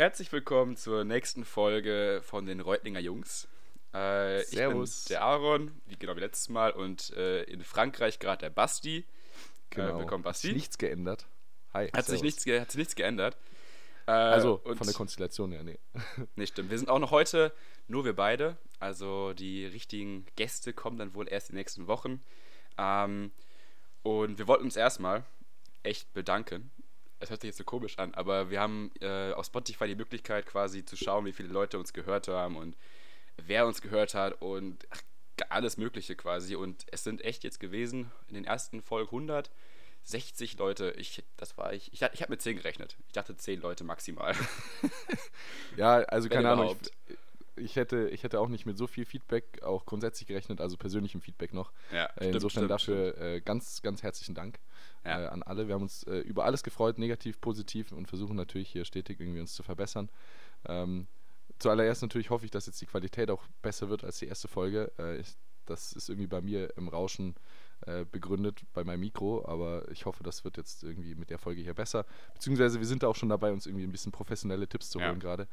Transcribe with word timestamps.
Herzlich 0.00 0.32
willkommen 0.32 0.78
zur 0.78 1.04
nächsten 1.04 1.44
Folge 1.44 2.22
von 2.24 2.46
den 2.46 2.60
Reutlinger 2.60 3.00
Jungs. 3.00 3.46
Äh, 3.92 4.40
Servus. 4.44 5.02
Ich 5.02 5.08
bin 5.08 5.12
der 5.12 5.20
Aaron, 5.20 5.78
wie 5.84 5.96
genau 5.96 6.16
wie 6.16 6.20
letztes 6.20 6.48
Mal, 6.48 6.70
und 6.70 7.10
äh, 7.18 7.42
in 7.42 7.62
Frankreich 7.62 8.18
gerade 8.18 8.40
der 8.46 8.48
Basti. 8.48 9.04
Genau. 9.68 9.96
Äh, 9.96 9.98
willkommen, 9.98 10.24
Hat 10.24 10.36
sich 10.38 10.44
Basti. 10.44 10.52
nichts 10.54 10.78
geändert. 10.78 11.26
Hi. 11.74 11.88
Hat 11.88 12.06
sich, 12.06 12.22
nichts, 12.22 12.46
hat 12.46 12.70
sich 12.70 12.78
nichts 12.78 12.94
geändert. 12.94 13.36
Äh, 14.06 14.12
Also 14.12 14.62
von 14.64 14.86
der 14.86 14.94
Konstellation 14.94 15.52
her, 15.52 15.64
nee. 15.64 15.78
Nee, 16.34 16.46
stimmt. 16.46 16.70
Wir 16.70 16.78
sind 16.78 16.88
auch 16.88 16.98
noch 16.98 17.10
heute 17.10 17.52
nur 17.86 18.06
wir 18.06 18.16
beide. 18.16 18.56
Also 18.78 19.34
die 19.34 19.66
richtigen 19.66 20.24
Gäste 20.34 20.72
kommen 20.72 20.96
dann 20.96 21.12
wohl 21.12 21.28
erst 21.28 21.50
in 21.50 21.56
den 21.56 21.60
nächsten 21.60 21.88
Wochen. 21.88 22.22
Ähm, 22.78 23.32
und 24.02 24.38
wir 24.38 24.48
wollten 24.48 24.64
uns 24.64 24.76
erstmal 24.76 25.24
echt 25.82 26.10
bedanken. 26.14 26.70
Es 27.20 27.30
hört 27.30 27.42
sich 27.42 27.48
jetzt 27.48 27.58
so 27.58 27.64
komisch 27.64 27.98
an, 27.98 28.14
aber 28.14 28.50
wir 28.50 28.60
haben 28.60 28.90
äh, 29.00 29.32
auf 29.32 29.46
Spotify 29.46 29.86
die 29.86 29.94
Möglichkeit 29.94 30.46
quasi 30.46 30.84
zu 30.84 30.96
schauen, 30.96 31.26
wie 31.26 31.32
viele 31.32 31.50
Leute 31.50 31.78
uns 31.78 31.92
gehört 31.92 32.28
haben 32.28 32.56
und 32.56 32.76
wer 33.36 33.66
uns 33.66 33.82
gehört 33.82 34.14
hat 34.14 34.40
und 34.40 34.86
ach, 34.90 35.02
alles 35.48 35.76
Mögliche 35.76 36.16
quasi. 36.16 36.54
Und 36.54 36.84
es 36.90 37.04
sind 37.04 37.22
echt 37.24 37.44
jetzt 37.44 37.60
gewesen 37.60 38.10
in 38.28 38.34
den 38.34 38.44
ersten 38.44 38.82
Folgen 38.82 39.08
160 39.08 40.58
Leute. 40.58 40.94
Ich, 40.96 41.22
das 41.36 41.56
war 41.56 41.72
ich. 41.72 41.92
Ich, 41.92 42.02
ich 42.02 42.22
habe 42.22 42.32
mit 42.32 42.42
10 42.42 42.56
gerechnet. 42.56 42.96
Ich 43.06 43.12
dachte 43.12 43.36
10 43.36 43.60
Leute 43.60 43.84
maximal. 43.84 44.34
Ja, 45.76 45.96
also 45.98 46.28
Wenn 46.28 46.36
keine 46.36 46.50
Ahnung. 46.50 46.64
überhaupt. 46.64 46.92
Ich, 47.56 47.64
ich, 47.64 47.76
hätte, 47.76 48.08
ich 48.08 48.22
hätte 48.22 48.40
auch 48.40 48.48
nicht 48.48 48.66
mit 48.66 48.76
so 48.78 48.86
viel 48.86 49.04
Feedback, 49.04 49.62
auch 49.62 49.84
grundsätzlich 49.86 50.26
gerechnet, 50.26 50.60
also 50.60 50.76
persönlichem 50.76 51.20
Feedback 51.20 51.52
noch. 51.52 51.72
Ja, 51.92 52.06
Äh, 52.06 52.10
stimmt, 52.12 52.34
Insofern 52.34 52.50
stimmt, 52.50 52.70
dafür 52.70 53.18
Äh, 53.18 53.40
ganz, 53.40 53.82
ganz 53.82 54.02
herzlichen 54.02 54.34
Dank 54.34 54.58
Ja. 55.04 55.22
äh, 55.22 55.26
an 55.28 55.42
alle. 55.42 55.66
Wir 55.66 55.74
haben 55.74 55.82
uns 55.82 56.02
äh, 56.04 56.18
über 56.18 56.44
alles 56.44 56.62
gefreut, 56.62 56.98
negativ, 56.98 57.40
positiv 57.40 57.92
und 57.92 58.06
versuchen 58.06 58.36
natürlich 58.36 58.70
hier 58.70 58.84
stetig 58.84 59.20
irgendwie 59.20 59.40
uns 59.40 59.54
zu 59.54 59.62
verbessern. 59.62 60.10
Ähm, 60.66 61.06
zuallererst 61.58 62.02
natürlich 62.02 62.30
hoffe 62.30 62.44
ich, 62.44 62.50
dass 62.50 62.66
jetzt 62.66 62.80
die 62.80 62.86
Qualität 62.86 63.30
auch 63.30 63.44
besser 63.62 63.88
wird 63.88 64.04
als 64.04 64.18
die 64.18 64.26
erste 64.26 64.48
Folge. 64.48 64.92
Äh, 64.98 65.18
ich, 65.18 65.28
das 65.66 65.92
ist 65.92 66.08
irgendwie 66.08 66.26
bei 66.26 66.40
mir 66.40 66.76
im 66.76 66.88
Rauschen 66.88 67.34
äh, 67.86 68.04
begründet 68.04 68.62
bei 68.74 68.84
meinem 68.84 69.00
Mikro, 69.00 69.44
aber 69.46 69.88
ich 69.90 70.04
hoffe, 70.04 70.22
das 70.22 70.44
wird 70.44 70.56
jetzt 70.56 70.82
irgendwie 70.82 71.14
mit 71.14 71.30
der 71.30 71.38
Folge 71.38 71.62
hier 71.62 71.74
besser. 71.74 72.04
Beziehungsweise 72.34 72.78
wir 72.80 72.86
sind 72.86 73.02
da 73.02 73.08
auch 73.08 73.16
schon 73.16 73.28
dabei, 73.28 73.52
uns 73.52 73.66
irgendwie 73.66 73.84
ein 73.84 73.92
bisschen 73.92 74.12
professionelle 74.12 74.68
Tipps 74.68 74.90
zu 74.90 74.98
Ja. 74.98 75.08
holen 75.08 75.20
gerade, 75.20 75.48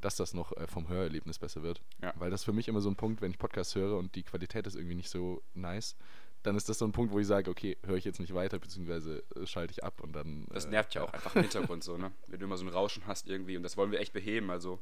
dass 0.00 0.16
das 0.16 0.34
noch 0.34 0.52
äh, 0.56 0.66
vom 0.66 0.88
Hörerlebnis 0.88 1.38
besser 1.38 1.62
wird. 1.62 1.80
Ja. 2.02 2.12
Weil 2.16 2.30
das 2.30 2.44
für 2.44 2.52
mich 2.52 2.68
immer 2.68 2.80
so 2.80 2.90
ein 2.90 2.96
Punkt, 2.96 3.22
wenn 3.22 3.30
ich 3.30 3.38
Podcasts 3.38 3.74
höre 3.74 3.96
und 3.96 4.14
die 4.14 4.22
Qualität 4.24 4.66
ist 4.66 4.74
irgendwie 4.74 4.94
nicht 4.96 5.08
so 5.10 5.42
nice, 5.54 5.94
dann 6.42 6.56
ist 6.56 6.68
das 6.68 6.78
so 6.78 6.86
ein 6.86 6.92
Punkt, 6.92 7.12
wo 7.12 7.18
ich 7.18 7.26
sage, 7.26 7.50
okay, 7.50 7.76
höre 7.84 7.96
ich 7.96 8.04
jetzt 8.04 8.20
nicht 8.20 8.34
weiter, 8.34 8.58
beziehungsweise 8.58 9.22
äh, 9.36 9.46
schalte 9.46 9.72
ich 9.72 9.84
ab 9.84 10.00
und 10.02 10.12
dann. 10.12 10.46
Das 10.50 10.64
äh, 10.66 10.70
nervt 10.70 10.94
ja 10.94 11.02
auch 11.02 11.12
einfach 11.12 11.34
im 11.36 11.42
Hintergrund 11.42 11.84
so, 11.84 11.96
ne? 11.96 12.12
Wenn 12.28 12.40
du 12.40 12.46
immer 12.46 12.56
so 12.56 12.64
ein 12.64 12.68
Rauschen 12.68 13.06
hast 13.06 13.28
irgendwie 13.28 13.56
und 13.56 13.62
das 13.62 13.76
wollen 13.76 13.92
wir 13.92 14.00
echt 14.00 14.12
beheben. 14.12 14.50
Also 14.50 14.80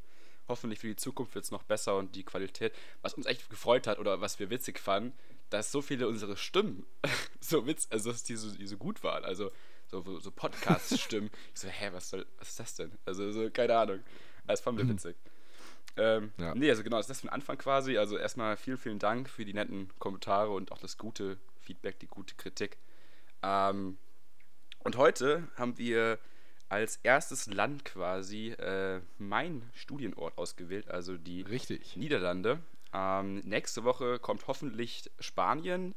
hoffentlich 0.48 0.78
für 0.78 0.86
die 0.86 0.96
Zukunft 0.96 1.34
wird 1.34 1.44
es 1.44 1.50
noch 1.50 1.62
besser 1.62 1.96
und 1.96 2.14
die 2.14 2.24
Qualität. 2.24 2.74
Was 3.02 3.14
uns 3.14 3.26
echt 3.26 3.50
gefreut 3.50 3.86
hat 3.86 3.98
oder 3.98 4.20
was 4.20 4.38
wir 4.38 4.50
witzig 4.50 4.78
fanden, 4.78 5.12
dass 5.50 5.72
so 5.72 5.82
viele 5.82 6.08
unsere 6.08 6.36
Stimmen 6.36 6.86
so 7.40 7.66
witz, 7.66 7.88
also 7.90 8.10
dass 8.10 8.22
die 8.22 8.36
so, 8.36 8.50
die 8.50 8.66
so 8.66 8.76
gut 8.76 9.02
waren. 9.02 9.24
Also 9.24 9.50
so, 9.86 10.02
so 10.20 10.30
Podcast-Stimmen. 10.30 11.30
ich 11.54 11.60
so, 11.60 11.68
hä, 11.68 11.90
was 11.92 12.10
soll, 12.10 12.26
was 12.38 12.50
ist 12.50 12.60
das 12.60 12.74
denn? 12.76 12.92
Also 13.04 13.30
so, 13.32 13.50
keine 13.50 13.76
Ahnung. 13.76 14.00
Das 14.46 14.60
fanden 14.60 14.86
wir 14.86 14.94
witzig. 14.94 15.16
Ähm, 15.98 16.32
Ja. 16.38 16.54
Nee, 16.54 16.70
also 16.70 16.82
genau, 16.82 16.96
das 16.96 17.06
ist 17.06 17.10
das 17.10 17.20
für 17.20 17.26
den 17.26 17.32
Anfang 17.32 17.58
quasi. 17.58 17.98
Also 17.98 18.16
erstmal 18.16 18.56
vielen, 18.56 18.78
vielen 18.78 18.98
Dank 18.98 19.28
für 19.28 19.44
die 19.44 19.54
netten 19.54 19.90
Kommentare 19.98 20.50
und 20.50 20.72
auch 20.72 20.78
das 20.78 20.96
gute 20.98 21.38
Feedback, 21.60 21.98
die 21.98 22.06
gute 22.06 22.34
Kritik. 22.36 22.78
Ähm, 23.42 23.98
und 24.80 24.96
heute 24.96 25.48
haben 25.56 25.76
wir 25.78 26.18
als 26.68 26.96
erstes 27.02 27.46
Land 27.46 27.84
quasi 27.84 28.48
äh, 28.50 29.00
mein 29.18 29.62
Studienort 29.74 30.36
ausgewählt, 30.36 30.88
also 30.90 31.16
die 31.16 31.42
Richtig. 31.42 31.96
Niederlande. 31.96 32.60
Ähm, 32.92 33.40
nächste 33.40 33.84
Woche 33.84 34.18
kommt 34.18 34.46
hoffentlich 34.46 35.10
Spanien 35.18 35.94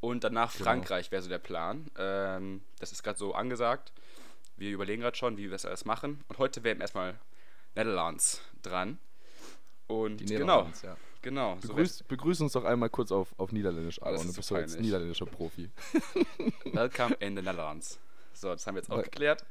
und 0.00 0.24
danach 0.24 0.52
Genau. 0.52 0.64
Frankreich 0.64 1.10
wäre 1.10 1.22
so 1.22 1.28
der 1.28 1.38
Plan. 1.38 1.90
Ähm, 1.96 2.62
das 2.78 2.92
ist 2.92 3.02
gerade 3.02 3.18
so 3.18 3.34
angesagt. 3.34 3.92
Wir 4.56 4.70
überlegen 4.70 5.02
gerade 5.02 5.16
schon, 5.16 5.36
wie 5.36 5.44
wir 5.44 5.50
das 5.50 5.64
alles 5.66 5.84
machen. 5.84 6.22
Und 6.28 6.38
heute 6.38 6.62
wären 6.62 6.80
erstmal 6.80 7.18
Netherlands 7.74 8.42
dran. 8.62 8.98
Und 10.00 10.18
Die 10.18 10.24
genau, 10.26 10.38
Niederlands, 10.62 10.82
ja. 10.82 10.96
genau. 11.20 11.56
So 11.60 11.68
Begrüß, 11.68 12.02
begrüß 12.04 12.40
uns 12.40 12.52
doch 12.52 12.64
einmal 12.64 12.90
kurz 12.90 13.12
auf, 13.12 13.28
auf 13.38 13.52
Niederländisch, 13.52 13.98
Oh, 14.00 14.04
das 14.06 14.14
Aaron. 14.14 14.20
ist 14.20 14.26
Du 14.28 14.32
so 14.32 14.36
bist 14.38 14.50
doch 14.50 14.58
jetzt 14.58 14.80
niederländischer 14.80 15.26
Profi. 15.26 15.70
Welcome 16.72 17.14
in 17.20 17.36
the 17.36 17.42
Netherlands. 17.42 17.98
So, 18.34 18.48
das 18.48 18.66
haben 18.66 18.74
wir 18.76 18.80
jetzt 18.82 18.90
auch 18.90 19.02
geklärt. 19.02 19.44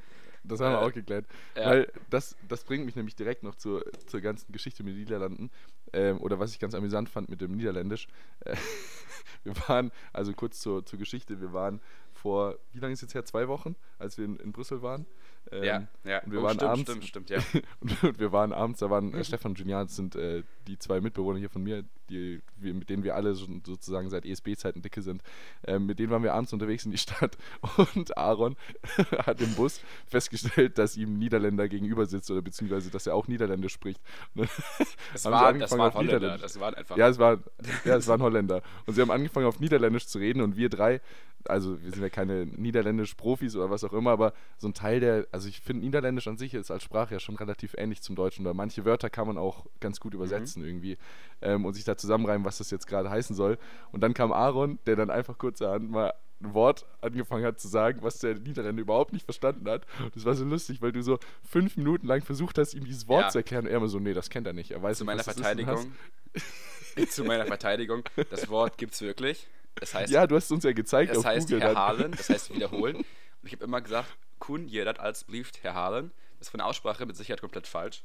Das 0.43 0.59
haben 0.59 0.73
wir 0.73 0.81
Äh, 0.81 0.85
auch 0.85 0.93
geklärt. 0.93 1.25
ja. 1.55 1.65
Weil 1.69 1.91
das, 2.09 2.35
das 2.47 2.63
bringt 2.63 2.85
mich 2.85 2.95
nämlich 2.95 3.15
direkt 3.15 3.43
noch 3.43 3.55
zur, 3.55 3.85
zur 4.07 4.21
ganzen 4.21 4.51
Geschichte 4.51 4.83
mit 4.83 4.93
den 4.95 4.99
Niederlanden. 5.01 5.51
Ähm, 5.93 6.19
oder 6.21 6.39
was 6.39 6.51
ich 6.51 6.59
ganz 6.59 6.73
amüsant 6.73 7.09
fand 7.09 7.29
mit 7.29 7.41
dem 7.41 7.51
Niederländisch. 7.55 8.07
Äh, 8.41 8.55
wir 9.43 9.53
waren, 9.67 9.91
also 10.13 10.33
kurz 10.33 10.59
zur, 10.59 10.83
zur 10.85 10.97
Geschichte, 10.97 11.39
wir 11.41 11.53
waren 11.53 11.79
vor, 12.13 12.57
wie 12.73 12.79
lange 12.79 12.93
ist 12.93 13.01
jetzt 13.01 13.13
her? 13.13 13.23
Zwei 13.25 13.47
Wochen, 13.47 13.75
als 13.99 14.17
wir 14.17 14.25
in, 14.25 14.37
in 14.37 14.51
Brüssel 14.51 14.81
waren. 14.81 15.05
Ähm, 15.51 15.63
ja, 15.63 15.87
ja. 16.03 16.23
Und 16.23 16.31
wir 16.31 16.39
Oh, 16.39 16.43
waren 16.43 16.55
stimmt, 16.55 16.71
abends, 16.71 16.91
stimmt, 16.91 17.07
stimmt, 17.07 17.29
ja. 17.29 17.39
und, 17.81 18.19
wir 18.19 18.31
waren 18.31 18.53
abends, 18.53 18.79
da 18.79 18.89
waren 18.89 19.13
äh, 19.13 19.23
Stefan 19.23 19.51
und 19.51 19.59
Julian, 19.59 19.85
das 19.85 19.95
sind 19.95 20.15
äh, 20.15 20.43
die 20.67 20.77
zwei 20.77 21.01
Mitbewohner 21.01 21.39
hier 21.39 21.49
von 21.49 21.63
mir, 21.63 21.83
die, 22.09 22.41
wir, 22.57 22.73
mit 22.73 22.89
denen 22.89 23.03
wir 23.03 23.15
alle 23.15 23.35
schon 23.35 23.61
sozusagen 23.65 24.09
seit 24.09 24.25
ESB-Zeiten 24.25 24.81
dicke 24.81 25.01
sind. 25.01 25.23
Ähm, 25.65 25.85
mit 25.85 25.99
denen 25.99 26.09
waren 26.09 26.23
wir 26.23 26.33
abends 26.33 26.53
unterwegs 26.53 26.85
in 26.85 26.91
die 26.91 26.97
Stadt 26.97 27.37
und 27.95 28.17
Aaron 28.17 28.55
hat 29.25 29.41
im 29.41 29.53
Bus 29.55 29.81
festgestellt, 30.07 30.77
dass 30.77 30.95
ihm 30.95 31.17
Niederländer 31.17 31.67
gegenüber 31.67 32.05
sitzt 32.05 32.31
oder 32.31 32.41
beziehungsweise, 32.41 32.89
dass 32.91 33.07
er 33.07 33.15
auch 33.15 33.27
Niederländisch 33.27 33.73
spricht. 33.73 34.01
Und 34.35 34.47
dann 34.47 34.49
Das, 35.13 35.25
waren 35.25 35.93
Holländer. 35.93 36.37
Das 36.37 36.59
waren 36.59 36.75
einfach. 36.75 36.97
ja, 36.97 37.09
es 37.09 37.19
war, 37.19 37.39
ja, 37.85 37.95
es 37.97 38.07
waren 38.07 38.21
Holländer. 38.21 38.61
Und 38.85 38.93
sie 38.93 39.01
haben 39.01 39.11
angefangen, 39.11 39.45
auf 39.47 39.59
Niederländisch 39.59 40.07
zu 40.07 40.19
reden 40.19 40.41
und 40.41 40.55
wir 40.55 40.69
drei, 40.69 41.01
also 41.45 41.81
wir 41.81 41.91
sind 41.91 42.01
ja 42.01 42.09
keine 42.09 42.45
Niederländisch-Profis 42.45 43.55
oder 43.55 43.69
was 43.69 43.83
auch 43.83 43.93
immer, 43.93 44.11
aber 44.11 44.33
so 44.57 44.67
ein 44.67 44.73
Teil 44.73 44.99
der, 44.99 45.27
also 45.31 45.47
ich 45.47 45.61
finde 45.61 45.85
Niederländisch 45.85 46.27
an 46.27 46.37
sich 46.37 46.53
ist 46.53 46.71
als 46.71 46.83
Sprache 46.83 47.13
ja 47.15 47.19
schon 47.19 47.35
relativ 47.35 47.75
ähnlich 47.77 48.01
zum 48.01 48.15
Deutschen, 48.15 48.45
oder 48.45 48.53
manche 48.53 48.85
Wörter 48.85 49.09
kann 49.09 49.27
man 49.27 49.37
auch 49.37 49.65
ganz 49.79 49.99
gut 49.99 50.13
übersetzen 50.13 50.63
irgendwie 50.63 50.97
ähm, 51.41 51.65
und 51.65 51.73
sich 51.73 51.83
da 51.83 51.97
zusammenreimen, 51.97 52.45
was 52.45 52.57
das 52.57 52.71
jetzt 52.71 52.87
gerade 52.87 53.09
heißen 53.09 53.35
soll. 53.35 53.57
Und 53.91 54.01
dann 54.01 54.13
kam 54.13 54.31
Aaron, 54.31 54.79
der 54.85 54.95
dann 54.95 55.09
einfach 55.09 55.37
kurzerhand 55.37 55.89
mal 55.89 56.13
ein 56.43 56.53
Wort 56.53 56.85
angefangen 57.01 57.45
hat 57.45 57.59
zu 57.59 57.67
sagen, 57.67 57.99
was 58.01 58.19
der 58.19 58.35
Niederländer 58.35 58.81
überhaupt 58.81 59.13
nicht 59.13 59.25
verstanden 59.25 59.69
hat. 59.69 59.85
Und 60.03 60.15
das 60.15 60.25
war 60.25 60.33
so 60.33 60.43
lustig, 60.43 60.81
weil 60.81 60.91
du 60.91 61.01
so 61.03 61.19
fünf 61.47 61.77
Minuten 61.77 62.07
lang 62.07 62.21
versucht 62.23 62.57
hast, 62.57 62.73
ihm 62.73 62.83
dieses 62.85 63.07
Wort 63.07 63.25
Ja. 63.25 63.29
zu 63.29 63.37
erklären 63.39 63.65
und 63.65 63.71
er 63.71 63.77
immer 63.77 63.87
so, 63.87 63.99
nee, 63.99 64.13
das 64.13 64.29
kennt 64.29 64.47
er 64.47 64.53
nicht. 64.53 64.71
Er 64.71 64.81
weiß 64.81 64.97
zu 64.97 65.03
nicht, 65.03 65.07
meiner 65.07 65.23
Verteidigung. 65.23 65.91
zu 67.09 67.23
meiner 67.23 67.45
Verteidigung. 67.45 68.03
Das 68.29 68.49
Wort 68.49 68.77
gibt 68.77 68.93
es 68.93 69.01
wirklich. 69.01 69.47
Das 69.75 69.93
heißt, 69.93 70.11
Ja, 70.11 70.27
du 70.27 70.35
hast 70.35 70.51
uns 70.51 70.63
ja 70.63 70.73
gezeigt 70.73 71.11
das 71.11 71.19
auf 71.19 71.25
heißt 71.25 71.47
Google. 71.47 71.59
dann. 71.61 71.69
herhalen, 71.75 72.11
das 72.11 72.29
heißt 72.29 72.53
wiederholen. 72.55 72.97
Und 72.97 73.05
ich 73.43 73.53
habe 73.53 73.63
immer 73.63 73.81
gesagt, 73.81 74.09
kun 74.39 74.67
jedat 74.67 74.99
als 74.99 75.23
blieft 75.23 75.63
herhalen. 75.63 76.11
Das 76.39 76.47
ist 76.47 76.51
von 76.51 76.57
der 76.59 76.67
Aussprache 76.67 77.05
mit 77.05 77.15
Sicherheit 77.15 77.41
komplett 77.41 77.67
falsch. 77.67 78.03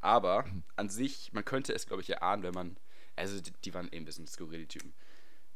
Aber 0.00 0.44
an 0.76 0.88
sich, 0.88 1.32
man 1.32 1.44
könnte 1.44 1.72
es, 1.74 1.86
glaube 1.86 2.02
ich, 2.02 2.10
erahnen, 2.10 2.42
wenn 2.42 2.54
man. 2.54 2.76
Also, 3.16 3.40
die, 3.40 3.52
die 3.64 3.74
waren 3.74 3.88
eh 3.92 3.96
ein 3.96 4.04
bisschen 4.04 4.26
skurril, 4.26 4.60
die 4.60 4.66
Typen. 4.68 4.94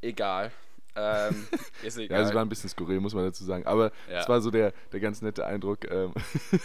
Egal. 0.00 0.50
Ähm, 0.95 1.47
ist 1.83 1.97
Ja, 1.97 2.05
egal. 2.05 2.23
es 2.25 2.35
war 2.35 2.43
ein 2.43 2.49
bisschen 2.49 2.69
skurril, 2.71 3.01
muss 3.01 3.15
man 3.15 3.25
dazu 3.25 3.45
sagen. 3.45 3.65
Aber 3.67 3.93
Ja. 4.11 4.21
es 4.21 4.29
war 4.29 4.41
so 4.41 4.51
der, 4.51 4.73
der 4.93 5.01
ganz 5.01 5.23
nette 5.23 5.47
Eindruck 5.47 5.91
ähm, 5.91 6.13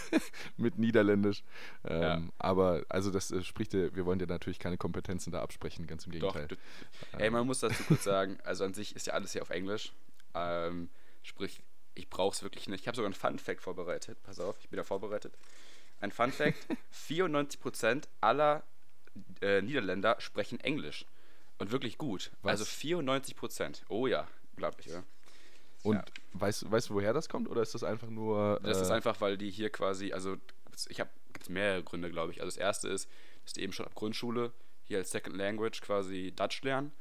mit 0.58 0.78
Niederländisch. 0.78 1.44
Ähm, 1.86 2.02
Ja. 2.02 2.22
Aber 2.38 2.84
also 2.90 3.12
das 3.12 3.32
äh, 3.32 3.44
spricht, 3.44 3.74
ja- 3.74 3.96
wir 3.96 4.06
wollen 4.06 4.20
dir 4.20 4.28
natürlich 4.28 4.60
keine 4.60 4.78
Kompetenzen 4.78 5.32
da 5.32 5.42
absprechen, 5.42 5.88
ganz 5.88 6.06
im 6.06 6.12
Doch, 6.20 6.34
Gegenteil. 6.34 6.58
du, 7.14 7.18
ey, 7.24 7.30
man 7.30 7.46
muss 7.46 7.60
dazu 7.62 7.84
kurz 7.84 8.04
sagen, 8.04 8.38
also 8.44 8.64
an 8.64 8.74
sich 8.74 8.96
ist 8.96 9.08
ja 9.08 9.14
alles 9.14 9.32
hier 9.34 9.42
auf 9.42 9.50
Englisch. 9.50 9.94
Ähm, 10.36 10.90
sprich, 11.24 11.62
ich 11.96 12.10
brauche 12.10 12.36
es 12.36 12.44
wirklich 12.44 12.68
nicht. 12.70 12.82
Ich 12.82 12.88
habe 12.88 12.96
sogar 12.96 13.08
einen 13.08 13.16
Fun-Fact 13.16 13.62
vorbereitet. 13.62 14.18
Pass 14.24 14.40
auf, 14.40 14.56
ich 14.60 14.70
bin 14.70 14.78
da 14.78 14.84
vorbereitet. 14.84 15.34
Ein 16.00 16.12
Fun-Fact: 16.12 16.58
94% 16.94 18.04
aller 18.22 18.64
äh, 19.42 19.62
Niederländer 19.62 20.16
sprechen 20.20 20.60
Englisch. 20.60 21.06
Und 21.60 21.72
wirklich 21.72 21.98
gut. 21.98 22.32
Was? 22.42 22.62
Also 22.62 22.66
94%. 22.66 23.82
Oh 23.90 24.08
ja, 24.08 24.28
unglaublich, 24.52 24.90
oder? 24.90 25.04
Und 25.84 25.96
Ja. 25.96 26.04
weißt, 26.34 26.70
weißt 26.72 26.90
du, 26.90 26.94
woher 26.96 27.14
das 27.14 27.30
kommt? 27.30 27.50
Oder 27.50 27.62
ist 27.62 27.74
das 27.74 27.84
einfach 27.84 28.10
nur. 28.10 28.60
Das 28.64 28.82
ist 28.82 28.90
äh, 28.90 28.94
einfach, 28.94 29.22
weil 29.22 29.38
die 29.38 29.50
hier 29.50 29.70
quasi, 29.70 30.12
also 30.14 30.38
ich 30.90 31.00
habe 31.00 31.10
gibt 31.34 31.50
mehrere 31.50 31.84
Gründe, 31.84 32.10
glaube 32.10 32.32
ich. 32.32 32.42
Also 32.42 32.48
das 32.48 32.58
erste 32.58 32.88
ist, 32.90 33.10
dass 33.44 33.54
die 33.54 33.62
eben 33.62 33.74
schon 33.74 33.86
ab 33.86 33.96
Grundschule 33.96 34.52
hier 34.84 34.98
als 35.00 35.12
Second 35.12 35.36
Language 35.36 35.82
quasi 35.82 36.34
Dutch 36.36 36.62
lernen. 36.64 36.92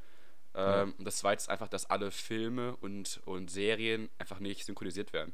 Ja. 0.55 0.82
Ähm, 0.82 0.94
und 0.99 1.05
das 1.05 1.17
zweite 1.19 1.41
ist 1.41 1.49
einfach, 1.49 1.69
dass 1.69 1.87
alle 1.91 2.11
Filme 2.11 2.76
und, 2.76 3.20
und 3.26 3.50
Serien 3.50 4.08
einfach 4.19 4.41
nicht 4.41 4.64
synchronisiert 4.64 5.12
werden. 5.12 5.32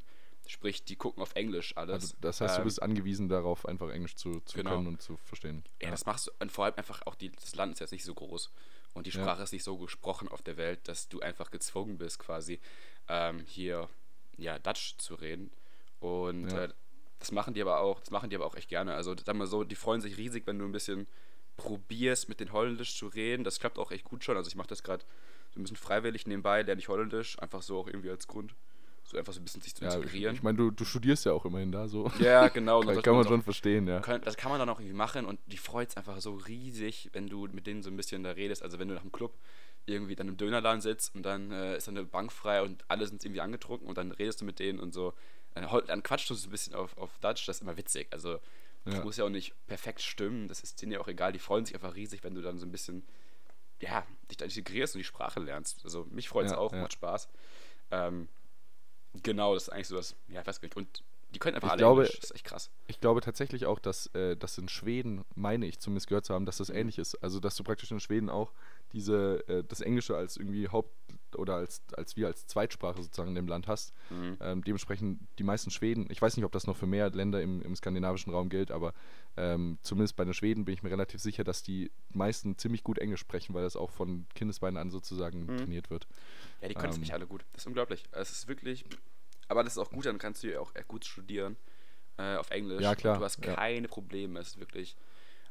Sprich, 0.49 0.85
die 0.85 0.97
gucken 0.97 1.23
auf 1.23 1.35
Englisch 1.37 1.77
alles. 1.77 1.95
Also 1.95 2.15
das 2.21 2.41
heißt, 2.41 2.57
du 2.57 2.61
Ähm, 2.63 2.65
bist 2.65 2.83
angewiesen 2.83 3.29
darauf, 3.29 3.65
einfach 3.67 3.91
Englisch 3.91 4.17
zu, 4.17 4.41
zu 4.41 4.57
Genau. 4.59 4.71
können 4.71 4.89
und 4.89 5.01
zu 5.03 5.17
verstehen. 5.19 5.63
Ja, 5.81 5.91
das 5.91 6.05
machst 6.05 6.27
du, 6.27 6.33
und 6.41 6.51
vor 6.51 6.65
allem 6.65 6.75
einfach 6.77 7.03
auch, 7.07 7.15
die, 7.15 7.31
das 7.31 7.55
Land 7.55 7.75
ist 7.75 7.81
jetzt 7.81 7.93
nicht 7.93 8.05
so 8.05 8.13
groß 8.15 8.51
und 8.95 9.07
die 9.07 9.11
Ja. 9.11 9.23
Sprache 9.23 9.43
ist 9.43 9.53
nicht 9.53 9.65
so 9.65 9.77
gesprochen 9.79 10.29
auf 10.29 10.43
der 10.43 10.57
Welt, 10.57 10.87
dass 10.89 11.09
du 11.09 11.21
einfach 11.21 11.51
gezwungen 11.51 11.99
bist, 11.99 12.19
quasi 12.19 12.61
ähm, 13.09 13.41
hier 13.47 13.89
ja, 14.37 14.59
Dutch 14.59 14.97
zu 14.99 15.15
reden. 15.15 15.51
Und 16.01 16.51
Ja. 16.53 16.65
äh, 16.65 16.69
Das 17.19 17.31
machen 17.31 17.55
die 17.55 17.63
aber 17.63 17.79
auch, 17.79 18.01
das 18.01 18.11
machen 18.11 18.31
die 18.31 18.37
aber 18.37 18.47
auch 18.47 18.57
echt 18.57 18.69
gerne. 18.69 18.95
Also 18.95 19.15
sag 19.25 19.37
mal 19.37 19.47
so, 19.47 19.63
die 19.63 19.77
freuen 19.77 20.01
sich 20.01 20.17
riesig, 20.17 20.45
wenn 20.47 20.59
du 20.59 20.65
ein 20.65 20.73
bisschen 20.73 21.07
probierst, 21.57 22.29
mit 22.29 22.41
den 22.41 22.53
Holländisch 22.53 22.97
zu 22.97 23.07
reden. 23.07 23.45
Das 23.45 23.61
klappt 23.61 23.79
auch 23.79 23.93
echt 23.93 24.05
gut 24.05 24.25
schon. 24.25 24.37
Also 24.37 24.49
ich 24.49 24.57
mache 24.57 24.67
das 24.69 24.83
gerade 24.83 25.05
so 25.55 25.61
ein 25.61 25.63
bisschen 25.63 25.77
freiwillig 25.77 26.27
nebenbei, 26.27 26.63
lerne 26.63 26.81
ich 26.81 26.89
Holländisch, 26.89 27.39
einfach 27.39 27.63
so 27.63 27.79
auch 27.79 27.87
irgendwie 27.87 28.11
als 28.11 28.27
Grund. 28.27 28.55
So 29.05 29.19
einfach 29.19 29.33
so 29.33 29.41
ein 29.41 29.45
bisschen 29.45 29.61
sich 29.63 29.75
zu 29.75 29.85
Ja, 29.85 29.91
ich, 29.91 29.97
integrieren. 29.97 30.35
ich 30.37 30.43
meine, 30.43 30.57
du, 30.57 30.71
du 30.71 30.85
studierst 30.85 31.25
ja 31.27 31.33
auch 31.33 31.45
immerhin 31.45 31.71
da 31.73 31.89
so. 31.89 32.11
ja, 32.19 32.49
genau. 32.49 32.81
kann, 32.81 32.95
das 32.95 33.03
kann 33.05 33.15
man 33.15 33.27
auch- 33.27 33.29
schon 33.31 33.43
verstehen, 33.43 33.87
ja. 33.87 34.01
können, 34.01 34.25
das 34.25 34.37
kann 34.37 34.51
man 34.51 34.59
dann 34.59 34.69
auch 34.69 34.79
irgendwie 34.81 34.97
machen 34.97 35.27
und 35.27 35.41
die 35.47 35.59
freut 35.59 35.91
es 35.91 35.97
einfach 35.97 36.21
so 36.21 36.35
riesig, 36.35 37.11
wenn 37.13 37.29
du 37.29 37.47
mit 37.49 37.67
denen 37.67 37.83
so 37.83 37.91
ein 37.91 37.97
bisschen 37.97 38.23
da 38.23 38.31
redest. 38.31 38.63
Also 38.63 38.79
wenn 38.79 38.89
du 38.89 38.95
nach 38.95 39.03
dem 39.03 39.13
Club 39.13 39.35
irgendwie 39.87 40.15
dann 40.15 40.29
im 40.29 40.37
Dönerladen 40.37 40.81
sitzt 40.81 41.15
und 41.15 41.25
dann 41.25 41.51
äh, 41.51 41.77
ist 41.77 41.89
dann 41.89 41.97
eine 41.97 42.07
Bank 42.07 42.33
frei 42.33 42.63
und 42.63 42.85
alle 42.89 43.07
sind 43.07 43.25
irgendwie 43.25 43.41
angetrunken 43.41 43.89
und 43.89 43.99
dann 43.99 44.13
redest 44.13 44.41
du 44.41 44.45
mit 44.45 44.59
denen 44.61 44.79
und 44.79 44.95
so. 44.95 45.13
Dann, 45.55 45.69
dann 45.87 46.03
quatschst 46.03 46.31
du 46.31 46.35
so 46.35 46.49
ein 46.49 46.51
bisschen 46.53 46.75
auf, 46.75 46.97
auf 46.97 47.11
Dutch, 47.19 47.45
das 47.47 47.57
ist 47.57 47.63
immer 47.63 47.77
witzig. 47.77 48.07
Also 48.13 48.39
das 48.85 48.95
Ja. 48.95 49.05
muss 49.05 49.17
ja 49.17 49.25
auch 49.25 49.29
nicht 49.29 49.55
perfekt 49.67 50.01
stimmen, 50.01 50.49
das 50.49 50.61
ist 50.61 50.81
denen 50.81 50.93
ja 50.93 51.01
auch 51.01 51.09
egal. 51.09 51.33
Die 51.33 51.39
freuen 51.41 51.65
sich 51.67 51.75
einfach 51.75 51.95
riesig, 51.97 52.23
wenn 52.25 52.35
du 52.35 52.41
dann 52.41 52.59
so 52.59 52.65
ein 52.67 52.71
bisschen, 52.73 53.03
ja, 53.81 54.07
dich 54.31 54.37
da 54.39 54.45
integrierst 54.45 54.95
und 54.95 55.01
die 55.01 55.05
Sprache 55.05 55.41
lernst. 55.41 55.81
Also 55.85 56.07
mich 56.11 56.29
freut 56.29 56.47
es 56.47 56.53
Ja, 56.53 56.59
auch, 56.59 56.73
macht 56.73 56.93
Spaß. 56.95 57.29
Ähm, 57.91 58.29
genau, 59.23 59.55
das 59.55 59.65
ist 59.65 59.69
eigentlich 59.71 59.89
so 59.89 59.97
das, 59.97 60.15
ja, 60.29 60.41
ich 60.41 60.47
weiß 60.47 60.61
gar 60.61 60.67
nicht. 60.67 60.77
Und 60.77 61.03
die 61.35 61.39
können 61.39 61.55
einfach 61.55 61.69
Ich 61.69 61.73
alle 61.73 61.79
glaube- 61.79 62.03
Englisch, 62.03 62.21
das 62.21 62.31
ist 62.31 62.37
echt 62.37 62.45
krass. 62.45 62.71
Ich 62.89 63.01
glaube 63.01 63.23
tatsächlich 63.23 63.65
auch, 63.65 63.79
dass 63.79 64.07
äh, 64.15 64.37
das 64.37 64.59
in 64.59 64.69
Schweden, 64.69 65.25
meine 65.35 65.65
ich 65.67 65.79
zumindest 65.79 66.09
gehört 66.09 66.27
zu 66.27 66.35
haben, 66.35 66.45
dass 66.45 66.59
das 66.59 66.69
Mhm. 66.69 66.77
ähnlich 66.77 66.99
ist. 66.99 67.15
Also, 67.23 67.41
dass 67.41 67.57
du 67.57 67.65
praktisch 67.65 67.91
in 67.91 68.01
Schweden 68.01 68.29
auch 68.29 68.53
diese, 68.93 69.43
äh, 69.49 69.65
das 69.67 69.81
Englische 69.81 70.15
als 70.15 70.37
irgendwie 70.37 70.69
Haupt- 70.69 70.93
oder 71.35 71.55
als, 71.55 71.81
als 71.97 72.17
wir 72.19 72.27
als 72.27 72.47
Zweitsprache 72.47 73.03
sozusagen 73.03 73.31
in 73.31 73.35
dem 73.35 73.47
Land 73.49 73.67
hast. 73.67 73.95
Mhm. 74.11 74.37
Ähm, 74.43 74.65
dementsprechend 74.65 75.21
die 75.39 75.45
meisten 75.45 75.71
Schweden, 75.71 76.07
ich 76.11 76.21
weiß 76.21 76.37
nicht, 76.37 76.45
ob 76.45 76.53
das 76.53 76.67
noch 76.67 76.77
für 76.77 76.87
mehr 76.87 77.09
Länder 77.09 77.41
im, 77.41 77.63
im 77.63 77.75
skandinavischen 77.75 78.31
Raum 78.35 78.51
gilt, 78.51 78.71
aber 78.71 78.93
ähm, 79.39 79.79
zumindest 79.83 80.17
bei 80.17 80.27
den 80.27 80.35
Schweden 80.35 80.67
bin 80.67 80.75
ich 80.75 80.83
mir 80.83 80.91
relativ 80.91 81.23
sicher, 81.23 81.43
dass 81.45 81.63
die 81.63 81.91
meisten 82.11 82.59
ziemlich 82.59 82.85
gut 82.85 82.99
Englisch 82.99 83.21
sprechen, 83.21 83.55
weil 83.55 83.63
das 83.63 83.77
auch 83.77 83.91
von 83.91 84.27
Kindesbeinen 84.35 84.77
an 84.77 84.91
sozusagen 84.91 85.47
Mhm. 85.47 85.57
trainiert 85.57 85.89
wird. 85.89 86.07
Ja, 86.63 86.69
die 86.69 86.75
können 86.75 86.91
es 86.91 86.97
Ähm. 86.97 87.01
nicht 87.03 87.13
alle 87.13 87.27
gut. 87.27 87.45
Das 87.53 87.63
ist 87.63 87.67
unglaublich. 87.67 88.05
Es 88.13 88.31
ist 88.31 88.49
wirklich. 88.49 88.85
Aber 89.49 89.63
das 89.65 89.75
ist 89.75 89.79
auch 89.79 89.91
gut, 89.91 90.07
dann 90.07 90.19
kannst 90.19 90.43
du 90.43 90.51
ja 90.53 90.61
auch 90.61 90.75
äh, 90.75 90.85
gut 90.87 91.05
studieren 91.05 91.57
äh, 92.17 92.37
auf 92.37 92.51
Englisch. 92.51 92.81
Ja, 92.81 92.95
klar, 92.95 93.15
Und 93.15 93.21
du 93.21 93.25
hast 93.25 93.45
ja. 93.45 93.55
keine 93.55 93.89
Probleme. 93.89 94.41
Es 94.41 94.49
ist 94.49 94.59
wirklich. 94.61 94.97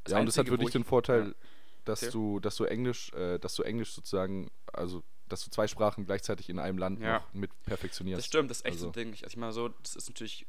ja, 0.07 0.19
und 0.19 0.25
das 0.25 0.37
hat 0.37 0.41
Einzige, 0.43 0.45
für 0.45 0.51
wo 0.53 0.57
dich 0.57 0.67
ich- 0.69 0.73
den 0.73 0.83
Vorteil, 0.85 1.27
ja. 1.27 1.33
dass 1.85 2.01
Erzähl. 2.01 2.11
du, 2.13 2.39
dass 2.39 2.55
du 2.55 2.63
Englisch, 2.63 3.11
äh, 3.13 3.37
dass 3.37 3.53
du 3.55 3.63
Englisch 3.63 3.91
sozusagen, 3.93 4.49
also 4.73 5.03
dass 5.27 5.43
du 5.45 5.49
zwei 5.51 5.67
Sprachen 5.67 6.05
gleichzeitig 6.05 6.49
in 6.49 6.59
einem 6.59 6.77
Land 6.77 6.99
Ja. 7.01 7.19
noch 7.19 7.33
mit 7.33 7.51
perfektionierst. 7.63 8.19
Das 8.19 8.25
stimmt, 8.25 8.49
das 8.49 8.57
ist 8.57 8.65
echt 8.65 8.79
so 8.79 8.87
Also- 8.87 8.99
ein 8.99 9.03
Ding. 9.05 9.13
Ich, 9.13 9.23
also 9.23 9.33
ich 9.33 9.37
mal 9.37 9.51
so, 9.51 9.67
das 9.69 9.95
ist 9.95 10.09
natürlich 10.09 10.45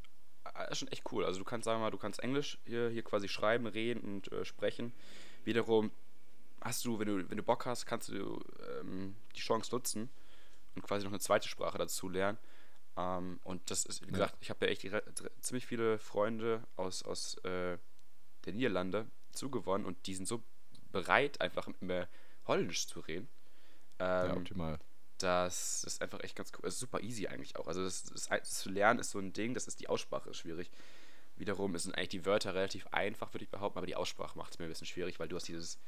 äh, 0.56 0.70
ist 0.72 0.78
schon 0.78 0.88
echt 0.88 1.04
cool. 1.12 1.24
Also 1.24 1.38
du 1.38 1.44
kannst 1.44 1.64
sagen 1.66 1.80
mal, 1.80 1.90
du 1.90 1.98
kannst 1.98 2.20
Englisch 2.20 2.58
hier, 2.64 2.88
hier 2.90 3.02
quasi 3.02 3.28
schreiben, 3.28 3.66
reden 3.66 4.00
und 4.00 4.32
äh, 4.32 4.44
sprechen. 4.44 4.92
Wiederum 5.44 5.90
hast 6.60 6.84
du, 6.84 6.98
wenn 6.98 7.06
du, 7.06 7.30
wenn 7.30 7.36
du 7.36 7.42
Bock 7.42 7.64
hast, 7.66 7.86
kannst 7.86 8.08
du 8.08 8.40
ähm, 8.80 9.14
die 9.36 9.40
Chance 9.40 9.72
nutzen 9.74 10.08
und 10.74 10.82
quasi 10.82 11.04
noch 11.04 11.12
eine 11.12 11.20
zweite 11.20 11.48
Sprache 11.48 11.78
dazu 11.78 12.08
lernen. 12.08 12.38
Ähm, 12.96 13.40
und 13.44 13.70
das 13.70 13.84
ist, 13.84 14.02
wie 14.02 14.06
Ja. 14.06 14.12
gesagt, 14.12 14.36
ich 14.40 14.50
habe 14.50 14.66
ja 14.66 14.72
echt 14.72 14.86
ziemlich 15.40 15.66
viele 15.66 15.98
Freunde 15.98 16.62
aus, 16.76 17.02
aus 17.02 17.36
äh, 17.44 17.78
der 18.44 18.52
Niederlande 18.52 19.06
zugewonnen 19.32 19.86
und 19.86 20.06
die 20.06 20.14
sind 20.14 20.26
so 20.28 20.42
bereit, 20.90 21.40
einfach 21.40 21.68
immer 21.80 22.08
Holländisch 22.46 22.86
zu 22.86 23.00
reden. 23.00 23.28
ja, 23.98 24.32
Ähm, 24.32 24.36
optimal. 24.38 24.78
das 25.18 25.84
ist 25.84 26.02
einfach 26.02 26.20
echt 26.20 26.36
ganz 26.36 26.50
cool. 26.54 26.66
Es 26.68 26.74
ist 26.74 26.80
super 26.80 27.00
easy 27.00 27.28
eigentlich 27.28 27.56
auch. 27.56 27.66
Also 27.68 27.82
das, 27.84 28.02
das, 28.04 28.28
das 28.28 28.58
zu 28.58 28.70
lernen 28.70 29.00
ist 29.00 29.10
so 29.10 29.18
ein 29.18 29.32
Ding, 29.32 29.54
das 29.54 29.66
ist 29.68 29.80
die 29.80 29.88
Aussprache 29.88 30.30
ist 30.30 30.38
schwierig. 30.38 30.70
Wiederum 31.36 31.76
sind 31.78 31.94
eigentlich 31.96 32.10
die 32.10 32.26
Wörter 32.26 32.54
relativ 32.54 32.86
einfach, 32.88 33.32
würde 33.32 33.44
ich 33.44 33.50
behaupten, 33.50 33.78
aber 33.78 33.86
die 33.86 33.96
Aussprache 33.96 34.36
macht 34.36 34.52
es 34.52 34.58
mir 34.58 34.66
ein 34.66 34.68
bisschen 34.70 34.86
schwierig, 34.86 35.18
weil 35.18 35.28
du 35.28 35.36
hast 35.36 35.48
dieses 35.48 35.78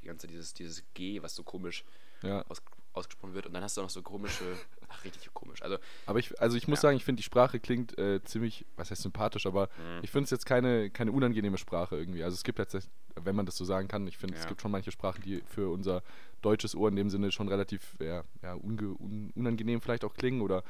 die 0.00 0.06
ganze 0.06 0.26
dieses 0.26 0.52
dieses 0.52 0.82
G, 0.94 1.22
was 1.22 1.34
so 1.36 1.44
komisch 1.44 1.84
Ja. 2.22 2.42
aus, 2.48 2.60
ausgesprochen 2.94 3.34
wird 3.34 3.46
und 3.46 3.52
dann 3.54 3.62
hast 3.62 3.76
du 3.76 3.80
auch 3.80 3.86
noch 3.86 3.90
so 3.90 4.02
komische, 4.02 4.58
ach, 4.88 5.04
richtig 5.04 5.32
komisch. 5.34 5.62
Also 5.62 5.76
Aber 6.06 6.18
ich, 6.18 6.40
also 6.40 6.56
ich 6.56 6.68
muss 6.68 6.78
Ja. 6.78 6.82
sagen, 6.88 6.96
ich 6.96 7.04
finde 7.04 7.18
die 7.20 7.24
Sprache 7.24 7.60
klingt 7.60 7.98
äh, 7.98 8.22
ziemlich, 8.24 8.64
was 8.76 8.90
heißt 8.90 9.02
sympathisch, 9.02 9.46
aber 9.46 9.68
Mhm. 9.78 10.00
ich 10.02 10.10
finde 10.10 10.24
es 10.24 10.30
jetzt 10.30 10.46
keine, 10.46 10.90
keine 10.90 11.12
unangenehme 11.12 11.58
Sprache 11.58 11.96
irgendwie. 11.96 12.22
Also 12.24 12.34
es 12.34 12.44
gibt 12.44 12.58
tatsächlich, 12.58 12.90
wenn 13.16 13.36
man 13.36 13.46
das 13.46 13.56
so 13.56 13.64
sagen 13.64 13.88
kann, 13.88 14.06
ich 14.06 14.16
finde, 14.18 14.36
es 14.36 14.42
Ja. 14.42 14.48
gibt 14.48 14.62
schon 14.62 14.70
manche 14.70 14.90
Sprachen, 14.90 15.22
die 15.22 15.42
für 15.46 15.70
unser 15.72 16.02
deutsches 16.42 16.74
Ohr 16.74 16.88
in 16.88 16.96
dem 16.96 17.10
Sinne 17.10 17.32
schon 17.32 17.48
relativ 17.48 17.96
ja, 18.00 18.24
ja, 18.42 18.54
un, 18.54 19.30
unangenehm 19.34 19.80
vielleicht 19.80 20.04
auch 20.04 20.14
klingen 20.14 20.40
oder 20.40 20.62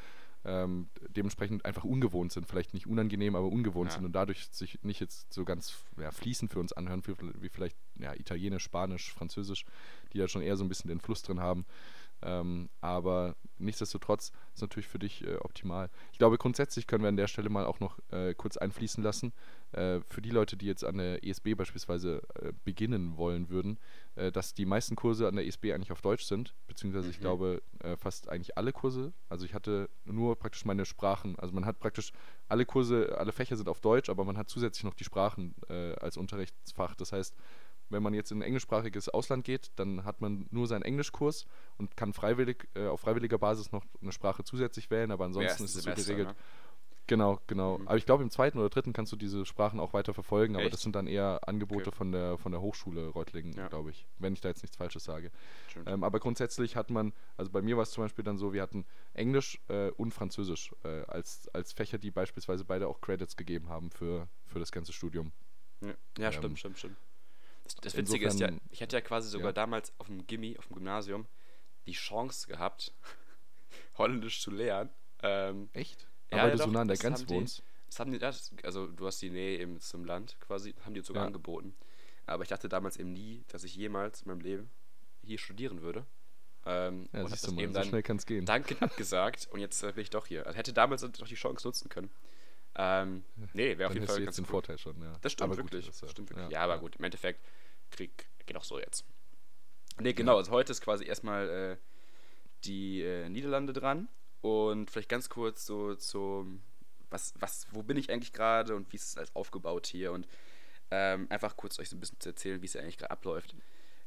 ähm, 0.47 0.89
dementsprechend 1.09 1.65
einfach 1.65 1.85
ungewohnt 1.85 2.31
sind. 2.33 2.47
Vielleicht 2.47 2.75
nicht 2.75 2.87
unangenehm, 2.87 3.35
aber 3.35 3.47
ungewohnt 3.49 3.91
Ja. 3.91 3.97
sind 3.97 4.05
und 4.05 4.13
dadurch 4.13 4.47
sich 4.51 4.79
nicht 4.83 5.01
jetzt 5.01 5.33
so 5.33 5.45
ganz 5.47 5.75
ja, 5.99 6.11
fließend 6.11 6.53
für 6.53 6.61
uns 6.61 6.73
anhören, 6.75 7.03
für, 7.03 7.17
wie 7.41 7.49
vielleicht 7.49 7.77
ja, 7.99 8.13
Italienisch, 8.15 8.63
Spanisch, 8.65 9.13
Französisch, 9.13 9.65
die 10.13 10.19
ja 10.19 10.29
schon 10.29 10.43
eher 10.43 10.57
so 10.59 10.65
ein 10.65 10.69
bisschen 10.69 10.89
den 10.89 11.01
Fluss 11.01 11.23
drin 11.23 11.41
haben. 11.41 11.65
Ähm, 12.23 12.69
aber 12.81 13.37
nichtsdestotrotz 13.59 14.33
ist 14.55 14.63
natürlich 14.63 14.89
für 14.89 14.99
dich 14.99 15.25
äh, 15.27 15.37
optimal. 15.37 15.91
Ich 16.13 16.19
glaube, 16.19 16.39
grundsätzlich 16.39 16.87
können 16.87 17.03
wir 17.05 17.09
an 17.09 17.17
der 17.17 17.27
Stelle 17.29 17.49
mal 17.51 17.65
auch 17.67 17.81
noch 17.81 17.99
äh, 18.11 18.35
kurz 18.35 18.57
einfließen 18.57 19.03
lassen. 19.03 19.33
Äh, 19.73 20.01
für 20.09 20.23
die 20.23 20.31
Leute, 20.31 20.57
die 20.57 20.67
jetzt 20.67 20.85
an 20.85 20.99
der 20.99 21.25
ESB 21.25 21.55
beispielsweise 21.55 22.23
äh, 22.41 22.53
beginnen 22.65 23.17
wollen 23.17 23.49
würden, 23.49 23.79
äh, 24.15 24.33
dass 24.33 24.55
die 24.55 24.67
meisten 24.67 24.97
Kurse 24.97 25.29
an 25.29 25.37
der 25.37 25.47
ESB 25.47 25.73
eigentlich 25.73 25.93
auf 25.93 26.01
Deutsch 26.03 26.25
sind, 26.25 26.55
beziehungsweise 26.67 27.11
ich 27.11 27.19
Mhm. 27.19 27.23
glaube 27.23 27.63
äh, 27.81 27.97
fast 27.97 28.29
eigentlich 28.29 28.57
alle 28.57 28.73
Kurse. 28.73 29.13
Also 29.29 29.45
ich 29.45 29.55
hatte 29.55 29.89
nur 30.05 30.37
praktisch 30.37 30.65
meine 30.65 30.85
Sprachen, 30.85 31.39
also 31.39 31.53
man 31.55 31.67
hat 31.67 31.79
praktisch 31.79 32.13
alle 32.49 32.65
Kurse, 32.67 33.17
alle 33.19 33.33
Fächer 33.33 33.57
sind 33.57 33.69
auf 33.69 33.81
Deutsch, 33.81 34.09
aber 34.11 34.25
man 34.25 34.37
hat 34.39 34.49
zusätzlich 34.49 34.85
noch 34.85 34.95
die 34.95 35.05
Sprachen 35.05 35.55
als 36.01 36.17
Unterrichtsfach. 36.17 36.95
Das 36.95 37.13
heißt, 37.13 37.35
wenn 37.91 38.03
man 38.03 38.15
jetzt 38.15 38.33
in 38.33 38.39
ein 38.39 38.43
englischsprachiges 38.43 39.09
Ausland 39.09 39.45
geht, 39.45 39.71
dann 39.77 40.05
hat 40.05 40.21
man 40.21 40.47
nur 40.51 40.67
seinen 40.67 40.83
Englischkurs 40.83 41.47
und 41.77 41.97
kann 41.97 42.13
freiwillig 42.13 42.69
äh, 42.75 42.87
auf 42.87 43.01
freiwilliger 43.01 43.39
Basis 43.39 43.73
noch 43.73 43.85
eine 44.01 44.13
Sprache 44.13 44.45
zusätzlich 44.45 44.91
wählen, 44.91 45.11
aber 45.11 45.25
ansonsten 45.27 45.65
ist 45.65 45.75
es 45.77 45.85
so 45.85 45.91
geregelt. 45.91 46.29
ne? 46.29 46.35
Genau, 47.07 47.39
genau. 47.47 47.77
Mhm. 47.77 47.87
Aber 47.89 47.99
ich 47.99 48.07
glaube, 48.07 48.23
im 48.23 48.31
zweiten 48.31 48.59
oder 48.59 48.71
dritten 48.71 48.95
kannst 48.95 49.13
du 49.13 49.17
diese 49.17 49.45
Sprachen 49.45 49.79
auch 49.79 49.93
weiter 49.93 50.15
verfolgen, 50.15 50.55
aber 50.57 50.65
Echt? 50.65 50.73
das 50.73 50.81
sind 50.81 50.97
dann 50.97 51.07
eher 51.07 51.47
Angebote 51.47 51.89
Okay. 51.89 51.97
von 51.99 52.13
der 52.13 52.39
von 52.39 52.51
der 52.51 52.63
Hochschule 52.63 53.09
Reutlingen, 53.09 53.53
Ja. 53.53 53.69
glaube 53.69 53.91
ich, 53.91 54.07
wenn 54.19 54.33
ich 54.33 54.41
da 54.41 54.49
jetzt 54.49 54.63
nichts 54.63 54.79
Falsches 54.79 55.05
sage. 55.05 55.31
Ähm, 55.85 56.03
aber 56.03 56.19
grundsätzlich 56.19 56.77
hat 56.77 56.89
man, 56.89 57.13
also 57.37 57.51
bei 57.53 57.61
mir 57.61 57.77
war 57.77 57.83
es 57.83 57.91
zum 57.91 58.05
Beispiel 58.05 58.25
dann 58.25 58.39
so, 58.39 58.55
wir 58.55 58.63
hatten 58.63 58.87
Englisch 59.13 59.61
äh, 59.69 59.91
und 59.91 60.13
Französisch 60.15 60.75
äh, 60.83 61.03
als, 61.03 61.49
als 61.53 61.75
Fächer, 61.75 61.99
die 61.99 62.11
beispielsweise 62.11 62.65
beide 62.65 62.89
auch 62.89 63.03
Credits 63.03 63.37
gegeben 63.37 63.69
haben 63.69 63.91
für, 63.91 64.27
für 64.47 64.59
das 64.59 64.73
ganze 64.73 64.95
Studium. 64.95 65.33
Ja, 65.83 65.89
ja 66.17 66.29
Ähm, 66.29 66.33
stimmt, 66.33 66.59
stimmt, 66.59 66.79
stimmt. 66.79 66.97
Das, 67.65 67.75
das 67.77 67.97
Witzige 67.97 68.27
ist 68.27 68.41
ja, 68.41 68.51
ich 68.71 68.83
hatte 68.83 68.97
ja 68.97 69.01
quasi 69.01 69.29
sogar 69.29 69.49
ja. 69.49 69.53
damals 69.53 69.93
auf 69.99 70.07
dem 70.07 70.27
Gimmi, 70.27 70.57
auf 70.59 70.67
dem 70.67 70.77
Gymnasium, 70.77 71.27
die 71.87 71.93
Chance 71.93 72.47
gehabt, 72.47 72.93
Holländisch 73.99 74.41
zu 74.41 74.51
lernen. 74.51 74.91
Ähm, 75.23 75.71
Echt? 75.73 76.07
Ja, 76.31 76.39
weil 76.39 76.47
ja, 76.49 76.51
du 76.53 76.59
so 76.59 76.65
doch, 76.67 76.73
nah 76.73 76.81
an 76.83 76.89
der 76.89 76.97
Grenze 76.97 77.25
die- 77.27 77.35
wohnst? 77.35 77.63
das 77.87 78.01
haben 78.01 78.11
die, 78.13 78.19
das, 78.19 78.51
also 78.65 78.87
du 78.89 79.07
hast 79.07 79.23
die 79.23 79.31
Nähe 79.31 79.59
eben 79.61 79.81
zum 79.81 80.05
Land 80.05 80.37
quasi, 80.41 80.75
haben 80.85 80.95
die 80.95 81.01
uns 81.01 81.07
sogar 81.07 81.23
Ja. 81.23 81.27
angeboten. 81.29 81.75
Aber 82.27 82.43
ich 82.43 82.49
dachte 82.49 82.69
damals 82.69 82.97
eben 82.97 83.13
nie, 83.13 83.45
dass 83.49 83.65
ich 83.65 83.75
jemals 83.77 84.23
in 84.23 84.29
meinem 84.29 84.41
Leben 84.41 84.71
hier 85.23 85.39
studieren 85.39 85.81
würde. 85.83 86.05
Ähm, 86.67 87.09
Ja, 87.13 87.23
und 87.23 87.31
das 87.31 87.43
du 87.43 87.53
mal, 87.53 87.63
eben 87.63 87.73
so 87.73 87.79
dann 87.81 87.89
schnell 87.89 88.03
kann 88.03 88.17
es 88.17 88.27
gehen. 88.27 88.45
dankend 88.47 88.83
abgesagt 88.83 89.49
und 89.53 89.61
jetzt 89.61 89.83
äh, 89.83 89.93
bin 89.93 90.03
ich 90.03 90.11
doch 90.11 90.27
hier. 90.27 90.47
Also 90.47 90.59
hätte 90.59 90.73
damals 90.73 91.03
doch 91.03 91.29
die 91.29 91.35
Chance 91.35 91.67
nutzen 91.67 91.89
können. 91.89 92.11
Ähm, 92.77 93.25
nee, 93.53 93.79
wäre 93.79 93.89
auf 93.89 93.95
jeden 93.95 94.07
Fall 94.07 94.25
ganz 94.25 94.37
den 94.37 94.45
cool. 94.47 94.51
Vorteil 94.51 94.79
schon, 94.79 95.01
ja. 95.01 95.13
Das 95.21 95.31
stimmt 95.33 95.53
Aber 95.53 95.63
gut, 95.63 95.71
wirklich. 95.73 95.87
das, 95.87 96.01
das 96.01 96.11
stimmt 96.11 96.31
wirklich. 96.31 96.51
Ja, 96.51 96.63
aber 96.63 96.79
gut, 96.79 96.97
im 96.97 97.05
Endeffekt 97.05 97.45
krieg, 97.95 98.27
geht 98.47 98.57
auch 98.57 98.65
so 98.65 98.79
jetzt. 98.79 99.05
Nee, 100.01 100.13
genau, 100.13 100.37
also 100.37 100.51
heute 100.51 100.73
ist 100.73 100.81
quasi 100.81 101.05
erstmal 101.05 101.49
äh, 101.49 101.77
die 102.65 103.03
äh, 103.03 103.29
Niederlande 103.29 103.73
dran 103.73 104.09
und 104.41 104.91
vielleicht 104.91 105.09
ganz 105.09 105.29
kurz 105.29 105.65
so 105.67 105.95
zum, 105.95 106.63
was, 107.11 107.33
was, 107.39 107.67
wo 107.73 107.83
bin 107.83 107.97
ich 107.97 108.11
eigentlich 108.11 108.33
gerade 108.33 108.75
und 108.75 108.93
wie 108.93 108.97
ist 108.97 109.09
es 109.09 109.17
alles 109.17 109.35
aufgebaut 109.37 109.87
hier 109.87 110.13
und 110.13 110.27
ähm, 110.91 111.27
einfach 111.31 111.57
kurz 111.57 111.79
euch 111.79 111.89
so 111.89 111.97
ein 111.97 112.01
bisschen 112.01 112.21
zu 112.21 112.29
erzählen, 112.31 112.61
wie 112.61 112.67
es 112.67 112.77
eigentlich 112.77 112.99
gerade 112.99 113.11
abläuft. 113.13 113.55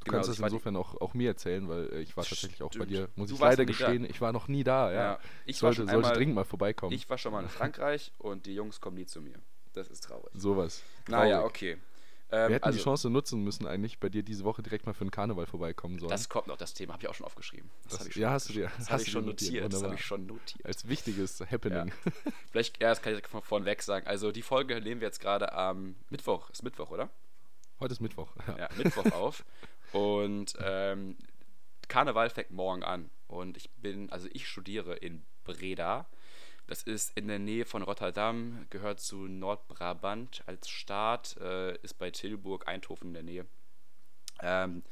Du 0.03 0.12
kannst 0.12 0.29
also 0.29 0.32
es 0.32 0.38
die- 0.38 0.44
insofern 0.44 0.75
auch, 0.75 1.00
auch 1.01 1.13
mir 1.13 1.29
erzählen, 1.29 1.67
weil 1.67 1.91
äh, 1.91 2.01
ich 2.01 2.15
war 2.15 2.24
tatsächlich 2.24 2.62
auch 2.63 2.70
bei 2.70 2.75
Stimmt. 2.86 2.91
dir, 2.91 3.10
muss 3.15 3.29
Du 3.29 3.36
ich 3.36 3.41
leider 3.41 3.63
nie 3.63 3.72
da. 3.74 3.77
gestehen, 3.77 4.06
ich 4.06 4.22
war 4.22 4.32
noch 4.32 4.48
nie 4.48 4.63
da, 4.63 4.91
ja. 4.91 4.98
Ja, 5.13 5.20
ich 5.46 5.58
sollte, 5.58 5.77
sollte 5.77 5.94
einmal- 5.94 6.13
dringend 6.13 6.36
mal 6.36 6.44
vorbeikommen. 6.46 6.94
Ich 6.94 7.10
war 7.10 7.17
schon 7.17 7.32
mal 7.34 7.44
in 7.44 7.50
Frankreich 7.50 8.12
und 8.17 8.46
die 8.46 8.53
Jungs 8.56 8.79
kommen 8.79 8.98
nie 8.98 9.06
zu 9.06 9.22
mir. 9.22 9.39
Das 9.74 9.88
ist 9.89 10.03
traurig. 10.03 10.32
Sowas. 10.34 10.82
Naja, 11.08 11.39
Traurig. 11.39 11.77
Okay. 12.29 12.38
Wir 12.38 12.46
Ähm, 12.48 12.51
hätten 12.53 12.63
also, 12.65 12.77
die 12.77 12.84
Chance 12.84 13.10
nutzen 13.10 13.43
müssen, 13.43 13.65
eigentlich 13.67 14.00
bei 14.00 14.10
dir 14.10 14.24
diese 14.24 14.43
Woche 14.43 14.62
direkt 14.62 14.86
mal 14.86 14.93
für 14.93 15.05
den 15.05 15.12
Karneval 15.12 15.46
vorbeikommen 15.46 15.98
sollen. 16.00 16.10
Das 16.10 16.27
kommt 16.29 16.48
noch, 16.48 16.57
das 16.57 16.74
Thema 16.74 16.93
habe 16.93 17.03
ich 17.03 17.10
auch 17.10 17.13
schon 17.15 17.25
aufgeschrieben. 17.25 17.69
Das, 17.84 17.91
Das- 17.93 18.00
habe 18.00 18.10
ich 18.10 18.13
schon 18.13 18.22
ja, 18.22 18.29
hast 18.31 18.50
du 18.50 18.53
dir-. 18.53 18.63
Das 18.65 18.77
hast 18.79 18.89
habe 18.91 19.01
ich 19.03 19.12
schon 19.12 19.25
notiert, 19.25 19.51
notiert. 19.63 19.74
Das 19.74 19.84
habe 19.84 19.96
ich 19.96 20.05
schon 20.05 20.25
notiert. 20.25 20.65
Als 20.65 20.88
wichtiges 20.88 21.39
Happening. 21.41 21.91
Vielleicht, 22.51 22.81
ja, 22.81 22.89
das 22.89 23.01
kann 23.01 23.15
ich 23.15 23.25
von 23.27 23.41
vorneweg 23.41 23.81
sagen. 23.81 24.07
Also 24.07 24.31
die 24.31 24.41
Folge 24.41 24.81
nehmen 24.81 25.01
wir 25.01 25.07
jetzt 25.07 25.19
gerade 25.22 25.53
am 25.53 25.96
Mittwoch. 26.10 26.50
Ist 26.50 26.63
Mittwoch, 26.63 26.91
oder? 26.91 27.10
Heute 27.79 27.93
ist 27.93 28.01
Mittwoch. 28.01 28.34
Ja. 28.48 28.57
Ja, 28.57 28.69
Mittwoch 28.77 29.12
auf. 29.13 29.46
Und 29.93 30.53
ähm, 30.60 31.15
Karneval 31.88 32.29
fängt 32.29 32.51
morgen 32.51 32.84
an. 32.84 33.10
Und 33.27 33.55
ich 33.57 33.69
bin, 33.72 34.10
also 34.12 34.27
ich 34.34 34.48
studiere 34.48 34.96
in 34.96 35.24
Breda. 35.43 36.07
Das 36.67 36.83
ist 36.83 37.17
in 37.17 37.29
der 37.29 37.39
Nähe 37.39 37.65
von 37.65 37.81
Rotterdam, 37.81 38.65
gehört 38.69 39.00
zu 39.00 39.27
Nordbrabant 39.27 40.43
als 40.45 40.67
Staat, 40.69 41.38
äh, 41.38 41.77
ist 41.77 41.97
bei 41.97 42.12
Tilburg, 42.12 42.67
Eindhoven 42.67 43.07
in 43.07 43.13
der 43.13 43.24
Nähe. 43.24 43.45
Ähm, 44.41 44.83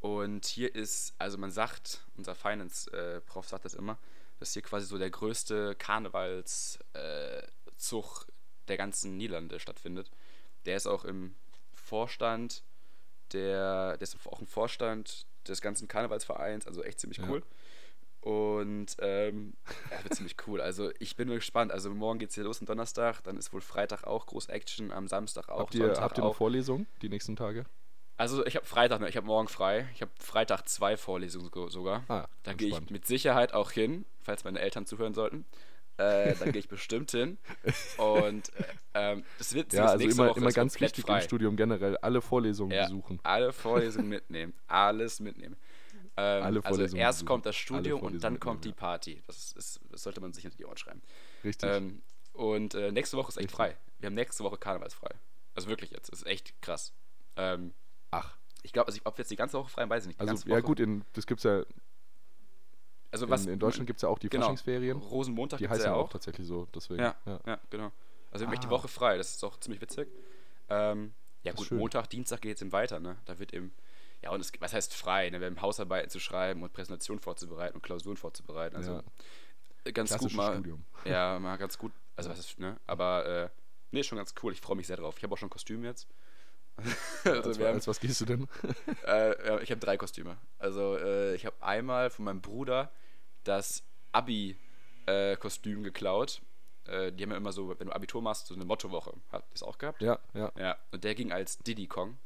und 0.00 0.46
hier 0.46 0.74
ist, 0.74 1.14
also 1.18 1.36
man 1.36 1.50
sagt, 1.50 2.04
unser 2.16 2.34
Finance-Prof 2.34 3.46
sagt 3.46 3.66
das 3.66 3.74
immer, 3.74 3.98
dass 4.40 4.54
hier 4.54 4.62
quasi 4.62 4.86
so 4.86 4.98
der 4.98 5.10
größte 5.10 5.74
Karnevalszug 5.76 6.80
äh, 6.94 8.32
der 8.68 8.76
ganzen 8.78 9.16
Niederlande 9.16 9.60
stattfindet. 9.60 10.10
Der 10.64 10.76
ist 10.76 10.86
auch 10.86 11.04
im 11.04 11.36
Vorstand, 11.74 12.64
der, 13.32 13.98
der 13.98 14.02
ist 14.02 14.16
auch 14.26 14.40
im 14.40 14.46
Vorstand 14.46 15.26
des 15.46 15.60
ganzen 15.60 15.88
Karnevalsvereins, 15.88 16.66
also 16.66 16.82
echt 16.82 17.00
ziemlich 17.00 17.20
cool. 17.20 17.40
Ja. 17.40 17.46
Und 18.22 18.96
ähm, 19.00 19.54
ja, 19.90 20.02
wird 20.04 20.14
ziemlich 20.14 20.36
cool. 20.46 20.60
Also 20.60 20.92
ich 21.00 21.16
bin 21.16 21.28
gespannt. 21.28 21.72
Also 21.72 21.90
morgen 21.90 22.20
geht 22.20 22.28
es 22.28 22.36
hier 22.36 22.44
los, 22.44 22.60
am 22.60 22.66
Donnerstag, 22.66 23.20
dann 23.24 23.36
ist 23.36 23.52
wohl 23.52 23.60
Freitag 23.60 24.04
auch 24.04 24.26
groß 24.26 24.48
Action, 24.48 24.92
am 24.92 25.08
Samstag 25.08 25.48
auch. 25.48 25.58
Habt 25.58 25.74
ihr, 25.74 25.86
Sonntag 25.86 26.02
habt 26.02 26.18
ihr 26.18 26.24
noch 26.24 26.36
Vorlesungen 26.36 26.86
die 27.02 27.08
nächsten 27.08 27.34
Tage? 27.34 27.64
Also 28.18 28.46
ich 28.46 28.54
habe 28.54 28.64
Freitag, 28.64 29.02
ich 29.08 29.16
habe 29.16 29.26
morgen 29.26 29.48
frei. 29.48 29.88
Ich 29.96 30.02
habe 30.02 30.12
Freitag 30.20 30.68
zwei 30.68 30.96
Vorlesungen 30.96 31.50
sogar. 31.70 32.04
Ah, 32.08 32.28
da 32.44 32.52
gehe 32.52 32.68
ich 32.68 32.90
mit 32.90 33.06
Sicherheit 33.06 33.54
auch 33.54 33.72
hin, 33.72 34.04
falls 34.20 34.44
meine 34.44 34.60
Eltern 34.60 34.86
zuhören 34.86 35.14
sollten. 35.14 35.44
Äh, 35.96 36.36
da 36.36 36.44
gehe 36.46 36.60
ich 36.60 36.68
bestimmt 36.68 37.10
hin. 37.10 37.38
Und 37.98 38.54
äh, 38.54 38.64
ähm, 38.94 39.24
das 39.38 39.52
wird 39.54 39.72
ja, 39.72 39.86
also 39.86 40.04
immer, 40.04 40.28
Woche 40.28 40.38
immer 40.38 40.52
ganz 40.52 40.80
wichtig 40.80 41.04
frei. 41.04 41.18
im 41.18 41.22
Studium 41.22 41.56
generell 41.56 41.96
alle 41.98 42.20
Vorlesungen 42.20 42.70
ja, 42.72 42.84
besuchen. 42.84 43.18
Alle 43.24 43.52
Vorlesungen 43.52 44.08
mitnehmen, 44.08 44.54
alles 44.68 45.18
mitnehmen. 45.18 45.56
Ähm, 46.16 46.60
also 46.62 46.96
erst 46.96 47.24
kommt 47.24 47.46
das 47.46 47.56
Studium 47.56 48.00
und 48.00 48.22
dann 48.22 48.38
kommt 48.38 48.64
die 48.64 48.72
Party. 48.72 49.22
Das, 49.26 49.52
ist, 49.52 49.80
das 49.90 50.02
sollte 50.02 50.20
man 50.20 50.32
sich 50.32 50.42
hinter 50.42 50.58
die 50.58 50.66
Ohren 50.66 50.76
schreiben. 50.76 51.02
Richtig. 51.42 51.68
Ähm, 51.70 52.02
und 52.32 52.74
äh, 52.74 52.92
nächste 52.92 53.16
Woche 53.16 53.28
ist 53.28 53.36
echt 53.36 53.44
Richtig. 53.44 53.56
frei. 53.56 53.76
Wir 53.98 54.08
haben 54.08 54.14
nächste 54.14 54.44
Woche 54.44 54.58
karnevalsfrei. 54.58 55.14
Also 55.54 55.68
wirklich 55.68 55.90
jetzt. 55.90 56.12
Das 56.12 56.20
ist 56.20 56.26
echt 56.26 56.60
krass. 56.60 56.92
Ähm, 57.36 57.72
Ach. 58.10 58.36
Ich 58.62 58.72
glaube, 58.72 58.88
also 58.88 59.00
ob 59.04 59.18
jetzt 59.18 59.30
die 59.30 59.36
ganze 59.36 59.58
Woche 59.58 59.70
frei, 59.70 59.88
weiß 59.88 60.04
ich 60.04 60.08
nicht. 60.08 60.20
Die 60.20 60.28
also, 60.28 60.48
ja, 60.48 60.60
gut, 60.60 60.80
in, 60.80 61.04
das 61.14 61.26
gibt 61.26 61.40
es 61.40 61.44
ja. 61.44 61.64
Also 63.10 63.28
was, 63.28 63.44
in, 63.44 63.54
in 63.54 63.58
Deutschland 63.58 63.86
gibt 63.86 63.98
es 63.98 64.02
ja 64.02 64.08
auch 64.08 64.18
die 64.18 64.28
genau, 64.28 64.44
Faschingsferien. 64.44 64.98
Rosenmontag 64.98 65.58
Die 65.58 65.68
heißen 65.68 65.84
ja 65.86 65.94
auch. 65.94 66.08
tatsächlich 66.08 66.46
so, 66.46 66.66
deswegen. 66.74 67.02
Ja, 67.02 67.16
ja. 67.26 67.40
ja 67.46 67.60
genau. 67.70 67.90
Also, 68.30 68.44
wir 68.44 68.46
haben 68.46 68.54
echt 68.54 68.62
die 68.62 68.68
ah. 68.68 68.70
Woche 68.70 68.88
frei, 68.88 69.18
das 69.18 69.34
ist 69.34 69.44
auch 69.44 69.58
ziemlich 69.58 69.82
witzig. 69.82 70.08
Ähm, 70.68 71.12
ja, 71.42 71.52
gut, 71.52 71.70
Montag, 71.72 72.08
Dienstag 72.08 72.40
geht 72.40 72.56
es 72.56 72.62
eben 72.62 72.72
weiter, 72.72 73.00
ne? 73.00 73.18
Da 73.24 73.38
wird 73.38 73.52
eben. 73.52 73.74
Ja, 74.22 74.30
und 74.30 74.40
es, 74.40 74.52
was 74.60 74.72
heißt 74.72 74.94
frei? 74.94 75.30
Ne? 75.30 75.40
Wir 75.40 75.48
haben 75.48 75.60
Hausarbeiten 75.60 76.08
zu 76.08 76.20
schreiben 76.20 76.62
und 76.62 76.72
Präsentationen 76.72 77.20
vorzubereiten 77.20 77.74
und 77.74 77.82
Klausuren 77.82 78.16
vorzubereiten. 78.16 78.76
Also 78.76 79.02
ja. 79.84 79.92
ganz 79.92 80.16
gut 80.16 80.32
mal. 80.34 80.54
Studium. 80.54 80.84
Ja, 81.04 81.38
mal 81.38 81.56
ganz 81.56 81.76
gut. 81.76 81.92
Also, 82.14 82.30
was 82.30 82.38
ist, 82.38 82.58
ne? 82.58 82.78
Aber, 82.86 83.26
äh, 83.26 83.48
nee, 83.90 84.02
schon 84.02 84.18
ganz 84.18 84.34
cool. 84.42 84.52
Ich 84.52 84.60
freue 84.60 84.76
mich 84.76 84.86
sehr 84.86 84.96
drauf. 84.96 85.16
Ich 85.16 85.24
habe 85.24 85.34
auch 85.34 85.38
schon 85.38 85.48
ein 85.48 85.50
Kostüm 85.50 85.84
jetzt. 85.84 86.06
also 87.24 87.50
als, 87.50 87.58
haben, 87.58 87.66
als, 87.66 87.88
was 87.88 88.00
gehst 88.00 88.20
du 88.20 88.24
denn? 88.24 88.48
äh, 89.06 89.62
ich 89.62 89.70
habe 89.70 89.80
drei 89.80 89.96
Kostüme. 89.96 90.38
Also 90.58 90.96
äh, 90.96 91.34
ich 91.34 91.44
habe 91.44 91.56
einmal 91.60 92.10
von 92.10 92.24
meinem 92.24 92.40
Bruder 92.40 92.90
das 93.44 93.82
Abi-Kostüm 94.12 95.80
äh, 95.80 95.82
geklaut. 95.82 96.42
Äh, 96.86 97.12
die 97.12 97.24
haben 97.24 97.30
ja 97.30 97.36
immer 97.36 97.52
so, 97.52 97.68
wenn 97.78 97.88
du 97.88 97.92
Abitur 97.92 98.22
machst, 98.22 98.46
so 98.46 98.54
eine 98.54 98.64
Mottowoche. 98.64 99.14
Hat 99.30 99.44
das 99.52 99.62
auch 99.62 99.78
gehabt? 99.78 100.00
Ja, 100.00 100.18
ja. 100.34 100.52
Ja, 100.56 100.78
und 100.92 101.04
der 101.04 101.14
ging 101.14 101.32
als 101.32 101.58
Diddy 101.58 101.86
Kong. 101.86 102.18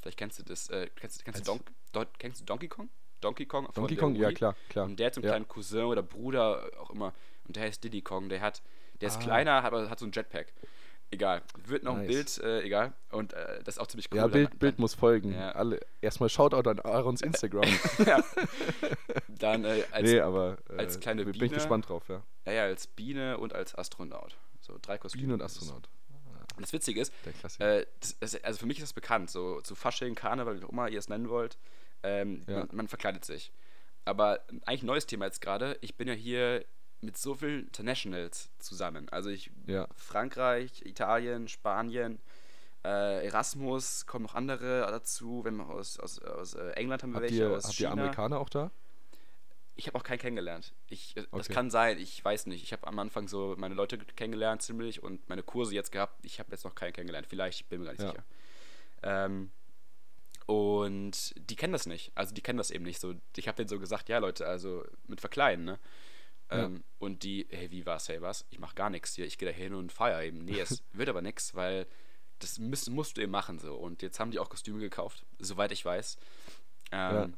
Vielleicht 0.00 0.18
kennst 0.18 0.38
du 0.38 0.42
das. 0.42 0.68
Äh, 0.70 0.88
kennst, 0.96 1.24
kennst, 1.24 1.40
du 1.40 1.44
Don 1.44 1.60
Don 1.92 2.06
kennst 2.18 2.40
du 2.40 2.44
Donkey 2.44 2.68
Kong? 2.68 2.88
Donkey 3.20 3.46
Kong? 3.46 3.68
Donkey 3.74 3.96
Kong, 3.96 4.14
ja 4.14 4.30
klar, 4.30 4.54
klar. 4.68 4.86
Und 4.86 4.98
der 4.98 5.06
hat 5.06 5.14
so 5.14 5.20
einen 5.20 5.26
ja. 5.26 5.32
kleinen 5.32 5.48
Cousin 5.48 5.84
oder 5.84 6.02
Bruder, 6.02 6.70
auch 6.78 6.90
immer. 6.90 7.12
Und 7.46 7.56
der 7.56 7.64
heißt 7.64 7.82
Diddy 7.82 8.02
Kong. 8.02 8.28
Der 8.28 8.40
hat, 8.40 8.62
der 9.00 9.08
ist 9.08 9.16
ah. 9.16 9.22
kleiner, 9.22 9.64
aber 9.64 9.90
hat 9.90 9.98
so 9.98 10.06
ein 10.06 10.12
Jetpack. 10.12 10.52
Egal. 11.10 11.42
Wird 11.64 11.84
noch 11.84 11.94
nice. 11.94 12.02
ein 12.02 12.06
Bild, 12.06 12.38
äh, 12.38 12.62
egal. 12.62 12.92
Und 13.10 13.32
äh, 13.32 13.62
das 13.64 13.76
ist 13.76 13.78
auch 13.80 13.86
ziemlich 13.86 14.08
cool. 14.12 14.18
Ja, 14.18 14.26
Bild, 14.26 14.50
dann, 14.50 14.58
Bild 14.58 14.78
muss 14.78 14.94
folgen. 14.94 15.32
Ja. 15.32 15.52
Alle, 15.52 15.80
erstmal 16.02 16.28
Shoutout 16.28 16.68
an 16.68 16.80
Aarons 16.80 17.22
Instagram. 17.22 17.64
ja. 18.06 18.22
Dann 19.28 19.64
äh, 19.64 19.84
als, 19.90 20.02
nee, 20.02 20.20
aber, 20.20 20.58
äh, 20.68 20.76
als 20.76 21.00
kleine 21.00 21.24
bin 21.24 21.32
Biene. 21.32 21.40
Bin 21.40 21.46
ich 21.46 21.54
gespannt 21.54 21.88
drauf, 21.88 22.08
ja. 22.08 22.22
Ja, 22.44 22.52
ja, 22.52 22.62
als 22.64 22.86
Biene 22.86 23.38
und 23.38 23.54
als 23.54 23.74
Astronaut. 23.74 24.36
So 24.60 24.76
drei 24.80 24.98
Kostüme. 24.98 25.22
Biene 25.22 25.34
und 25.34 25.42
Astronaut. 25.42 25.88
Und 26.58 26.62
das 26.62 26.72
Witzige 26.72 27.00
ist, 27.00 27.12
äh, 27.60 27.86
das, 28.00 28.18
das, 28.18 28.44
also 28.44 28.58
für 28.58 28.66
mich 28.66 28.78
ist 28.78 28.82
das 28.82 28.92
bekannt, 28.92 29.30
so 29.30 29.60
zu 29.60 29.74
Fasching, 29.74 30.14
Karneval, 30.14 30.60
wie 30.60 30.64
auch 30.64 30.70
immer 30.70 30.88
ihr 30.88 30.98
es 30.98 31.08
nennen 31.08 31.28
wollt, 31.28 31.56
ähm, 32.02 32.42
ja. 32.46 32.58
man, 32.58 32.68
man 32.72 32.88
verkleidet 32.88 33.24
sich. 33.24 33.52
Aber 34.04 34.40
eigentlich 34.66 34.82
ein 34.82 34.86
neues 34.86 35.06
Thema 35.06 35.26
jetzt 35.26 35.40
gerade. 35.40 35.78
Ich 35.80 35.96
bin 35.96 36.08
ja 36.08 36.14
hier 36.14 36.64
mit 37.00 37.16
so 37.16 37.34
vielen 37.34 37.66
Internationals 37.66 38.50
zusammen. 38.58 39.08
Also 39.10 39.30
ich 39.30 39.50
ja. 39.66 39.86
Frankreich, 39.94 40.82
Italien, 40.84 41.48
Spanien, 41.48 42.18
äh, 42.84 43.24
Erasmus, 43.26 44.06
kommen 44.06 44.24
noch 44.24 44.34
andere 44.34 44.80
dazu. 44.80 45.44
Wenn 45.44 45.54
man 45.54 45.68
aus, 45.68 45.98
aus, 45.98 46.18
aus 46.20 46.54
äh, 46.54 46.70
England 46.70 47.02
haben 47.02 47.10
wir 47.10 47.16
habt 47.16 47.30
welche, 47.30 47.36
ihr, 47.36 47.56
aus 47.56 47.64
habt 47.64 47.74
China. 47.74 47.90
ihr 47.90 47.92
Amerikaner 47.92 48.40
auch 48.40 48.48
da? 48.48 48.70
Ich 49.78 49.86
habe 49.86 49.96
auch 49.96 50.02
keinen 50.02 50.18
kennengelernt. 50.18 50.74
Ich, 50.88 51.16
äh, 51.16 51.20
okay. 51.20 51.38
Das 51.38 51.48
kann 51.48 51.70
sein, 51.70 51.98
ich 51.98 52.24
weiß 52.24 52.46
nicht. 52.46 52.64
Ich 52.64 52.72
habe 52.72 52.84
am 52.88 52.98
Anfang 52.98 53.28
so 53.28 53.54
meine 53.56 53.76
Leute 53.76 53.96
kennengelernt 53.96 54.60
ziemlich 54.60 55.04
und 55.04 55.28
meine 55.28 55.44
Kurse 55.44 55.72
jetzt 55.72 55.92
gehabt. 55.92 56.18
Ich 56.24 56.40
habe 56.40 56.50
jetzt 56.50 56.64
noch 56.64 56.74
keinen 56.74 56.92
kennengelernt. 56.92 57.28
Vielleicht, 57.28 57.60
ich 57.60 57.66
bin 57.66 57.80
mir 57.80 57.86
gar 57.86 57.92
nicht 57.92 58.02
ja. 58.02 58.10
sicher. 58.10 58.24
Ähm, 59.04 59.52
und 60.46 61.32
die 61.36 61.54
kennen 61.54 61.72
das 61.72 61.86
nicht. 61.86 62.10
Also 62.16 62.34
die 62.34 62.40
kennen 62.40 62.58
das 62.58 62.72
eben 62.72 62.84
nicht 62.84 62.98
so. 62.98 63.14
Ich 63.36 63.46
habe 63.46 63.56
denen 63.56 63.68
so 63.68 63.78
gesagt, 63.78 64.08
ja 64.08 64.18
Leute, 64.18 64.48
also 64.48 64.84
mit 65.06 65.20
verkleiden, 65.20 65.64
ne? 65.64 65.78
Ähm, 66.50 66.76
ja. 66.76 66.82
Und 66.98 67.22
die, 67.22 67.46
hey, 67.50 67.70
wie 67.70 67.86
war's, 67.86 68.08
hey, 68.08 68.20
was? 68.20 68.46
Ich 68.50 68.58
mach 68.58 68.74
gar 68.74 68.90
nichts 68.90 69.14
hier, 69.14 69.26
ich 69.26 69.38
gehe 69.38 69.48
da 69.48 69.54
hin 69.54 69.74
und 69.74 69.92
feier 69.92 70.22
eben. 70.22 70.44
Nee, 70.44 70.58
es 70.58 70.82
wird 70.92 71.08
aber 71.08 71.22
nichts, 71.22 71.54
weil 71.54 71.86
das 72.40 72.58
müsst, 72.58 72.90
musst 72.90 73.16
du 73.16 73.20
eben 73.20 73.30
machen 73.30 73.58
so. 73.58 73.74
Und 73.74 74.02
jetzt 74.02 74.18
haben 74.18 74.32
die 74.32 74.38
auch 74.40 74.48
Kostüme 74.48 74.80
gekauft, 74.80 75.24
soweit 75.38 75.70
ich 75.70 75.84
weiß. 75.84 76.16
Ähm, 76.90 77.14
ja. 77.14 77.28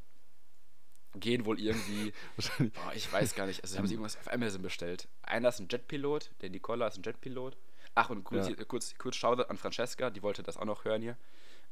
Gehen 1.16 1.44
wohl 1.44 1.58
irgendwie, 1.60 2.12
boah, 2.58 2.92
ich 2.94 3.12
weiß 3.12 3.34
gar 3.34 3.46
nicht, 3.46 3.62
also 3.64 3.76
haben 3.78 3.86
sie 3.86 3.94
irgendwas 3.94 4.16
auf 4.16 4.32
Amazon 4.32 4.62
bestellt. 4.62 5.08
Einer 5.22 5.48
ist 5.48 5.58
ein 5.58 5.66
Jetpilot, 5.68 6.30
der 6.40 6.50
Nicola 6.50 6.86
ist 6.86 6.98
ein 6.98 7.02
Jetpilot. 7.02 7.56
Ach, 7.96 8.10
und 8.10 8.22
kurz, 8.22 8.48
ja. 8.48 8.54
kurz, 8.64 8.94
kurz 8.96 9.16
Shoutout 9.16 9.48
an 9.48 9.56
Francesca, 9.56 10.10
die 10.10 10.22
wollte 10.22 10.42
das 10.44 10.56
auch 10.56 10.64
noch 10.64 10.84
hören 10.84 11.02
hier. 11.02 11.16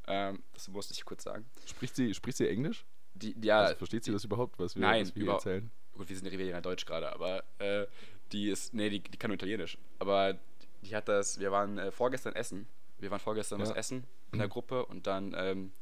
Ähm, 0.09 0.43
das 0.55 0.67
musste 0.69 0.93
ich 0.93 1.05
kurz 1.05 1.23
sagen. 1.23 1.49
Spricht 1.67 1.95
sie, 1.95 2.15
spricht 2.15 2.39
sie 2.39 2.49
Englisch? 2.49 2.85
Die, 3.15 3.37
ja, 3.41 3.61
also 3.61 3.77
versteht 3.77 4.05
sie 4.05 4.13
das 4.13 4.25
überhaupt, 4.25 4.59
was 4.59 4.75
wir, 4.75 4.83
nein, 4.83 5.03
was 5.03 5.15
wir 5.15 5.23
über, 5.23 5.35
erzählen? 5.35 5.71
gut, 5.93 6.09
wir 6.09 6.17
sind 6.17 6.27
in 6.27 6.63
Deutsch 6.63 6.87
gerade, 6.87 7.13
aber 7.13 7.45
äh, 7.59 7.87
die 8.33 8.49
ist, 8.49 8.75
nee, 8.75 8.89
die, 8.89 9.01
die 9.01 9.19
kann 9.19 9.29
nur 9.29 9.37
Italienisch. 9.37 9.79
Aber 9.99 10.39
die 10.83 10.95
hat 10.95 11.09
das, 11.09 11.39
wir 11.39 11.53
waren 11.53 11.79
äh, 11.79 11.91
vorgestern 11.91 12.35
essen. 12.35 12.67
Wir 12.99 13.11
waren 13.11 13.21
vorgestern 13.21 13.61
ja. 13.61 13.67
was 13.67 13.75
essen 13.75 14.05
in 14.33 14.39
der 14.39 14.49
mhm. 14.49 14.53
Gruppe 14.53 14.87
und 14.87 15.07
dann, 15.07 15.35
ähm, 15.37 15.73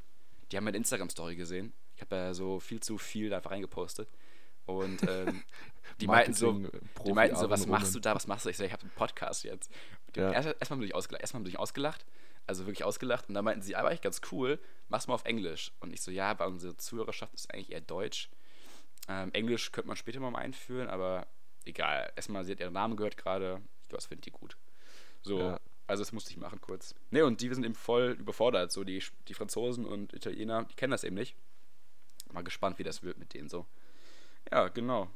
die 0.51 0.57
haben 0.57 0.65
meine 0.65 0.77
Instagram-Story 0.77 1.37
gesehen. 1.37 1.73
Ich 1.97 2.03
habe 2.03 2.15
ja 2.15 2.35
so 2.35 2.61
viel 2.61 2.81
zu 2.81 2.99
viel 2.99 3.31
da 3.31 3.37
einfach 3.37 3.50
reingepostet. 3.50 4.09
Und 4.67 5.03
ähm, 5.09 5.43
die 6.00 6.07
meinten 6.07 6.35
so, 6.35 6.61
die 7.07 7.12
meinten 7.12 7.37
so, 7.37 7.49
was 7.49 7.67
machst 7.67 7.95
du 7.95 8.00
da, 8.00 8.15
was 8.15 8.26
machst 8.26 8.45
du? 8.45 8.50
Ich 8.50 8.57
so, 8.57 8.65
ich 8.65 8.73
habe 8.73 8.83
einen 8.83 8.91
Podcast 8.91 9.45
jetzt. 9.45 9.71
Ja. 10.15 10.33
Erstmal 10.33 10.57
erst 10.59 10.71
bin 10.71 10.83
ich 10.83 10.95
ausgelacht, 10.95 11.23
erstmal 11.23 11.43
bin 11.43 11.53
ich 11.53 11.59
ausgelacht, 11.59 12.05
also 12.47 12.67
wirklich 12.67 12.85
ausgelacht. 12.85 13.29
Und 13.29 13.35
dann 13.35 13.45
meinten 13.45 13.62
sie, 13.62 13.76
aber 13.76 13.93
echt 13.93 14.03
ganz 14.03 14.21
cool, 14.33 14.59
mach's 14.88 15.07
mal 15.07 15.15
auf 15.15 15.25
Englisch. 15.25 15.73
Und 15.81 15.93
ich 15.93 16.03
so, 16.03 16.11
ja, 16.11 16.31
aber 16.31 16.47
unsere 16.47 16.76
Zuhörerschaft 16.76 17.33
ist 17.35 17.53
eigentlich 17.53 17.73
eher 17.73 17.81
Deutsch. 17.81 18.29
Ähm, 19.09 19.31
Englisch 19.33 19.73
könnte 19.73 19.88
man 19.88 19.97
später 19.97 20.21
mal 20.21 20.35
einführen, 20.37 20.88
aber 20.88 21.26
egal. 21.65 22.12
Erstmal, 22.17 22.45
sie 22.45 22.53
hat 22.53 22.61
ihren 22.61 22.73
Namen 22.73 22.97
gehört 22.97 23.17
gerade. 23.17 23.62
Ich 23.83 23.88
glaube, 23.88 23.99
das 23.99 24.07
findet 24.07 24.26
die 24.26 24.33
gut. 24.33 24.57
So, 25.23 25.38
ja. 25.38 25.61
also 25.87 26.03
das 26.03 26.12
musste 26.12 26.31
ich 26.31 26.37
machen 26.38 26.61
kurz. 26.61 26.95
Ne, 27.11 27.25
und 27.25 27.41
die 27.41 27.55
sind 27.55 27.65
eben 27.65 27.75
voll 27.75 28.17
überfordert. 28.19 28.73
So, 28.73 28.85
die, 28.85 29.03
die 29.29 29.35
Franzosen 29.35 29.85
und 29.85 30.12
Italiener, 30.12 30.65
die 30.65 30.75
kennen 30.75 30.91
das 30.91 31.05
eben 31.05 31.15
nicht. 31.15 31.37
Mal 32.37 32.43
gespannt, 32.43 32.78
wie 32.78 32.85
das 32.85 33.02
wird 33.02 33.16
mit 33.16 33.33
denen 33.33 33.49
so. 33.49 33.64
Ja, 34.52 34.69
genau. 34.69 35.09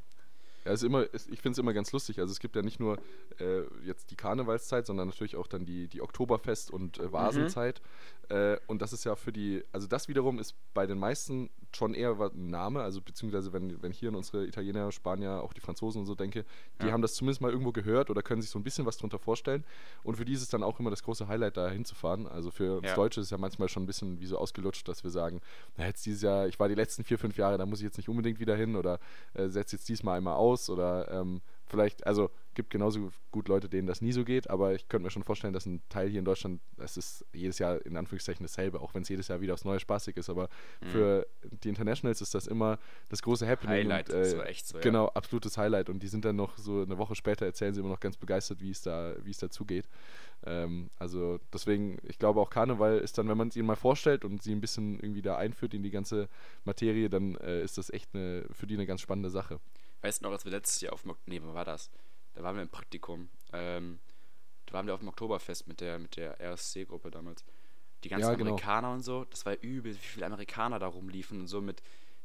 Ja, 0.65 0.73
ist 0.73 0.83
immer, 0.83 1.03
ist, 1.13 1.29
ich 1.29 1.43
finde 1.43 1.53
es 1.53 1.59
immer 1.59 1.75
ganz 1.75 1.93
lustig. 1.93 2.19
Also 2.19 2.33
es 2.33 2.41
gibt 2.41 2.57
ja 2.57 2.63
nicht 2.63 2.81
nur 2.81 2.97
äh, 3.39 3.65
jetzt 3.85 4.11
die 4.11 4.17
Karnevalszeit, 4.17 4.87
sondern 4.87 5.09
natürlich 5.09 5.37
auch 5.37 5.47
dann 5.47 5.67
die, 5.67 5.87
die 5.87 6.01
Oktoberfest- 6.01 6.71
und 6.71 6.99
äh, 6.99 7.13
Vasenzeit. 7.13 7.83
Äh, 8.31 8.59
und 8.69 8.81
das 8.81 8.93
ist 8.93 9.05
ja 9.05 9.17
für 9.17 9.33
die, 9.33 9.65
also 9.73 9.89
das 9.89 10.07
wiederum 10.07 10.39
ist 10.39 10.55
bei 10.73 10.87
den 10.87 10.99
meisten 10.99 11.51
schon 11.75 11.95
eher 11.95 12.17
ein 12.21 12.51
Name, 12.51 12.81
also 12.81 13.01
beziehungsweise 13.01 13.53
wenn, 13.53 13.83
wenn 13.83 13.93
hier 13.93 14.09
in 14.09 14.15
unsere 14.15 14.47
Italiener, 14.47 14.93
Spanier, 14.93 15.43
auch 15.43 15.53
die 15.53 15.61
Franzosen 15.61 16.01
und 16.01 16.07
so 16.07 16.15
denke, 16.15 16.45
die 16.81 16.87
ja. 16.87 16.93
haben 16.93 17.03
das 17.03 17.15
zumindest 17.15 17.41
mal 17.41 17.51
irgendwo 17.51 17.73
gehört 17.73 18.09
oder 18.09 18.23
können 18.23 18.41
sich 18.41 18.51
so 18.51 18.59
ein 18.59 18.63
bisschen 18.63 18.87
was 18.87 18.97
darunter 18.97 19.19
vorstellen. 19.19 19.65
Und 20.05 20.17
für 20.17 20.25
die 20.25 20.33
ist 20.33 20.43
es 20.43 20.49
dann 20.49 20.63
auch 20.63 20.79
immer 20.79 20.91
das 20.91 21.03
große 21.03 21.27
Highlight, 21.27 21.57
da 21.57 21.69
hinzufahren. 21.71 22.29
Also 22.29 22.53
für 22.53 22.79
uns 22.79 22.87
ja. 22.87 22.95
Deutsche 22.95 23.21
ist 23.21 23.27
es 23.27 23.31
ja 23.31 23.39
manchmal 23.39 23.69
schon 23.69 23.83
ein 23.83 23.87
bisschen 23.87 24.21
wie 24.21 24.27
so 24.27 24.39
ausgelutscht, 24.39 24.87
dass 24.87 25.03
wir 25.03 25.11
sagen, 25.11 25.41
na 25.77 25.87
jetzt 25.87 26.07
dieses 26.07 26.23
Jahr, 26.23 26.47
ich 26.47 26.59
war 26.61 26.69
die 26.69 26.77
letzten 26.77 27.03
vier, 27.03 27.19
fünf 27.19 27.37
Jahre, 27.37 27.59
da 27.59 27.67
muss 27.67 27.81
ich 27.81 27.85
jetzt 27.85 27.97
nicht 27.97 28.09
unbedingt 28.09 28.39
wieder 28.39 28.55
hin 28.55 28.77
oder 28.77 29.01
äh, 29.35 29.49
setze 29.49 29.77
jetzt 29.77 29.89
diesmal 29.89 30.19
einmal 30.19 30.35
aus 30.35 30.71
oder 30.71 31.11
ähm, 31.11 31.41
vielleicht, 31.67 32.07
also 32.07 32.31
gibt 32.61 32.71
genauso 32.71 33.11
gut 33.31 33.49
Leute, 33.49 33.71
denen 33.71 33.87
das 33.87 34.03
nie 34.03 34.13
so 34.13 34.23
geht, 34.23 34.51
aber 34.51 34.75
ich 34.75 34.87
könnte 34.89 35.05
mir 35.05 35.11
schon 35.11 35.25
vorstellen, 35.25 35.55
dass 35.55 35.65
ein 35.65 35.81
Teil 35.89 36.11
hier 36.11 36.19
in 36.19 36.27
Deutschland, 36.27 36.61
es 36.77 36.99
ist 36.99 37.25
jedes 37.33 37.59
Jahr 37.59 37.85
in 37.87 37.97
Anführungszeichen 37.97 38.45
dasselbe, 38.45 38.83
auch 38.83 38.93
wenn 38.93 39.01
es 39.01 39.09
jedes 39.09 39.29
Jahr 39.29 39.41
wieder 39.41 39.55
aufs 39.55 39.65
Neue 39.65 39.81
spaßig 39.81 40.19
ist, 40.19 40.29
aber 40.29 40.51
mhm. 40.83 40.87
für 40.87 41.27
die 41.63 41.71
Internationals 41.71 42.21
ist 42.21 42.35
das 42.35 42.47
immer 42.47 42.79
das 43.09 43.23
große 43.23 43.49
Happening. 43.49 43.77
Highlight, 43.77 44.11
und, 44.11 44.17
äh, 44.17 44.25
so 44.27 44.43
echt 44.43 44.67
so, 44.67 44.77
ja. 44.77 44.83
Genau, 44.83 45.07
absolutes 45.09 45.57
Highlight 45.57 45.89
und 45.89 46.03
die 46.03 46.09
sind 46.09 46.27
dann 46.27 46.37
noch 46.37 46.59
so 46.59 46.83
eine 46.83 46.99
Woche 46.99 47.15
später, 47.15 47.47
erzählen 47.47 47.73
sie 47.73 47.81
immer 47.81 47.89
noch 47.89 48.01
ganz 48.01 48.19
begeistert, 48.19 48.61
wie 48.61 48.71
es 48.71 48.83
da, 48.83 49.15
wie 49.23 49.31
es 49.31 49.39
da 49.39 49.49
zugeht. 49.49 49.89
Ähm, 50.45 50.91
also 50.99 51.41
deswegen, 51.51 51.97
ich 52.03 52.19
glaube 52.19 52.41
auch 52.41 52.51
Karneval 52.51 52.99
ist 52.99 53.17
dann, 53.17 53.27
wenn 53.29 53.39
man 53.39 53.49
es 53.49 53.57
ihnen 53.57 53.67
mal 53.67 53.77
vorstellt 53.77 54.27
und 54.27 54.43
sie 54.43 54.55
ein 54.55 54.61
bisschen 54.61 55.01
irgendwie 55.01 55.23
da 55.23 55.39
einführt 55.39 55.73
in 55.73 55.83
die 55.83 55.91
ganze 55.91 56.29
Materie, 56.65 57.09
dann 57.09 57.37
äh, 57.37 57.63
ist 57.63 57.79
das 57.79 57.89
echt 57.89 58.15
eine, 58.15 58.45
für 58.53 58.67
die 58.67 58.75
eine 58.75 58.85
ganz 58.85 59.01
spannende 59.01 59.31
Sache. 59.31 59.61
Weißt 60.03 60.21
du 60.21 60.27
noch, 60.27 60.33
als 60.33 60.45
wir 60.45 60.53
letztes 60.53 60.81
Jahr 60.81 60.93
auf, 60.93 61.05
nee, 61.27 61.41
wo 61.43 61.55
war 61.55 61.65
das? 61.65 61.91
Da 62.35 62.43
waren 62.43 62.57
wir 62.57 62.63
im 62.63 62.69
Praktikum. 62.69 63.29
Ähm, 63.53 63.99
da 64.67 64.75
waren 64.75 64.87
wir 64.87 64.95
auf 64.95 65.01
dem 65.01 65.09
Oktoberfest 65.09 65.67
mit 65.67 65.81
der, 65.81 65.99
mit 65.99 66.17
der 66.17 66.41
RSC-Gruppe 66.41 67.11
damals. 67.11 67.45
Die 68.05 68.09
ganzen 68.09 68.31
ja, 68.31 68.35
genau. 68.35 68.51
Amerikaner 68.53 68.93
und 68.93 69.03
so, 69.03 69.25
das 69.25 69.45
war 69.45 69.55
übel, 69.61 69.95
wie 69.95 69.99
viele 69.99 70.27
Amerikaner 70.27 70.79
da 70.79 70.87
rumliefen 70.87 71.41
und 71.41 71.49
so 71.49 71.61
mit 71.61 71.83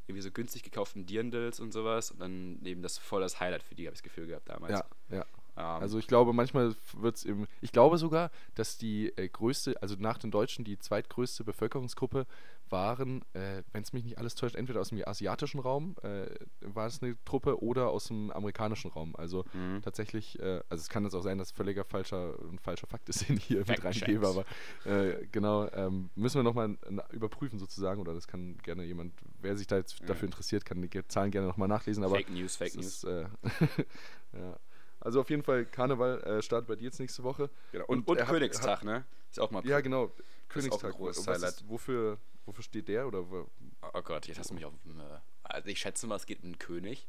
irgendwie 0.07 0.21
so 0.21 0.31
günstig 0.31 0.63
gekauften 0.63 1.05
Dirndls 1.05 1.59
und 1.59 1.71
sowas. 1.71 2.11
Und 2.11 2.19
dann 2.19 2.63
eben 2.63 2.81
das 2.81 2.97
voll 2.97 3.21
das 3.21 3.39
Highlight 3.39 3.63
für 3.63 3.75
die, 3.75 3.87
habe 3.87 3.93
ich 3.93 4.01
das 4.01 4.03
Gefühl 4.03 4.27
gehabt 4.27 4.47
damals. 4.47 4.79
Ja, 5.09 5.17
ja. 5.17 5.25
Ähm, 5.57 5.63
also 5.63 5.97
ich 5.99 6.07
glaube, 6.07 6.33
manchmal 6.33 6.75
wird 6.97 7.15
es 7.15 7.25
eben. 7.25 7.47
Ich 7.61 7.71
glaube 7.71 7.97
sogar, 7.97 8.31
dass 8.55 8.77
die 8.77 9.07
äh, 9.17 9.27
größte, 9.27 9.81
also 9.81 9.95
nach 9.97 10.17
den 10.17 10.31
Deutschen 10.31 10.65
die 10.65 10.77
zweitgrößte 10.77 11.43
Bevölkerungsgruppe 11.43 12.25
waren, 12.69 13.21
äh, 13.33 13.63
wenn 13.71 13.83
es 13.83 13.93
mich 13.93 14.03
nicht 14.03 14.17
alles 14.17 14.35
täuscht, 14.35 14.55
entweder 14.55 14.81
aus 14.81 14.89
dem 14.89 15.01
asiatischen 15.05 15.59
Raum 15.59 15.95
äh, 16.01 16.27
war 16.61 16.87
es 16.87 17.01
eine 17.01 17.15
Truppe 17.25 17.61
oder 17.61 17.89
aus 17.89 18.07
dem 18.07 18.31
amerikanischen 18.31 18.91
Raum. 18.91 19.15
Also 19.15 19.45
mhm. 19.53 19.81
tatsächlich, 19.83 20.39
äh, 20.39 20.61
also 20.69 20.81
es 20.81 20.89
kann 20.89 21.03
jetzt 21.03 21.13
auch 21.13 21.21
sein, 21.21 21.37
dass 21.37 21.51
völliger 21.51 21.85
falscher, 21.85 22.35
ein 22.51 22.59
falscher 22.59 22.87
Fakt 22.87 23.07
ist, 23.09 23.27
den 23.29 23.37
ich 23.37 23.45
hier 23.45 23.65
Fact 23.65 23.83
mit 23.83 24.01
reingebe, 24.01 24.27
aber 24.27 24.45
äh, 24.85 25.27
genau, 25.31 25.69
ähm, 25.71 26.09
müssen 26.15 26.39
wir 26.39 26.43
nochmal 26.43 26.77
überprüfen 27.11 27.59
sozusagen, 27.59 28.01
oder 28.01 28.13
das 28.13 28.27
kann 28.27 28.57
gerne 28.63 28.83
jemand, 28.83 29.13
wer 29.41 29.55
sich 29.55 29.67
da 29.67 29.77
jetzt 29.77 29.99
ja. 29.99 30.07
dafür 30.07 30.27
interessiert, 30.27 30.65
kann 30.65 30.81
die 30.81 31.07
Zahlen 31.07 31.31
gerne 31.31 31.47
nochmal 31.47 31.67
nachlesen. 31.67 32.03
Aber 32.03 32.15
Fake 32.15 32.31
News, 32.31 32.55
Fake 32.55 32.75
News. 32.75 32.85
Ist, 32.85 33.03
äh, 33.03 33.25
ja. 34.33 34.57
Also 35.05 35.21
auf 35.21 35.29
jeden 35.29 35.43
Fall, 35.43 35.65
Karneval 35.65 36.19
äh, 36.23 36.41
startet 36.41 36.67
bei 36.67 36.75
dir 36.75 36.85
jetzt 36.85 36.99
nächste 36.99 37.23
Woche. 37.23 37.51
Genau. 37.71 37.85
Und, 37.85 38.07
und, 38.07 38.19
und 38.19 38.27
Königstag, 38.27 38.79
hat, 38.79 38.83
ne? 38.83 39.05
Ist 39.29 39.39
auch 39.39 39.51
mal 39.51 39.63
Ja, 39.63 39.79
genau. 39.79 40.11
Königstag. 40.49 40.99
Ist 40.99 41.27
ist, 41.27 41.69
wofür, 41.69 42.17
wofür 42.47 42.63
steht 42.63 42.87
der? 42.87 43.05
Oder 43.05 43.29
wo? 43.29 43.47
Oh 43.93 44.01
Gott, 44.01 44.25
jetzt 44.27 44.39
hast 44.39 44.49
du 44.49 44.55
mich 44.55 44.65
auf. 44.65 44.73
Äh, 44.73 45.19
also 45.43 45.69
ich 45.69 45.77
schätze 45.77 46.07
mal, 46.07 46.15
es 46.15 46.25
geht 46.25 46.39
um 46.39 46.45
einen 46.45 46.57
König. 46.57 47.07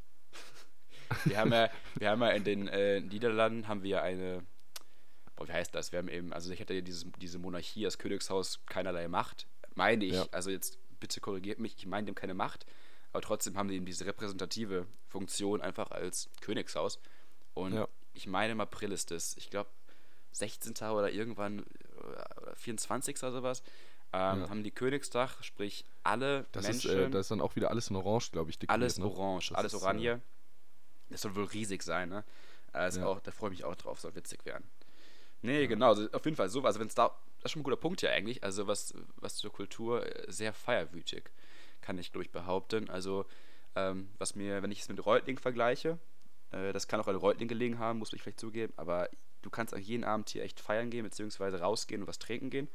wir 1.24 1.38
haben 1.38 1.50
ja, 1.50 1.70
wir 1.94 2.10
haben 2.10 2.20
ja 2.20 2.30
in 2.32 2.44
den 2.44 2.68
äh, 2.68 3.00
Niederlanden 3.00 3.66
haben 3.66 3.82
wir 3.82 3.88
ja 3.88 4.02
eine. 4.02 4.44
Boah, 5.34 5.48
wie 5.48 5.52
heißt 5.52 5.74
das? 5.74 5.90
Wir 5.92 5.98
haben 5.98 6.08
eben, 6.08 6.34
also 6.34 6.52
ich 6.52 6.60
hatte 6.60 6.74
ja 6.74 6.82
dieses, 6.82 7.06
diese 7.18 7.38
Monarchie, 7.38 7.84
das 7.84 7.96
Königshaus, 7.96 8.60
keinerlei 8.66 9.08
Macht. 9.08 9.46
Meine 9.74 10.04
ich, 10.04 10.16
ja. 10.16 10.26
also 10.32 10.50
jetzt 10.50 10.78
bitte 11.00 11.22
korrigiert 11.22 11.60
mich, 11.60 11.76
ich 11.78 11.86
meine 11.86 12.04
dem 12.04 12.14
keine 12.14 12.34
Macht, 12.34 12.66
aber 13.12 13.22
trotzdem 13.22 13.56
haben 13.56 13.68
die 13.68 13.76
eben 13.76 13.86
diese 13.86 14.04
repräsentative 14.04 14.86
Funktion 15.08 15.62
einfach 15.62 15.90
als 15.92 16.28
Königshaus. 16.42 16.98
Und 17.56 17.72
ja. 17.72 17.88
ich 18.12 18.26
meine, 18.26 18.52
im 18.52 18.60
April 18.60 18.92
ist 18.92 19.10
das, 19.10 19.34
ich 19.38 19.48
glaube, 19.48 19.70
16. 20.32 20.74
oder 20.90 21.10
irgendwann 21.10 21.64
oder 21.96 22.54
24. 22.54 23.16
oder 23.22 23.32
sowas, 23.32 23.62
ähm, 24.12 24.42
ja. 24.42 24.50
haben 24.50 24.62
die 24.62 24.70
Königstag, 24.70 25.42
sprich 25.42 25.86
alle 26.02 26.44
das 26.52 26.64
Menschen. 26.68 26.90
Ist, 26.90 26.96
äh, 26.96 27.10
das 27.10 27.22
ist 27.22 27.30
dann 27.30 27.40
auch 27.40 27.56
wieder 27.56 27.70
alles 27.70 27.88
in 27.88 27.96
Orange, 27.96 28.30
glaube 28.30 28.50
ich. 28.50 28.58
Alles 28.68 28.98
ne? 28.98 29.06
orange, 29.06 29.48
das 29.48 29.58
alles 29.58 29.72
ist, 29.72 29.82
Oranje. 29.82 30.10
Äh, 30.10 30.18
das 31.08 31.22
soll 31.22 31.34
wohl 31.34 31.44
riesig 31.44 31.82
sein, 31.82 32.10
ne? 32.10 32.24
Also 32.72 33.00
ja. 33.00 33.06
auch, 33.06 33.20
da 33.20 33.30
freue 33.30 33.52
ich 33.52 33.58
mich 33.58 33.64
auch 33.64 33.74
drauf, 33.74 34.00
soll 34.00 34.14
witzig 34.14 34.44
werden. 34.44 34.68
Nee, 35.40 35.62
ja. 35.62 35.66
genau, 35.66 35.88
also 35.88 36.10
auf 36.12 36.24
jeden 36.26 36.36
Fall 36.36 36.50
so. 36.50 36.62
Also 36.62 36.78
wenn 36.78 36.88
es 36.88 36.94
da, 36.94 37.08
das 37.38 37.46
ist 37.46 37.52
schon 37.52 37.60
ein 37.60 37.64
guter 37.64 37.76
Punkt 37.76 38.00
hier 38.00 38.12
eigentlich. 38.12 38.44
Also 38.44 38.66
was, 38.66 38.92
was 39.16 39.36
zur 39.36 39.50
Kultur 39.50 40.04
äh, 40.04 40.30
sehr 40.30 40.52
feierwütig, 40.52 41.30
kann 41.80 41.96
ich 41.96 42.12
glaube 42.12 42.24
ich 42.24 42.30
behaupten. 42.30 42.90
Also 42.90 43.24
ähm, 43.74 44.10
was 44.18 44.34
mir, 44.34 44.62
wenn 44.62 44.70
ich 44.70 44.80
es 44.80 44.88
mit 44.90 45.06
Reutling 45.06 45.38
vergleiche, 45.38 45.98
äh, 46.52 46.72
das 46.72 46.88
kann 46.88 47.00
auch 47.00 47.08
an 47.08 47.16
Reutling 47.16 47.48
gelegen 47.48 47.78
haben, 47.78 47.98
muss 47.98 48.12
ich 48.12 48.22
vielleicht 48.22 48.40
zugeben. 48.40 48.72
Aber 48.76 49.08
du 49.42 49.50
kannst 49.50 49.74
auch 49.74 49.78
jeden 49.78 50.04
Abend 50.04 50.28
hier 50.30 50.42
echt 50.42 50.60
feiern 50.60 50.90
gehen, 50.90 51.04
beziehungsweise 51.04 51.60
rausgehen 51.60 52.02
und 52.02 52.08
was 52.08 52.18
trinken 52.18 52.50
gehen. 52.50 52.68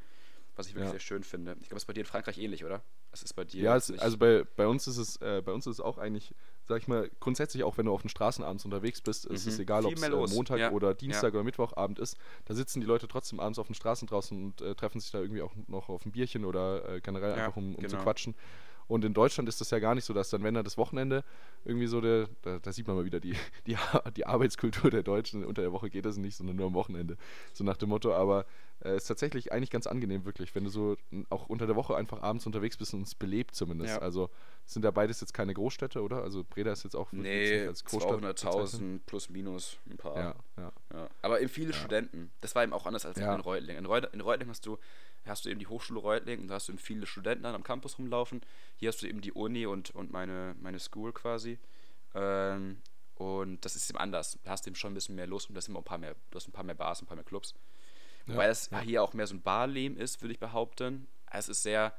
Was 0.56 0.68
ich 0.68 0.74
wirklich 0.74 0.88
ja. 0.88 0.92
sehr 0.92 1.00
schön 1.00 1.24
finde. 1.24 1.54
Ich 1.62 1.70
glaube, 1.70 1.78
es 1.78 1.84
ist 1.84 1.88
bei 1.88 1.94
dir 1.94 2.02
in 2.02 2.06
Frankreich 2.06 2.38
ähnlich, 2.38 2.66
oder? 2.66 2.84
Es 3.14 3.24
ist 3.24 3.34
bei 3.34 3.46
dir. 3.46 3.64
Ja, 3.64 3.76
es, 3.78 3.92
also 4.00 4.18
bei, 4.18 4.46
bei 4.56 4.68
uns 4.68 4.86
ist 4.86 4.98
es, 4.98 5.16
äh, 5.18 5.42
bei 5.44 5.54
uns 5.54 5.66
ist 5.66 5.76
es 5.76 5.80
auch 5.82 5.98
eigentlich, 5.98 6.36
sag 6.66 6.82
ich 6.82 6.88
mal, 6.88 7.10
grundsätzlich 7.20 7.64
auch 7.64 7.78
wenn 7.78 7.86
du 7.86 7.94
auf 7.94 8.02
den 8.02 8.10
Straßen 8.10 8.44
abends 8.44 8.66
unterwegs 8.66 9.02
bist, 9.02 9.30
mhm. 9.30 9.36
ist 9.36 9.48
es 9.48 9.56
mhm. 9.56 9.64
egal, 9.64 9.86
ob 9.86 9.94
es 9.94 10.02
äh, 10.02 10.10
Montag 10.10 10.60
ja. 10.60 10.72
oder 10.72 10.94
Dienstag 10.94 11.34
ja. 11.34 11.40
oder 11.40 11.44
Mittwochabend 11.44 12.00
ist, 12.00 12.18
da 12.46 12.54
sitzen 12.54 12.82
die 12.82 12.88
Leute 12.88 13.08
trotzdem 13.08 13.40
abends 13.40 13.60
auf 13.60 13.68
den 13.68 13.76
Straßen 13.76 14.08
draußen 14.08 14.38
und 14.38 14.62
äh, 14.62 14.76
treffen 14.76 15.00
sich 15.00 15.12
da 15.12 15.20
irgendwie 15.20 15.42
auch 15.42 15.54
noch 15.68 15.88
auf 15.90 16.06
ein 16.06 16.12
Bierchen 16.12 16.44
oder 16.44 16.88
äh, 16.88 17.02
generell 17.02 17.34
einfach 17.34 17.56
um, 17.56 17.76
um 17.76 17.82
genau. 17.82 17.90
zu 17.90 17.98
quatschen. 17.98 18.36
Und 18.88 19.06
in 19.06 19.14
Deutschland 19.14 19.48
ist 19.50 19.62
das 19.62 19.72
ja 19.72 19.80
gar 19.80 19.96
nicht 19.96 20.06
so, 20.06 20.14
dass 20.14 20.30
dann, 20.30 20.44
wenn 20.44 20.56
er 20.56 20.64
das 20.64 20.78
Wochenende 20.78 21.24
irgendwie 21.66 21.88
so 21.88 22.02
der, 22.02 22.28
da, 22.42 22.60
da, 22.60 22.72
sieht 22.72 22.88
man 22.88 22.96
mal 22.96 23.06
wieder 23.06 23.20
die, 23.20 23.36
die, 23.68 23.78
die 24.16 24.26
Arbeitskultur 24.26 24.92
der 24.92 25.04
Deutschen, 25.04 25.46
unter 25.46 25.62
der 25.62 25.72
Woche 25.72 25.90
geht 25.90 26.06
das 26.06 26.18
nicht, 26.18 26.36
sondern 26.36 26.56
nur 26.56 26.68
am 26.68 26.74
Wochenende. 26.74 27.18
So 27.54 27.64
nach 27.64 27.78
dem 27.78 27.90
Motto, 27.90 28.14
aber 28.14 28.46
es 28.82 28.86
äh, 28.86 28.98
ist 28.98 29.08
tatsächlich 29.08 29.52
eigentlich 29.52 29.70
ganz 29.70 29.86
angenehm, 29.86 30.26
wirklich, 30.26 30.56
wenn 30.56 30.64
du 30.64 30.70
so 30.70 30.98
auch 31.30 31.48
unter 31.48 31.68
der 31.68 31.76
Woche 31.76 31.96
einfach 31.96 32.22
abends 32.22 32.46
unterwegs 32.48 32.78
bist 32.78 32.94
und 32.94 33.04
es 33.04 33.14
belebt 33.14 33.56
zumindest. 33.56 33.96
Ja. 33.96 34.02
Also 34.02 34.30
sind 34.66 34.84
ja 34.84 34.92
beides 34.92 35.22
jetzt 35.22 35.34
keine 35.34 35.54
Großstädte, 35.54 36.02
oder? 36.02 36.24
Also 36.24 36.44
Breda 36.44 36.72
ist 36.72 36.84
jetzt 36.84 36.96
auch 36.96 37.12
nee, 37.12 37.68
als 37.68 37.86
Großstadt. 37.86 38.24
200.000 38.24 39.02
plus 39.06 39.30
minus 39.30 39.78
ein 39.90 39.98
paar. 39.98 40.18
Ja, 40.18 40.36
ja. 40.58 40.72
ja. 40.94 41.10
Aber 41.22 41.42
eben 41.42 41.50
viele 41.50 41.74
Studenten. 41.74 42.32
Das 42.42 42.56
war 42.56 42.64
eben 42.64 42.74
auch 42.74 42.86
anders 42.86 43.06
als 43.06 43.18
in 43.18 43.26
Reutling. 43.26 43.78
In, 43.78 43.86
Reut 43.86 44.12
in 44.14 44.22
Reutling 44.22 44.50
hast 44.50 44.66
du 44.66 44.78
hast 45.26 45.46
du 45.46 45.50
eben 45.50 45.60
die 45.60 45.68
Hochschule 45.68 46.00
Reutling 46.00 46.42
und 46.42 46.48
da 46.48 46.56
hast 46.56 46.68
du 46.68 46.74
eben 46.74 46.80
viele 46.80 47.06
Studenten 47.06 47.44
dann 47.44 47.56
am 47.56 47.64
Campus 47.64 47.98
rumlaufen. 47.98 48.42
Hier 48.78 48.90
hast 48.90 49.02
du 49.02 49.08
eben 49.08 49.22
die 49.22 49.32
Uni 49.32 49.66
und, 49.66 49.92
und 49.92 50.12
meine, 50.12 50.56
meine 50.60 50.80
School 50.80 51.14
quasi. 51.14 51.60
Ähm, 52.16 52.82
und 53.16 53.64
das 53.64 53.76
ist 53.76 53.90
eben 53.90 54.00
anders. 54.00 54.40
Da 54.44 54.52
hast 54.52 54.66
du 54.66 54.70
eben 54.70 54.76
schon 54.76 54.92
ein 54.92 54.96
bisschen 54.96 55.16
mehr 55.16 55.28
los 55.28 55.46
und 55.46 55.56
das 55.56 55.66
sind 55.66 55.78
ein 55.78 55.84
paar 55.84 55.98
mehr, 55.98 56.16
du 56.32 56.36
hast 56.36 56.48
ein 56.48 56.52
paar 56.52 56.64
mehr 56.64 56.76
Bars, 56.76 57.02
ein 57.02 57.06
paar 57.06 57.16
mehr 57.16 57.26
Clubs. 57.26 57.54
Ja, 58.26 58.34
Wobei 58.34 58.48
es 58.48 58.70
ja. 58.72 58.80
hier 58.82 59.04
auch 59.04 59.14
mehr 59.14 59.28
so 59.28 59.36
ein 59.36 59.42
Barleben 59.42 59.98
ist, 59.98 60.22
würde 60.22 60.34
ich 60.34 60.40
behaupten. 60.40 61.08
Es 61.32 61.50
ist 61.50 61.64
sehr, 61.64 61.96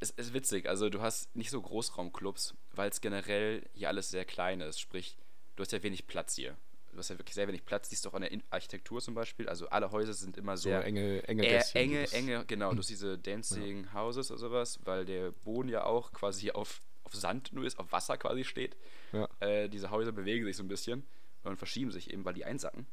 es 0.00 0.10
ist 0.10 0.32
witzig. 0.32 0.68
Also 0.68 0.88
du 0.88 1.02
hast 1.02 1.34
nicht 1.36 1.50
so 1.50 1.60
Großraumclubs, 1.60 2.54
weil 2.72 2.90
es 2.90 3.00
generell 3.00 3.68
hier 3.74 3.88
alles 3.88 4.10
sehr 4.10 4.24
klein 4.24 4.60
ist. 4.60 4.80
Sprich, 4.80 5.18
du 5.56 5.62
hast 5.62 5.72
ja 5.72 5.82
wenig 5.82 6.06
Platz 6.06 6.34
hier 6.34 6.56
du 6.96 7.00
hast 7.00 7.10
ja 7.10 7.18
wirklich 7.18 7.34
sehr 7.34 7.46
wenig 7.46 7.64
Platz, 7.64 7.90
siehst 7.90 8.04
du 8.04 8.08
auch 8.08 8.14
an 8.14 8.22
der 8.22 8.30
Architektur 8.50 9.00
zum 9.00 9.14
Beispiel. 9.14 9.48
Also 9.48 9.68
alle 9.68 9.90
Häuser 9.90 10.14
sind 10.14 10.36
immer 10.36 10.56
sehr 10.56 10.80
so 10.80 10.86
enge, 10.86 11.22
enge, 11.28 11.46
äh, 11.46 11.62
enge, 11.74 12.12
enge, 12.12 12.44
genau, 12.46 12.70
hm. 12.70 12.76
durch 12.76 12.88
diese 12.88 13.18
Dancing 13.18 13.84
ja. 13.92 13.92
Houses 13.94 14.30
oder 14.30 14.40
sowas, 14.40 14.80
weil 14.84 15.04
der 15.04 15.30
Boden 15.30 15.68
ja 15.68 15.84
auch 15.84 16.12
quasi 16.12 16.50
auf, 16.50 16.80
auf 17.04 17.14
Sand 17.14 17.52
nur 17.52 17.64
ist, 17.64 17.78
auf 17.78 17.92
Wasser 17.92 18.16
quasi 18.16 18.44
steht. 18.44 18.76
Ja. 19.12 19.28
Äh, 19.40 19.68
diese 19.68 19.90
Häuser 19.90 20.12
bewegen 20.12 20.44
sich 20.44 20.56
so 20.56 20.62
ein 20.62 20.68
bisschen 20.68 21.04
und 21.44 21.56
verschieben 21.56 21.90
sich 21.90 22.10
eben, 22.10 22.24
weil 22.24 22.34
die 22.34 22.44
einsacken. 22.44 22.86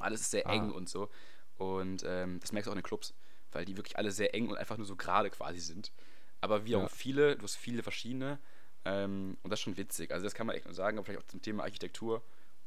Alles 0.00 0.22
ist 0.22 0.30
sehr 0.30 0.46
ah. 0.46 0.54
eng 0.54 0.70
und 0.72 0.88
so. 0.88 1.08
Und 1.56 2.04
ähm, 2.06 2.40
das 2.40 2.52
merkst 2.52 2.66
du 2.66 2.70
auch 2.70 2.74
in 2.74 2.80
den 2.80 2.86
Clubs, 2.86 3.14
weil 3.52 3.64
die 3.64 3.76
wirklich 3.76 3.96
alle 3.96 4.10
sehr 4.10 4.34
eng 4.34 4.48
und 4.48 4.56
einfach 4.56 4.76
nur 4.76 4.86
so 4.86 4.96
gerade 4.96 5.30
quasi 5.30 5.60
sind. 5.60 5.92
Aber 6.40 6.64
wie 6.64 6.74
auch 6.74 6.82
ja. 6.82 6.88
viele, 6.88 7.36
du 7.36 7.44
hast 7.44 7.56
viele 7.56 7.82
verschiedene. 7.82 8.38
Ähm, 8.84 9.36
und 9.42 9.50
das 9.50 9.60
ist 9.60 9.64
schon 9.64 9.76
witzig. 9.76 10.10
Also 10.10 10.24
das 10.24 10.34
kann 10.34 10.46
man 10.46 10.56
echt 10.56 10.64
nur 10.64 10.74
sagen, 10.74 10.98
aber 10.98 11.04
vielleicht 11.04 11.24
auch 11.24 11.28
zum 11.28 11.40
Thema 11.40 11.62
Architektur 11.62 12.22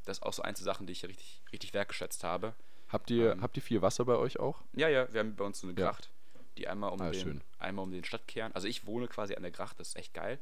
das 0.05 0.17
ist 0.17 0.23
auch 0.23 0.33
so 0.33 0.43
eine 0.43 0.55
Sachen, 0.55 0.87
die 0.87 0.93
ich 0.93 1.03
richtig, 1.03 1.41
richtig 1.51 1.73
wertgeschätzt 1.73 2.23
habe. 2.23 2.53
Habt 2.89 3.09
ihr, 3.11 3.33
ähm, 3.33 3.41
habt 3.41 3.57
ihr 3.57 3.63
viel 3.63 3.81
Wasser 3.81 4.05
bei 4.05 4.15
euch 4.15 4.39
auch? 4.39 4.61
Ja, 4.73 4.87
ja, 4.87 5.11
wir 5.11 5.19
haben 5.19 5.35
bei 5.35 5.43
uns 5.43 5.59
so 5.59 5.67
eine 5.67 5.75
Gracht, 5.75 6.11
ja. 6.33 6.41
die 6.57 6.67
einmal 6.67 6.91
um, 6.91 7.01
ah, 7.01 7.09
den, 7.09 7.41
einmal 7.57 7.83
um 7.83 7.91
den 7.91 8.03
Stadtkern. 8.03 8.51
Also 8.53 8.67
ich 8.67 8.85
wohne 8.85 9.07
quasi 9.07 9.35
an 9.35 9.41
der 9.41 9.51
Gracht, 9.51 9.79
das 9.79 9.89
ist 9.89 9.95
echt 9.97 10.13
geil. 10.13 10.39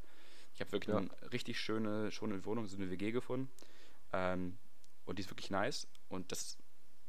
Ich 0.53 0.61
habe 0.61 0.71
wirklich 0.71 0.93
ja. 0.93 0.99
eine 0.99 1.31
richtig 1.31 1.59
schöne, 1.59 2.11
schöne 2.11 2.45
Wohnung, 2.45 2.67
so 2.67 2.77
eine 2.77 2.89
WG 2.89 3.11
gefunden. 3.11 3.49
Ähm, 4.11 4.57
und 5.05 5.17
die 5.17 5.23
ist 5.23 5.31
wirklich 5.31 5.49
nice. 5.49 5.87
Und 6.09 6.31
das 6.31 6.57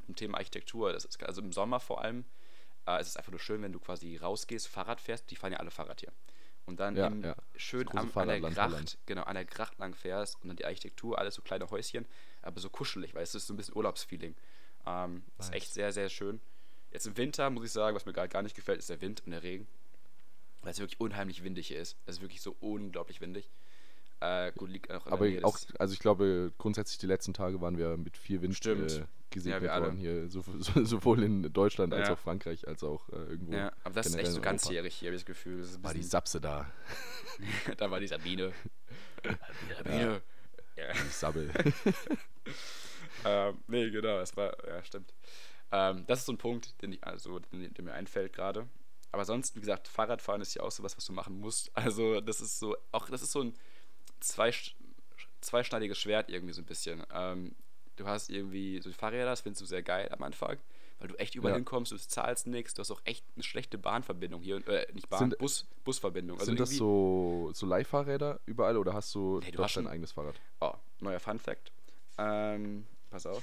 im 0.09 0.17
Thema 0.17 0.38
Architektur, 0.38 0.93
das 0.93 1.05
ist 1.05 1.23
also 1.23 1.43
im 1.43 1.53
Sommer 1.53 1.81
vor 1.81 2.03
allem, 2.03 2.25
äh, 2.87 3.01
es 3.01 3.09
ist 3.09 3.17
einfach 3.17 3.33
nur 3.33 3.40
schön, 3.40 3.62
wenn 3.62 3.73
du 3.73 3.81
quasi 3.81 4.17
rausgehst, 4.17 4.69
Fahrrad 4.69 5.01
fährst, 5.01 5.31
die 5.31 5.37
fahren 5.37 5.53
ja 5.53 5.59
alle 5.59 5.71
Fahrrad 5.71 6.01
hier 6.01 6.12
und 6.67 6.81
dann 6.81 6.97
ja, 6.97 7.09
ja. 7.09 7.37
schön 7.57 7.88
am, 7.97 8.11
an 8.14 8.29
der 8.29 8.40
Gracht, 8.40 8.99
genau, 9.07 9.23
an 9.23 9.35
der 9.35 9.45
Gracht 9.45 9.79
lang 9.79 9.95
fährst 9.95 10.40
und 10.43 10.49
dann 10.49 10.57
die 10.57 10.64
Architektur, 10.64 11.19
alles 11.19 11.35
so 11.35 11.43
kleine 11.43 11.71
Häuschen, 11.71 12.07
aber 12.45 12.61
so 12.61 12.71
kuschelig, 12.71 13.15
weil 13.15 13.23
es 13.23 13.35
ist 13.35 13.47
so 13.47 13.55
ein 13.55 13.57
bisschen 13.57 13.77
Urlaubsfeeling. 13.77 14.35
Ähm, 14.87 15.23
nice. 15.39 15.49
Ist 15.49 15.55
echt 15.55 15.73
sehr, 15.73 15.93
sehr 15.93 16.09
schön. 16.09 16.41
Jetzt 16.91 17.07
im 17.07 17.17
Winter 17.17 17.51
muss 17.51 17.65
ich 17.65 17.73
sagen, 17.73 17.97
was 17.97 18.07
mir 18.07 18.13
gar, 18.13 18.29
gar 18.29 18.43
nicht 18.43 18.55
gefällt, 18.55 18.79
ist 18.79 18.91
der 18.91 19.01
Wind 19.01 19.23
und 19.25 19.33
der 19.33 19.43
Regen. 19.43 19.67
Weil 20.63 20.73
es 20.73 20.79
wirklich 20.79 21.01
unheimlich 21.01 21.43
windig 21.43 21.69
hier 21.69 21.81
ist. 21.81 21.97
Es 22.07 22.17
ist 22.17 22.23
wirklich 22.23 22.41
so 22.41 22.57
unglaublich 22.61 23.21
windig. 23.21 23.51
Äh, 24.21 24.53
gut, 24.57 24.71
liegt 24.71 24.91
auch 24.91 25.07
Aber 25.07 25.29
auch, 25.43 25.59
also 25.79 25.93
ich 25.93 25.99
glaube, 25.99 26.53
grundsätzlich 26.57 26.99
die 26.99 27.07
letzten 27.07 27.35
Tage 27.35 27.61
waren 27.61 27.77
wir 27.77 27.97
mit 27.97 28.17
viel 28.17 28.41
Wind 28.41 28.55
Stimmt. 28.55 28.93
Äh, 28.93 29.05
gesegnet 29.31 29.65
ja, 29.65 29.81
worden 29.81 29.97
hier, 29.97 30.31
so, 30.31 30.43
so, 30.59 30.85
sowohl 30.85 31.23
in 31.25 31.53
Deutschland 31.53 31.93
als 31.93 32.09
ja. 32.09 32.15
auch 32.15 32.19
Frankreich, 32.19 32.67
als 32.69 32.85
auch 32.85 33.09
äh, 33.09 33.17
irgendwo. 33.17 33.53
Ja, 33.53 33.73
aber 33.83 33.95
das 33.95 34.07
ist 34.07 34.15
echt 34.15 34.31
so 34.31 34.41
ganzjährig 34.41 34.95
hier, 34.95 35.09
habe 35.09 35.17
ich 35.17 35.23
das 35.23 35.27
Gefühl. 35.27 35.61
Das 35.61 35.83
war 35.83 35.93
die 35.93 36.03
Sapse 36.03 36.41
da. 36.41 36.71
da 37.77 37.91
war 37.91 37.99
die 37.99 38.07
Sabine. 38.07 38.53
Sabine. 39.77 40.23
Ja. 40.77 40.93
Die 40.93 41.09
Sabbel. 41.11 41.51
ähm, 43.25 43.59
nee, 43.69 43.91
genau, 43.91 44.19
es 44.19 44.37
war, 44.37 44.55
ja, 44.67 44.83
stimmt. 44.85 45.13
Ähm, 45.73 46.05
das 46.07 46.21
ist 46.21 46.27
so 46.27 46.33
ein 46.33 46.39
Punkt, 46.39 46.81
den, 46.83 46.93
ich, 46.93 47.05
also, 47.05 47.39
den, 47.39 47.73
der 47.75 47.85
mir 47.85 47.93
einfällt 47.95 48.33
gerade. 48.33 48.69
Aber 49.13 49.25
sonst, 49.25 49.55
wie 49.57 49.61
gesagt, 49.61 49.89
Fahrradfahren 49.89 50.41
ist 50.41 50.55
ja 50.55 50.63
auch 50.63 50.71
sowas, 50.73 50.97
was 50.97 51.05
du 51.07 51.13
machen 51.13 51.39
musst. 51.41 51.71
Also, 51.75 52.21
das 52.21 52.41
ist 52.41 52.59
so, 52.59 52.77
auch, 52.93 53.09
das 53.09 53.23
ist 53.23 53.33
so 53.33 53.43
ein 53.43 53.55
zwei, 54.21 54.53
zweischneidiges 55.41 55.99
Schwert 55.99 56.31
irgendwie 56.31 56.55
so 56.55 56.63
ein 56.63 56.67
bisschen. 56.67 57.03
Ähm, 57.13 57.55
du 57.97 58.07
hast 58.07 58.31
irgendwie 58.31 58.81
so 58.81 58.93
Fahrräder, 58.93 59.27
das 59.27 59.43
findest 59.43 59.63
du 59.63 59.67
sehr 59.67 59.83
geil 59.83 60.09
am 60.11 60.23
Anfang, 60.23 60.59
weil 60.99 61.09
du 61.09 61.15
echt 61.17 61.35
überall 61.35 61.53
Ja. 61.53 61.57
hinkommst, 61.57 61.93
du 61.93 61.97
zahlst 61.97 62.47
nichts, 62.47 62.75
du 62.75 62.81
hast 62.81 62.91
auch 62.91 63.01
echt 63.05 63.25
eine 63.37 63.43
schlechte 63.45 63.79
Bahnverbindung 63.79 64.43
hier, 64.43 64.67
äh, 64.69 64.87
nicht 64.93 65.09
Bahn, 65.09 65.19
Sind- 65.31 65.39
Bus, 65.39 65.67
Busverbindung. 65.85 66.39
Also 66.39 66.47
Sind 66.51 66.59
das 66.61 66.71
so, 66.71 67.51
so 67.55 67.67
Leihfahrräder 67.67 68.41
überall 68.47 68.77
oder 68.77 68.95
hast 68.95 69.15
du 69.15 69.39
Nee, 69.41 69.51
du 69.53 69.59
doch 69.59 69.65
hast 69.65 69.77
dein 69.77 69.85
schon- 69.85 69.93
eigenes 69.93 70.13
Fahrrad? 70.13 70.35
Oh, 70.61 70.73
neuer 71.01 71.21
Fun 71.21 71.39
Fact. 71.39 71.71
Ähm, 72.18 72.87
pass 73.11 73.27
auf. 73.27 73.42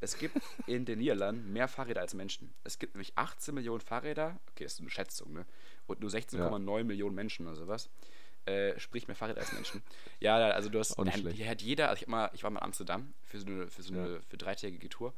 Es 0.00 0.18
gibt 0.18 0.36
in 0.66 0.84
den 0.84 0.98
Niederlanden 0.98 1.52
mehr 1.52 1.68
Fahrräder 1.68 2.02
als 2.02 2.14
Menschen. 2.14 2.52
Es 2.64 2.78
gibt 2.78 2.94
nämlich 2.94 3.12
18 3.16 3.54
Millionen 3.54 3.80
Fahrräder, 3.80 4.38
okay, 4.50 4.64
das 4.64 4.74
ist 4.74 4.80
eine 4.80 4.90
Schätzung, 4.90 5.32
ne? 5.32 5.46
Und 5.86 6.00
nur 6.00 6.10
16,9 6.10 6.84
Millionen 6.84 7.14
Menschen 7.14 7.46
oder 7.46 7.56
sowas. 7.56 7.88
Äh, 8.44 8.78
sprich 8.78 9.08
mehr 9.08 9.16
Fahrräder 9.16 9.40
als 9.40 9.52
Menschen. 9.52 9.82
Ja, 10.20 10.36
also 10.36 10.68
du 10.68 10.78
hast, 10.78 10.98
Auch 10.98 11.04
nicht 11.04 11.26
hier 11.30 11.48
hat 11.48 11.62
jeder, 11.62 11.88
also 11.88 12.02
ich, 12.02 12.06
mal, 12.06 12.30
ich 12.32 12.44
war 12.44 12.50
mal 12.50 12.60
in 12.60 12.64
Amsterdam 12.64 13.12
für 13.24 13.40
so 13.40 13.46
eine, 13.46 13.68
für 13.68 13.82
so 13.82 13.92
eine 13.92 14.20
für 14.22 14.36
dreitägige 14.36 14.88
Tour. 14.88 15.14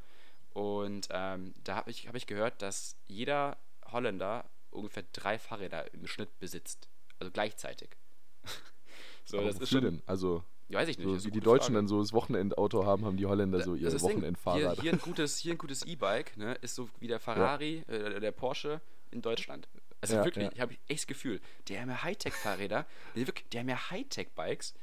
Und 0.54 1.08
ähm, 1.10 1.52
da 1.62 1.76
habe 1.76 1.90
ich, 1.90 2.08
hab 2.08 2.14
ich 2.14 2.26
gehört, 2.26 2.62
dass 2.62 2.96
jeder 3.06 3.58
Holländer 3.84 4.44
ungefähr 4.70 5.04
drei 5.12 5.38
Fahrräder 5.38 5.92
im 5.92 6.06
Schnitt 6.06 6.38
besitzt. 6.38 6.88
Also 7.18 7.30
gleichzeitig. 7.30 7.90
so, 9.24 9.38
Aber 9.38 9.48
das 9.48 9.58
ist 9.58 9.68
schon. 9.68 9.82
denn? 9.82 10.02
Also, 10.06 10.36
Ja, 10.36 10.42
weiß 10.74 10.88
ich 10.88 10.98
nicht. 10.98 11.06
so 11.06 11.24
wie 11.24 11.30
die 11.30 11.40
Deutschen 11.40 11.66
Frage. 11.66 11.74
dann 11.74 11.88
so 11.88 12.00
das 12.00 12.12
Wochenendauto 12.12 12.84
haben, 12.84 13.04
haben 13.04 13.16
die 13.16 13.26
Holländer 13.26 13.62
so 13.62 13.74
ihr. 13.74 13.90
Wochenendfahrrad. 14.00 14.74
Hier, 14.74 14.82
hier 14.82 14.92
ein 14.92 14.98
gutes, 14.98 15.38
hier 15.38 15.54
ein 15.54 15.58
gutes 15.58 15.82
E-Bike, 15.82 16.36
ne, 16.36 16.54
ist 16.60 16.74
so 16.74 16.90
wie 17.00 17.08
der 17.08 17.20
Ferrari, 17.20 17.84
äh, 17.88 18.20
der 18.20 18.32
Porsche 18.32 18.80
in 19.10 19.22
Deutschland. 19.22 19.68
Also 20.00 20.16
Ja, 20.16 20.24
wirklich, 20.24 20.44
ja. 20.44 20.52
ich 20.52 20.60
habe 20.60 20.74
echt 20.86 21.00
das 21.00 21.06
Gefühl, 21.06 21.40
die 21.66 21.78
haben 21.78 21.88
ja 21.88 22.02
Hightech-Fahrräder, 22.02 22.86
die, 23.16 23.24
die 23.24 23.58
haben 23.58 23.68
ja 23.68 23.90
Hightech-Bikes, 23.90 24.74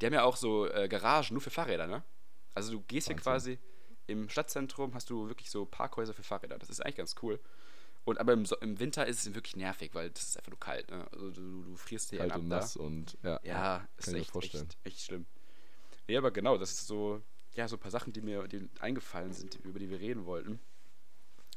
die 0.00 0.06
haben 0.06 0.14
ja 0.14 0.22
auch 0.22 0.36
so 0.36 0.66
äh, 0.70 0.88
Garagen 0.88 1.34
nur 1.34 1.40
für 1.40 1.50
Fahrräder, 1.50 1.86
ne? 1.86 2.02
Also 2.54 2.72
du 2.72 2.80
gehst 2.86 3.08
hier 3.08 3.16
Wahnsinn. 3.16 3.56
quasi 3.56 3.58
im 4.06 4.28
Stadtzentrum, 4.28 4.94
hast 4.94 5.10
du 5.10 5.28
wirklich 5.28 5.50
so 5.50 5.64
Parkhäuser 5.66 6.14
für 6.14 6.22
Fahrräder. 6.22 6.58
Das 6.58 6.70
ist 6.70 6.80
eigentlich 6.80 6.96
ganz 6.96 7.14
cool. 7.22 7.38
Und 8.08 8.18
aber 8.18 8.32
im, 8.32 8.46
so 8.46 8.56
im 8.56 8.80
Winter 8.80 9.06
ist 9.06 9.26
es 9.26 9.34
wirklich 9.34 9.54
nervig, 9.54 9.90
weil 9.94 10.08
das 10.08 10.22
ist 10.28 10.36
einfach 10.38 10.50
nur 10.50 10.58
kalt, 10.58 10.90
ne? 10.90 11.06
Also 11.12 11.30
du, 11.30 11.62
du 11.62 11.76
frierst 11.76 12.10
dir 12.10 12.18
Kalt 12.20 12.32
ab 12.32 12.40
und 12.40 12.48
da. 12.48 12.56
nass 12.56 12.74
und 12.74 13.18
ja, 13.22 13.38
Ja, 13.44 13.86
ist 13.98 14.08
echt, 14.14 14.30
vorstellen. 14.30 14.64
echt, 14.64 14.78
echt 14.86 15.00
schlimm. 15.02 15.26
Nee, 16.08 16.16
aber 16.16 16.30
genau, 16.30 16.56
das 16.56 16.70
ist 16.70 16.86
so, 16.86 17.20
ja, 17.54 17.68
so 17.68 17.76
ein 17.76 17.80
paar 17.80 17.90
Sachen, 17.90 18.14
die 18.14 18.22
mir 18.22 18.48
die 18.48 18.66
eingefallen 18.80 19.34
sind, 19.34 19.56
über 19.62 19.78
die 19.78 19.90
wir 19.90 20.00
reden 20.00 20.24
wollten. 20.24 20.58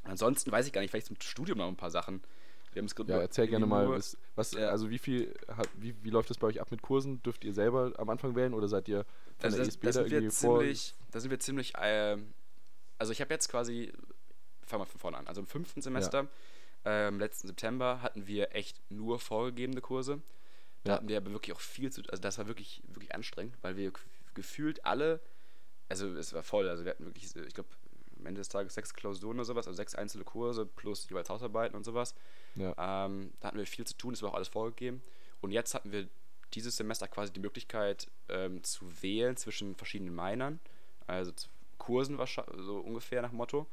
Ansonsten 0.04 0.52
weiß 0.52 0.68
ich 0.68 0.74
gar 0.74 0.82
nicht, 0.82 0.92
vielleicht 0.92 1.08
zum 1.08 1.16
Studium 1.22 1.58
noch 1.58 1.70
ein 1.70 1.78
paar 1.78 1.92
Sachen. 1.92 2.22
Wir 2.74 2.82
haben 2.82 2.88
es 2.88 2.96
Ja, 3.08 3.22
erzähl 3.22 3.48
gerne 3.48 3.66
mal, 3.66 3.90
was, 3.90 4.18
was 4.36 4.52
Ja. 4.52 4.70
also 4.72 4.90
wie 4.90 4.98
viel, 5.00 5.34
wie, 5.78 5.96
wie 6.04 6.10
läuft 6.10 6.30
das 6.32 6.38
bei 6.38 6.48
euch 6.48 6.60
ab 6.60 6.70
mit 6.72 6.82
Kursen? 6.82 7.22
Dürft 7.24 7.46
ihr 7.46 7.54
selber 7.54 7.94
am 7.98 8.10
Anfang 8.10 8.36
wählen 8.36 8.54
oder 8.54 8.68
seid 8.68 8.90
ihr 8.90 9.06
von 9.40 9.54
Also 9.54 9.58
der 9.58 9.66
das, 9.66 9.76
ESB 9.76 9.84
da 9.86 9.92
sind 9.94 10.12
wir 10.12 10.18
irgendwie 10.18 10.36
vor? 10.36 10.60
ziemlich, 10.60 10.96
da 11.12 11.20
sind 11.22 11.32
wir 11.32 11.40
ziemlich, 11.40 11.74
ähm, 11.78 12.34
also 12.98 13.12
ich 13.14 13.22
habe 13.22 13.34
jetzt 13.34 13.48
quasi, 13.50 13.94
fangen 14.66 14.82
wir 14.82 14.86
von 14.88 15.00
vorne 15.00 15.18
an, 15.18 15.28
also 15.28 15.42
im 15.42 15.48
fünften 15.48 15.82
Semester, 15.82 16.28
ähm, 16.86 17.20
letzten 17.20 17.48
September, 17.48 18.02
hatten 18.02 18.28
wir 18.28 18.56
echt 18.56 18.80
nur 18.90 19.20
vorgegebene 19.20 19.82
Kurse. 19.82 20.22
Da 20.84 20.92
Ja. 20.92 20.96
hatten 20.98 21.08
wir 21.08 21.18
aber 21.18 21.32
wirklich 21.32 21.56
auch 21.56 21.60
viel 21.60 21.92
zu, 21.92 22.02
also 22.10 22.22
das 22.22 22.38
war 22.38 22.48
wirklich, 22.48 22.82
wirklich 22.88 23.14
anstrengend, 23.14 23.56
weil 23.62 23.78
wir 23.78 23.92
gefühlt 24.34 24.84
alle, 24.86 25.20
also 25.90 26.08
es 26.16 26.34
war 26.34 26.42
voll, 26.44 26.68
also 26.70 26.84
wir 26.86 26.92
hatten 26.92 27.06
wirklich, 27.06 27.36
ich 27.36 27.54
glaube, 27.54 27.70
am 28.18 28.26
Ende 28.26 28.40
des 28.42 28.50
Tages 28.50 28.74
sechs 28.74 28.94
Klausuren 28.94 29.38
oder 29.38 29.46
sowas, 29.46 29.68
also 29.68 29.76
sechs 29.78 29.94
einzelne 29.96 30.24
Kurse 30.24 30.66
plus 30.66 31.08
jeweils 31.10 31.30
Hausarbeiten 31.30 31.76
und 31.76 31.84
sowas. 31.84 32.16
Ja. 32.56 32.74
Ähm, 33.06 33.32
da 33.40 33.48
hatten 33.50 33.58
wir 33.58 33.66
viel 33.66 33.86
zu 33.86 33.96
tun, 33.98 34.14
es 34.14 34.22
war 34.22 34.30
auch 34.30 34.36
alles 34.36 34.48
vorgegeben. 34.48 35.02
Und 35.42 35.52
jetzt 35.52 35.74
hatten 35.74 35.92
wir 35.92 36.08
dieses 36.54 36.78
Semester 36.78 37.08
quasi 37.08 37.32
die 37.34 37.40
Möglichkeit 37.40 38.08
ähm, 38.30 38.64
zu 38.64 38.86
wählen 39.02 39.38
zwischen 39.38 39.76
verschiedenen 39.76 40.14
Minern, 40.16 40.60
also 41.08 41.32
Kursen 41.78 42.18
wahrscheinlich, 42.18 42.64
so 42.64 42.78
ungefähr 42.80 43.22
nach 43.22 43.32
Motto. 43.32 43.66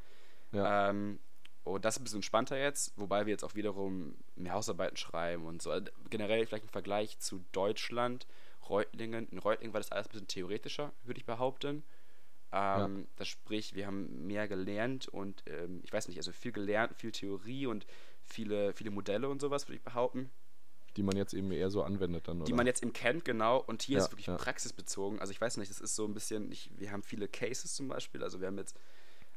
Ja. 0.52 0.90
Ähm, 0.90 1.18
und 1.64 1.84
das 1.84 1.96
ist 1.96 2.00
ein 2.00 2.04
bisschen 2.04 2.18
entspannter 2.18 2.58
jetzt, 2.58 2.92
wobei 2.96 3.26
wir 3.26 3.30
jetzt 3.32 3.44
auch 3.44 3.54
wiederum 3.54 4.16
mehr 4.36 4.54
Hausarbeiten 4.54 4.96
schreiben 4.96 5.44
und 5.44 5.60
so. 5.60 5.70
Also 5.70 5.86
generell 6.08 6.46
vielleicht 6.46 6.64
im 6.64 6.70
Vergleich 6.70 7.18
zu 7.18 7.44
Deutschland, 7.52 8.26
Reutlingen. 8.68 9.28
In 9.28 9.38
Reutlingen 9.38 9.74
war 9.74 9.80
das 9.80 9.92
alles 9.92 10.06
ein 10.06 10.12
bisschen 10.12 10.28
theoretischer, 10.28 10.92
würde 11.04 11.18
ich 11.20 11.26
behaupten. 11.26 11.84
Ähm, 12.52 13.06
Das 13.16 13.28
sprich, 13.28 13.74
wir 13.74 13.86
haben 13.86 14.26
mehr 14.26 14.48
gelernt 14.48 15.08
und 15.08 15.42
ähm, 15.46 15.80
ich 15.84 15.92
weiß 15.92 16.08
nicht, 16.08 16.16
also 16.16 16.32
viel 16.32 16.52
gelernt, 16.52 16.94
viel 16.96 17.12
Theorie 17.12 17.66
und 17.66 17.86
viele, 18.22 18.72
viele 18.72 18.90
Modelle 18.90 19.28
und 19.28 19.40
sowas, 19.40 19.68
würde 19.68 19.76
ich 19.76 19.82
behaupten, 19.82 20.30
die 20.96 21.02
man 21.02 21.16
jetzt 21.16 21.34
eben 21.34 21.52
eher 21.52 21.70
so 21.70 21.82
anwendet 21.82 22.26
dann, 22.28 22.38
oder? 22.38 22.46
die 22.46 22.54
man 22.54 22.66
jetzt 22.66 22.82
eben 22.82 22.94
kennt, 22.94 23.24
genau. 23.26 23.58
Und 23.58 23.82
hier 23.82 23.98
Ja, 23.98 23.98
ist 23.98 24.06
es 24.06 24.12
wirklich 24.12 24.26
ja. 24.28 24.36
praxisbezogen. 24.36 25.20
Also 25.20 25.30
ich 25.32 25.40
weiß 25.40 25.58
nicht, 25.58 25.70
das 25.70 25.80
ist 25.80 25.94
so 25.94 26.06
ein 26.06 26.14
bisschen, 26.14 26.50
ich, 26.50 26.70
wir 26.76 26.90
haben 26.92 27.02
viele 27.02 27.28
Cases 27.28 27.74
zum 27.74 27.88
Beispiel, 27.88 28.22
also 28.22 28.40
wir 28.40 28.46
haben 28.46 28.56
jetzt 28.58 28.78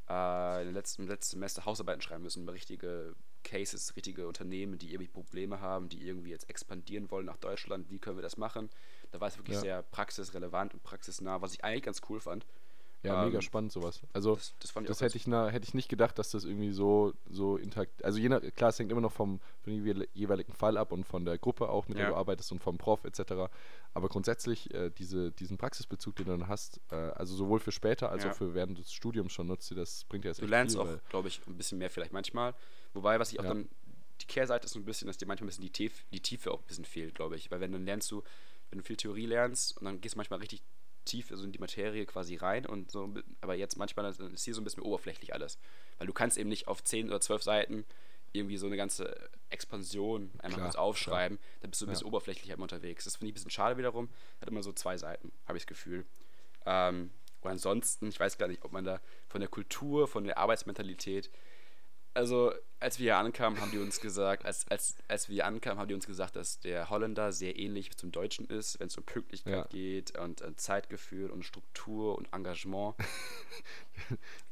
äh, 0.10 0.68
im 0.68 0.74
letzten, 0.74 1.08
letzten 1.08 1.32
Semester 1.38 1.66
Hausarbeiten 1.66 2.02
schreiben 2.02 2.24
müssen 2.24 2.44
über 2.44 2.54
richtige 2.54 3.16
Cases, 3.44 3.96
richtige 3.96 4.28
Unternehmen, 4.28 4.78
die 4.78 4.90
irgendwie 4.94 5.08
Probleme 5.12 5.60
haben, 5.62 5.90
die 5.90 6.06
irgendwie 6.06 6.30
jetzt 6.30 6.50
expandieren 6.50 7.10
wollen 7.12 7.26
nach 7.26 7.38
Deutschland. 7.38 7.90
Wie 7.90 8.00
können 8.00 8.18
wir 8.18 8.22
das 8.24 8.38
machen? 8.38 8.70
Da 9.12 9.20
war 9.20 9.28
es 9.28 9.38
wirklich 9.38 9.56
Ja. 9.56 9.62
sehr 9.62 9.82
praxisrelevant 9.84 10.74
und 10.74 10.84
praxisnah, 10.84 11.42
was 11.42 11.54
ich 11.54 11.64
eigentlich 11.64 11.84
ganz 11.84 12.02
cool 12.10 12.20
fand. 12.20 12.46
Ja, 13.04 13.26
mega 13.26 13.38
ähm, 13.38 13.42
spannend 13.42 13.72
sowas. 13.72 14.02
Also 14.14 14.36
Das, 14.36 14.54
das 14.60 14.74
das 14.86 15.02
hätte 15.02 15.18
ich, 15.18 15.26
na, 15.28 15.50
hätte 15.50 15.66
ich 15.68 15.74
nicht 15.74 15.90
gedacht, 15.90 16.20
dass 16.20 16.30
das 16.32 16.44
irgendwie 16.44 16.72
so, 16.72 17.14
so 17.30 17.58
intakt. 17.58 18.04
Also 18.06 18.20
je 18.20 18.30
nach, 18.30 18.42
klar, 18.56 18.70
es 18.70 18.78
hängt 18.80 18.92
immer 18.92 19.02
noch 19.02 19.12
vom, 19.12 19.40
vom 19.64 19.74
jeweil- 19.74 20.08
jeweiligen 20.14 20.54
Fall 20.54 20.78
ab 20.78 20.92
und 20.92 21.04
von 21.06 21.26
der 21.26 21.38
Gruppe 21.38 21.70
auch, 21.70 21.88
mit 21.88 21.98
der 21.98 22.06
Ja. 22.06 22.12
du 22.12 22.16
arbeitest 22.18 22.52
und 22.52 22.62
vom 22.62 22.78
Prof 22.78 23.04
etc. 23.04 23.50
Aber 23.94 24.08
grundsätzlich 24.10 24.74
äh, 24.74 24.90
diese, 24.92 25.32
diesen 25.32 25.58
Praxisbezug, 25.58 26.16
den 26.16 26.28
du 26.28 26.38
dann 26.38 26.48
hast, 26.48 26.80
äh, 26.92 26.96
also 26.96 27.36
sowohl 27.36 27.60
für 27.60 27.72
später 27.72 28.12
als 28.12 28.24
Ja. 28.24 28.32
auch 28.32 28.36
für 28.36 28.54
während 28.54 28.78
des 28.78 28.94
Studiums 28.94 29.34
schon 29.34 29.48
nutzt, 29.48 29.72
das 29.76 30.04
bringt 30.06 30.24
dir 30.26 30.30
das 30.30 30.38
Du 30.38 30.46
lernst 30.46 30.76
viel, 30.78 30.82
auch, 30.84 31.10
glaube 31.10 31.28
ich, 31.28 31.42
ein 31.48 31.58
bisschen 31.58 31.78
mehr 31.80 31.90
vielleicht 31.90 32.14
manchmal. 32.14 32.54
Wobei, 32.94 33.20
was 33.20 33.32
ich 33.32 33.40
auch 33.40 33.44
Ja. 33.44 33.50
dann, 33.50 33.68
die 34.22 34.26
Kehrseite 34.28 34.66
ist 34.66 34.74
so 34.74 34.80
ein 34.80 34.86
bisschen, 34.86 35.08
dass 35.08 35.18
dir 35.18 35.26
manchmal 35.26 35.46
ein 35.46 35.50
bisschen 35.50 35.64
die, 35.64 35.72
Tief, 35.72 36.06
die 36.14 36.20
Tiefe 36.22 36.52
auch 36.52 36.60
ein 36.62 36.68
bisschen 36.68 36.86
fehlt, 36.86 37.16
glaube 37.16 37.36
ich. 37.36 37.50
Weil 37.50 37.60
wenn 37.60 37.72
dann 37.72 37.86
lernst 37.86 38.12
du, 38.12 38.22
wenn 38.70 38.78
du 38.80 38.86
viel 38.86 38.96
Theorie 38.98 39.26
lernst 39.26 39.76
und 39.78 39.86
dann 39.86 40.00
gehst 40.00 40.14
du 40.16 40.18
manchmal 40.20 40.40
richtig 40.40 40.62
tief 41.06 41.32
also 41.32 41.44
in 41.44 41.52
die 41.52 41.60
Materie 41.60 42.06
quasi 42.06 42.36
rein 42.36 42.66
und 42.66 42.92
so, 42.92 43.14
aber 43.42 43.56
jetzt 43.56 43.78
manchmal 43.78 44.06
ist 44.10 44.44
hier 44.44 44.54
so 44.54 44.62
ein 44.62 44.64
bisschen 44.64 44.84
oberflächlich 44.84 45.34
alles. 45.34 45.58
Weil 45.98 46.08
du 46.08 46.14
kannst 46.14 46.38
eben 46.38 46.50
nicht 46.50 46.68
auf 46.68 46.84
10 46.84 47.08
oder 47.08 47.20
12 47.22 47.44
Seiten 47.44 47.86
irgendwie 48.34 48.58
so 48.58 48.68
eine 48.68 48.78
ganze 48.78 49.30
Expansion 49.50 50.32
einmal 50.40 50.52
Klar, 50.60 50.68
kurz 50.68 50.76
aufschreiben, 50.76 51.38
dann 51.62 51.70
bist 51.70 51.82
du 51.82 51.86
ein 51.86 51.90
Ja. 51.90 51.94
bisschen 51.94 52.08
oberflächlich 52.08 52.52
einmal 52.52 52.66
unterwegs. 52.66 53.04
Das 53.04 53.16
finde 53.18 53.28
ich 53.28 53.32
ein 53.32 53.36
bisschen 53.36 53.52
schade 53.52 53.78
wiederum. 53.78 54.10
Hat 54.40 54.48
immer 54.50 54.64
so 54.64 54.72
zwei 54.72 54.98
Seiten, 54.98 55.32
habe 55.46 55.58
ich 55.58 55.64
das 55.64 55.68
Gefühl. 55.68 56.06
Ähm, 56.66 57.12
und 57.42 57.52
ansonsten, 57.52 58.08
ich 58.08 58.20
weiß 58.20 58.38
gar 58.38 58.48
nicht, 58.48 58.64
ob 58.64 58.72
man 58.72 58.86
da 58.86 59.02
von 59.28 59.42
der 59.42 59.50
Kultur, 59.50 60.08
von 60.08 60.24
der 60.24 60.38
Arbeitsmentalität, 60.38 61.30
also 62.14 62.54
als 62.80 62.98
wir 62.98 63.04
hier 63.04 63.18
ankamen, 63.18 63.62
haben 63.62 63.72
die 63.72 63.78
uns 63.78 64.02
gesagt, 64.02 64.44
als, 64.46 64.68
als, 64.68 64.96
als 65.08 65.30
wir 65.30 65.36
hier 65.36 65.46
ankamen, 65.46 65.80
haben 65.80 65.88
die 65.88 65.94
uns 65.94 66.08
gesagt, 66.08 66.36
dass 66.36 66.60
der 66.60 66.90
Holländer 66.90 67.32
sehr 67.32 67.58
ähnlich 67.58 67.96
zum 67.96 68.12
Deutschen 68.12 68.46
ist, 68.48 68.80
wenn 68.80 68.88
es 68.88 68.98
um 68.98 69.04
Pünktlichkeit 69.04 69.54
Ja. 69.54 69.64
geht 69.66 70.18
und 70.18 70.42
äh, 70.42 70.56
Zeitgefühl 70.56 71.30
und 71.30 71.44
Struktur 71.46 72.18
und 72.18 72.32
Engagement. 72.34 72.96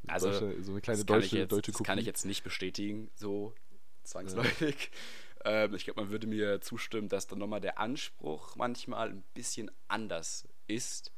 Also, 0.08 0.30
Deutsche, 0.30 0.64
so 0.64 0.72
eine 0.72 0.82
kleine 0.82 1.06
deutsche, 1.06 1.38
jetzt, 1.38 1.52
deutsche 1.52 1.72
das 1.72 1.84
kann 1.84 2.00
ich 2.00 2.06
jetzt 2.06 2.26
nicht 2.26 2.44
bestätigen, 2.44 3.12
so 3.16 3.54
zwangsläufig. 4.04 4.92
Ähm, 5.46 5.74
ich 5.74 5.86
glaube, 5.86 6.02
man 6.02 6.12
würde 6.12 6.28
mir 6.28 6.60
zustimmen, 6.60 7.08
dass 7.08 7.28
dann 7.28 7.40
nochmal 7.40 7.62
der 7.62 7.80
Anspruch 7.80 8.58
manchmal 8.58 9.10
ein 9.10 9.24
bisschen 9.34 9.72
anders 9.88 10.46
ist. 10.68 11.14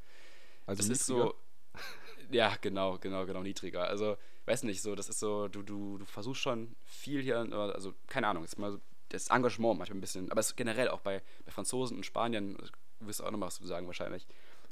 Also 0.67 0.83
das 0.83 0.89
ist 0.89 1.07
so. 1.07 1.33
Ja, 2.31 2.55
genau, 2.61 2.97
genau, 2.97 3.25
genau, 3.25 3.41
niedriger. 3.43 3.83
Also, 3.87 4.17
weiß 4.45 4.63
nicht, 4.63 4.81
so, 4.81 4.95
das 4.95 5.09
ist 5.09 5.19
so, 5.19 5.47
du, 5.47 5.61
du, 5.63 5.97
du 5.97 6.05
versuchst 6.05 6.41
schon 6.41 6.75
viel 6.85 7.21
hier, 7.21 7.39
also, 7.53 7.93
keine 8.07 8.27
Ahnung, 8.27 8.43
ist 8.43 8.57
mal 8.57 8.79
das 9.09 9.27
Engagement 9.27 9.77
manchmal 9.77 9.97
ein 9.97 10.01
bisschen, 10.01 10.31
aber 10.31 10.39
es 10.39 10.47
ist 10.47 10.55
generell 10.55 10.87
auch 10.89 11.01
bei, 11.01 11.21
bei 11.45 11.51
Franzosen 11.51 11.97
und 11.97 12.05
Spaniern, 12.05 12.57
wirst 13.01 13.19
du 13.19 13.25
auch 13.25 13.31
noch 13.31 13.41
was 13.41 13.55
zu 13.55 13.67
sagen 13.67 13.87
wahrscheinlich. 13.87 14.25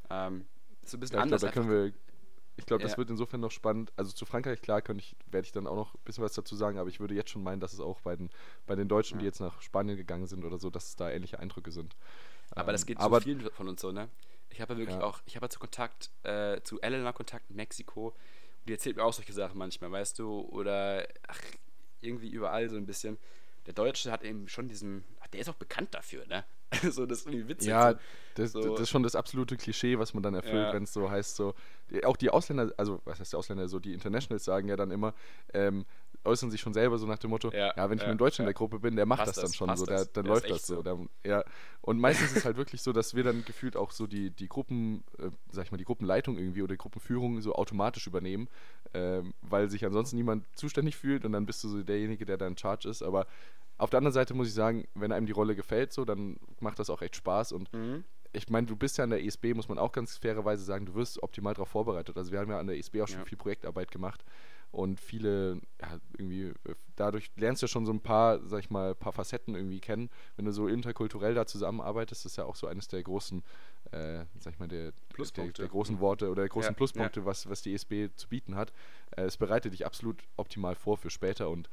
Ähm, 0.10 0.46
ist 0.84 0.94
ein 0.94 1.00
bisschen 1.00 1.18
Ja, 1.18 1.20
ich 1.20 1.24
anders. 1.24 1.42
glaube, 1.42 1.54
da 1.54 1.62
können 1.62 1.70
wir. 1.70 1.94
Ich 2.58 2.66
glaube, 2.66 2.82
das 2.84 2.92
Ja. 2.92 2.98
wird 2.98 3.10
insofern 3.10 3.40
noch 3.40 3.52
spannend. 3.52 3.94
Also 3.96 4.12
zu 4.12 4.26
Frankreich, 4.26 4.62
klar, 4.62 4.82
könnte 4.82 5.02
ich, 5.02 5.16
werde 5.28 5.46
ich 5.46 5.54
dann 5.54 5.66
auch 5.66 5.76
noch 5.78 5.94
ein 5.96 6.02
bisschen 6.04 6.26
was 6.26 6.34
dazu 6.34 6.58
sagen, 6.58 6.78
aber 6.78 6.90
ich 6.90 7.00
würde 7.00 7.14
jetzt 7.16 7.30
schon 7.30 7.42
meinen, 7.42 7.62
dass 7.62 7.72
es 7.72 7.80
auch 7.80 8.02
bei 8.02 8.18
den, 8.18 8.30
bei 8.68 8.76
den 8.76 8.90
Deutschen, 8.90 9.18
die 9.20 9.24
Ja. 9.24 9.32
jetzt 9.32 9.40
nach 9.40 9.62
Spanien 9.62 9.96
gegangen 9.96 10.28
sind 10.28 10.44
oder 10.44 10.58
so, 10.60 10.70
dass 10.70 10.88
es 10.90 10.96
da 10.98 11.10
ähnliche 11.10 11.40
Eindrücke 11.40 11.72
sind. 11.72 11.96
Aber 12.56 12.72
das 12.72 12.82
Ähm, 12.82 12.86
geht 12.86 13.00
aber 13.00 13.18
zu 13.18 13.24
vielen 13.24 13.50
von 13.52 13.68
uns 13.70 13.82
so, 13.82 13.92
ne? 13.92 14.10
Ich 14.50 14.62
habe 14.62 14.74
ja 14.74 14.80
wirklich 14.80 14.98
Ja. 14.98 15.04
auch, 15.04 15.22
ich 15.26 15.36
habe 15.36 15.46
ja 15.46 15.50
zu 15.50 15.60
Kontakt, 15.60 16.10
äh, 16.24 16.62
zu 16.62 16.82
Elena 16.82 17.12
Kontakt 17.14 17.50
in 17.50 17.56
Mexiko 17.56 18.08
und 18.10 18.16
die 18.68 18.74
erzählt 18.74 18.98
mir 18.98 19.04
auch 19.04 19.14
solche 19.14 19.34
Sachen 19.34 19.58
manchmal, 19.58 19.92
weißt 19.92 20.20
du? 20.20 20.42
Oder 20.42 21.08
ach, 21.28 21.40
irgendwie 22.02 22.30
überall 22.30 22.70
so 22.70 22.76
ein 22.78 22.86
bisschen. 22.86 23.18
Der 23.66 23.74
Deutsche 23.74 24.12
hat 24.12 24.24
eben 24.24 24.48
schon 24.48 24.68
diesen, 24.68 25.04
ach, 25.20 25.28
der 25.28 25.42
ist 25.42 25.50
auch 25.50 25.56
bekannt 25.56 25.94
dafür, 25.94 26.26
ne? 26.28 26.44
so, 26.92 27.06
das 27.06 27.20
ist 27.20 27.28
irgendwie 27.28 27.48
witzig. 27.48 27.70
Ja, 27.70 27.96
das, 28.36 28.52
So. 28.52 28.62
das 28.62 28.82
ist 28.82 28.90
schon 28.90 29.04
das 29.04 29.16
absolute 29.16 29.58
Klischee, 29.58 29.98
was 29.98 30.14
man 30.14 30.22
dann 30.24 30.34
erfüllt, 30.36 30.68
Ja. 30.68 30.74
wenn 30.74 30.84
es 30.84 30.94
so 30.94 31.10
heißt, 31.10 31.36
so. 31.36 31.54
Auch 32.04 32.16
die 32.18 32.30
Ausländer, 32.30 32.72
also 32.78 33.02
was 33.06 33.20
heißt 33.20 33.34
die 33.34 33.38
Ausländer, 33.38 33.68
so 33.68 33.80
die 33.80 33.94
Internationals 33.94 34.44
sagen 34.46 34.68
ja 34.68 34.76
dann 34.76 34.92
immer, 34.92 35.14
ähm, 35.54 35.86
äußern 36.26 36.52
sich 36.52 36.60
schon 36.62 36.74
selber 36.74 36.98
so 36.98 37.08
nach 37.08 37.18
dem 37.18 37.30
Motto, 37.30 37.50
ja, 37.52 37.74
Ja, 37.76 37.90
wenn 37.90 37.98
ich 37.98 38.04
ja, 38.04 38.10
mit 38.12 38.20
Deutsch 38.20 38.40
in 38.40 38.44
ja. 38.44 38.48
der 38.48 38.54
Gruppe 38.54 38.80
bin, 38.80 38.96
der 38.96 39.06
macht 39.06 39.20
Passt 39.20 39.30
das 39.30 39.36
dann 39.38 39.46
das, 39.46 39.56
schon 39.56 39.78
so, 39.78 39.86
der, 39.86 39.98
das. 40.00 40.12
dann 40.14 40.26
ist 40.26 40.30
läuft 40.30 40.50
das 40.50 40.68
so. 40.68 40.82
Der, 40.84 40.98
ja. 41.26 41.44
Und 41.82 42.00
meistens 42.00 42.32
ist 42.32 42.38
es 42.38 42.46
halt 42.46 42.58
wirklich 42.58 42.82
so, 42.82 42.92
dass 42.92 43.16
wir 43.16 43.24
dann 43.24 43.46
gefühlt 43.46 43.76
auch 43.78 43.92
so 43.92 44.06
die, 44.08 44.30
die 44.32 44.48
Gruppen, 44.50 45.04
äh, 45.18 45.30
sag 45.52 45.66
ich 45.66 45.72
mal, 45.72 45.78
die 45.78 45.86
Gruppenleitung 45.86 46.38
irgendwie 46.38 46.62
oder 46.62 46.74
die 46.74 46.78
Gruppenführung 46.78 47.42
so 47.42 47.54
automatisch 47.56 48.06
übernehmen, 48.08 48.48
ähm, 48.94 49.34
weil 49.42 49.70
sich 49.70 49.86
ansonsten 49.86 50.18
niemand 50.18 50.46
zuständig 50.58 50.98
fühlt 50.98 51.26
und 51.26 51.32
dann 51.32 51.46
bist 51.46 51.64
du 51.64 51.70
so 51.70 51.82
derjenige, 51.84 52.26
der 52.26 52.38
da 52.38 52.48
in 52.48 52.58
Charge 52.58 52.90
ist. 52.90 53.02
Aber 53.02 53.26
auf 53.78 53.90
der 53.90 54.00
anderen 54.00 54.14
Seite 54.14 54.34
muss 54.34 54.48
ich 54.50 54.54
sagen, 54.54 54.86
wenn 54.94 55.12
einem 55.14 55.26
die 55.26 55.32
Rolle 55.32 55.56
gefällt, 55.56 55.94
so, 55.94 56.04
dann 56.04 56.36
macht 56.60 56.80
das 56.80 56.90
auch 56.90 57.02
echt 57.02 57.16
Spaß 57.16 57.54
und 57.54 57.72
Mhm. 57.74 58.04
Ich 58.32 58.50
meine, 58.50 58.68
du 58.68 58.76
bist 58.76 58.98
ja 58.98 59.04
an 59.04 59.10
der 59.10 59.24
ESB, 59.24 59.54
muss 59.56 59.70
man 59.70 59.80
auch 59.80 59.92
ganz 59.92 60.18
fairerweise 60.18 60.64
sagen, 60.64 60.86
du 60.86 60.94
wirst 60.96 61.22
optimal 61.24 61.54
darauf 61.54 61.70
vorbereitet. 61.70 62.16
Also 62.18 62.32
wir 62.32 62.40
haben 62.40 62.50
ja 62.52 62.60
an 62.60 62.68
der 62.68 62.78
ESB 62.78 63.02
auch 63.02 63.08
schon 63.08 63.20
Ja. 63.20 63.26
viel 63.26 63.38
Projektarbeit 63.38 63.90
gemacht 63.92 64.24
und 64.72 65.00
viele, 65.00 65.60
ja, 65.82 65.98
irgendwie, 66.16 66.44
äh, 66.44 66.76
dadurch 66.96 67.32
lernst 67.38 67.64
du 67.64 67.68
schon 67.68 67.88
so 67.88 67.92
ein 67.92 68.02
paar, 68.02 68.40
sag 68.46 68.60
ich 68.60 68.70
mal, 68.70 68.94
paar 68.94 69.14
Facetten 69.14 69.56
irgendwie 69.56 69.80
kennen. 69.80 70.12
Wenn 70.36 70.46
du 70.46 70.52
so 70.52 70.68
interkulturell 70.68 71.34
da 71.34 71.48
zusammenarbeitest, 71.48 72.26
ist 72.28 72.38
ja 72.38 72.46
auch 72.46 72.56
so 72.56 72.68
eines 72.68 72.88
der 72.88 73.02
großen, 73.02 73.42
äh, 73.92 74.26
sag 74.40 74.54
ich 74.54 74.60
mal, 74.60 74.68
der, 74.68 74.92
der, 75.18 75.48
der 75.48 75.68
großen 75.68 76.00
Worte 76.00 76.30
oder 76.30 76.44
der 76.44 76.50
großen 76.50 76.70
Ja, 76.70 76.76
Pluspunkte, 76.76 77.26
Was, 77.26 77.50
was 77.50 77.64
die 77.64 77.74
ESB 77.74 78.10
zu 78.16 78.28
bieten 78.30 78.56
hat. 78.56 78.72
Äh, 79.18 79.24
es 79.24 79.38
bereitet 79.38 79.74
dich 79.74 79.88
absolut 79.88 80.22
optimal 80.38 80.76
vor 80.76 80.98
für 80.98 81.10
später 81.10 81.50
und 81.50 81.68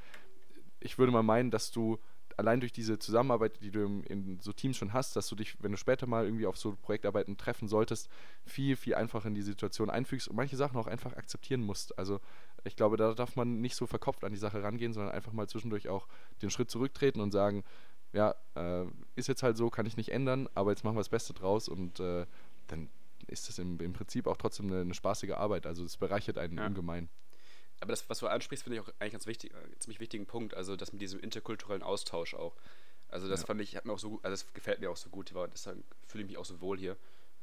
ich 0.80 0.98
würde 0.98 1.12
mal 1.12 1.22
meinen, 1.22 1.50
dass 1.50 1.70
du 1.70 1.98
allein 2.36 2.60
durch 2.60 2.72
diese 2.72 2.98
Zusammenarbeit, 2.98 3.62
die 3.62 3.70
du 3.70 4.02
in 4.02 4.38
so 4.40 4.52
Teams 4.52 4.76
schon 4.76 4.92
hast, 4.92 5.16
dass 5.16 5.28
du 5.28 5.34
dich, 5.36 5.56
wenn 5.62 5.72
du 5.72 5.78
später 5.78 6.06
mal 6.06 6.24
irgendwie 6.24 6.46
auf 6.46 6.56
so 6.56 6.76
Projektarbeiten 6.82 7.36
treffen 7.36 7.68
solltest, 7.68 8.08
viel, 8.44 8.76
viel 8.76 8.94
einfacher 8.94 9.28
in 9.28 9.34
die 9.34 9.42
Situation 9.42 9.90
einfügst 9.90 10.28
und 10.28 10.36
manche 10.36 10.56
Sachen 10.56 10.76
auch 10.76 10.86
einfach 10.86 11.14
akzeptieren 11.14 11.62
musst. 11.62 11.98
Also 11.98 12.20
ich 12.64 12.76
glaube, 12.76 12.96
da 12.96 13.14
darf 13.14 13.36
man 13.36 13.60
nicht 13.60 13.76
so 13.76 13.86
verkopft 13.86 14.24
an 14.24 14.32
die 14.32 14.38
Sache 14.38 14.62
rangehen, 14.62 14.92
sondern 14.92 15.14
einfach 15.14 15.32
mal 15.32 15.48
zwischendurch 15.48 15.88
auch 15.88 16.08
den 16.42 16.50
Schritt 16.50 16.70
zurücktreten 16.70 17.20
und 17.20 17.30
sagen, 17.32 17.64
ja, 18.12 18.34
äh, 18.54 18.84
ist 19.14 19.28
jetzt 19.28 19.42
halt 19.42 19.56
so, 19.56 19.70
kann 19.70 19.86
ich 19.86 19.96
nicht 19.96 20.10
ändern, 20.10 20.48
aber 20.54 20.70
jetzt 20.70 20.84
machen 20.84 20.96
wir 20.96 21.00
das 21.00 21.08
Beste 21.08 21.32
draus 21.32 21.68
und 21.68 22.00
äh, 22.00 22.26
dann 22.66 22.88
ist 23.28 23.48
das 23.48 23.58
im, 23.58 23.80
im 23.80 23.92
Prinzip 23.92 24.26
auch 24.26 24.36
trotzdem 24.36 24.66
eine, 24.66 24.80
eine 24.80 24.94
spaßige 24.94 25.32
Arbeit. 25.32 25.66
Also 25.66 25.84
es 25.84 25.96
bereichert 25.96 26.38
einen 26.38 26.58
Ja. 26.58 26.66
ungemein. 26.66 27.08
Aber 27.80 27.90
das, 27.92 28.08
was 28.08 28.18
du 28.18 28.26
ansprichst, 28.26 28.64
finde 28.64 28.78
ich 28.78 28.82
auch 28.84 28.92
eigentlich 28.98 29.12
ganz 29.12 29.26
wichtig, 29.26 29.52
äh, 29.52 29.78
ziemlich 29.78 30.00
wichtigen 30.00 30.26
Punkt. 30.26 30.54
Also 30.54 30.76
das 30.76 30.92
mit 30.92 31.02
diesem 31.02 31.20
interkulturellen 31.20 31.82
Austausch 31.82 32.34
auch. 32.34 32.56
Also 33.08 33.28
das 33.28 33.40
Ja. 33.40 33.46
fand 33.46 33.60
ich, 33.60 33.76
hat 33.76 33.84
mir 33.84 33.92
auch 33.92 33.98
so 33.98 34.10
gut, 34.10 34.24
also 34.24 34.32
das 34.32 34.52
gefällt 34.54 34.80
mir 34.80 34.90
auch 34.90 34.96
so 34.96 35.10
gut, 35.10 35.34
weil 35.34 35.48
deshalb 35.48 35.82
fühle 36.06 36.24
ich 36.24 36.28
mich 36.30 36.38
auch 36.38 36.44
so 36.44 36.60
wohl 36.60 36.78
hier. 36.78 36.96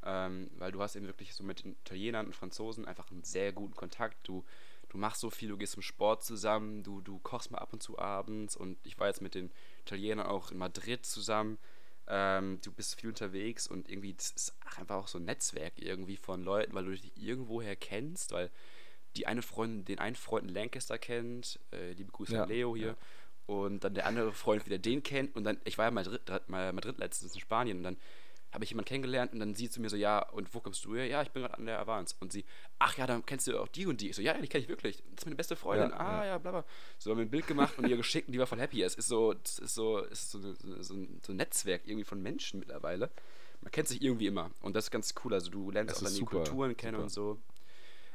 Ähm, 0.06 0.50
weil 0.58 0.72
du 0.74 0.82
hast 0.82 0.96
eben 0.98 1.06
wirklich 1.08 1.34
so 1.34 1.44
mit 1.44 1.64
den 1.64 1.74
Italienern 1.86 2.26
und 2.26 2.36
Franzosen 2.36 2.86
einfach 2.86 3.10
einen 3.10 3.24
sehr 3.24 3.54
guten 3.54 3.76
Kontakt. 3.76 4.18
Du, 4.28 4.44
du 4.90 4.98
machst 4.98 5.22
so 5.22 5.30
viel, 5.30 5.48
du 5.50 5.58
gehst 5.58 5.74
zum 5.74 5.82
Sport 5.84 6.26
zusammen, 6.26 6.84
du, 6.84 7.00
du 7.00 7.20
kochst 7.20 7.52
mal 7.52 7.60
ab 7.60 7.72
und 7.72 7.82
zu 7.82 7.98
abends 7.98 8.58
und 8.58 8.78
ich 8.84 9.00
war 9.00 9.08
jetzt 9.08 9.22
mit 9.22 9.34
den 9.34 9.50
Italienern 9.86 10.28
auch 10.28 10.52
in 10.52 10.58
Madrid 10.58 11.06
zusammen. 11.06 11.58
Ähm, 12.08 12.60
du 12.62 12.74
bist 12.74 13.00
viel 13.00 13.08
unterwegs 13.10 13.66
und 13.66 13.88
irgendwie, 13.88 14.14
das 14.14 14.32
ist 14.32 14.56
einfach 14.78 14.98
auch 14.98 15.08
so 15.08 15.20
ein 15.20 15.24
Netzwerk 15.26 15.74
irgendwie 15.78 16.18
von 16.18 16.44
Leuten, 16.44 16.74
weil 16.74 16.84
du 16.84 16.92
dich 16.92 17.14
irgendwoher 17.16 17.78
kennst, 17.78 18.34
weil 18.34 18.52
die 19.16 19.28
eine 19.28 19.42
Freundin 19.42 19.86
den 19.86 20.00
einen 20.00 20.16
Freund 20.16 20.48
in 20.48 20.54
Lancaster 20.54 20.98
kennt, 20.98 21.60
äh, 21.72 21.94
liebe 21.94 22.12
Grüße 22.12 22.34
Ja, 22.34 22.44
an 22.44 22.50
Leo 22.50 22.76
hier, 22.76 22.88
ja. 22.88 22.96
und 23.46 23.84
dann 23.84 23.94
der 23.94 24.06
andere 24.06 24.34
Freund 24.34 24.66
wieder 24.66 24.78
den 24.78 25.04
kennt 25.04 25.36
und 25.36 25.44
dann, 25.44 25.60
ich 25.64 25.78
war 25.78 25.86
ja 25.86 25.92
mal 25.92 26.04
Madrid, 26.04 26.50
mal 26.50 26.74
Madrid 26.74 26.98
letztens 26.98 27.36
in 27.36 27.42
Spanien 27.42 27.78
und 27.78 27.84
dann 27.84 27.98
habe 28.54 28.64
ich 28.64 28.70
jemanden 28.70 28.88
kennengelernt 28.88 29.34
und 29.34 29.40
dann 29.40 29.56
sie 29.56 29.70
zu 29.70 29.82
mir 29.82 29.90
so, 29.90 29.96
ja, 29.96 30.20
und 30.30 30.54
wo 30.54 30.60
kommst 30.60 30.86
du 30.86 30.96
her? 30.96 31.08
Ja, 31.08 31.24
ich 31.24 31.32
bin 31.32 31.42
gerade 31.42 31.58
an 31.58 31.66
der 31.66 31.80
Avance. 31.80 32.16
Und 32.20 32.32
sie, 32.32 32.46
ach 32.78 32.96
ja, 32.98 33.08
dann 33.08 33.26
kennst 33.26 33.48
du 33.48 33.60
auch 33.60 33.68
die 33.68 33.88
und 33.88 34.00
die. 34.00 34.10
Ich 34.10 34.16
so, 34.16 34.22
ja, 34.22 34.34
die 34.34 34.48
kenne 34.48 34.64
ich 34.64 34.70
wirklich. 34.70 34.98
Das 34.98 35.24
ist 35.24 35.26
meine 35.26 35.36
beste 35.36 35.56
Freundin. 35.56 35.90
Ja, 35.90 35.98
ah, 35.98 36.24
ja. 36.24 36.26
ja, 36.26 36.38
bla 36.38 36.52
bla. 36.52 36.66
So 37.00 37.10
haben 37.10 37.18
wir 37.18 37.26
ein 37.26 37.32
Bild 37.32 37.48
gemacht 37.48 37.78
und 37.78 37.88
ihr 37.88 37.98
geschickt 37.98 38.28
und 38.28 38.34
die 38.34 38.40
war 38.40 38.46
voll 38.46 38.60
happy. 38.60 38.84
Es 38.84 38.94
ist 38.94 39.08
so, 39.08 39.34
das 39.34 39.58
ist 39.58 39.74
so, 39.74 40.00
es 40.06 40.24
ist 40.24 40.32
so, 40.32 40.40
so, 40.40 40.84
so, 40.84 40.94
ein, 40.94 41.20
so 41.26 41.34
ein 41.34 41.38
Netzwerk 41.38 41.82
irgendwie 41.88 42.04
von 42.04 42.22
Menschen 42.22 42.60
mittlerweile. 42.60 43.10
Man 43.62 43.72
kennt 43.72 43.88
sich 43.88 44.04
irgendwie 44.04 44.28
immer. 44.28 44.52
Und 44.62 44.76
das 44.76 44.86
ist 44.86 44.92
ganz 44.92 45.16
cool. 45.24 45.34
Also 45.34 45.50
du 45.50 45.72
lernst 45.72 45.96
Es 45.96 46.02
auch 46.02 46.06
dann 46.06 46.16
die 46.16 46.26
Kulturen 46.26 46.78
kennen 46.78 46.94
super. 46.94 47.04
und 47.04 47.10
so. 47.10 47.42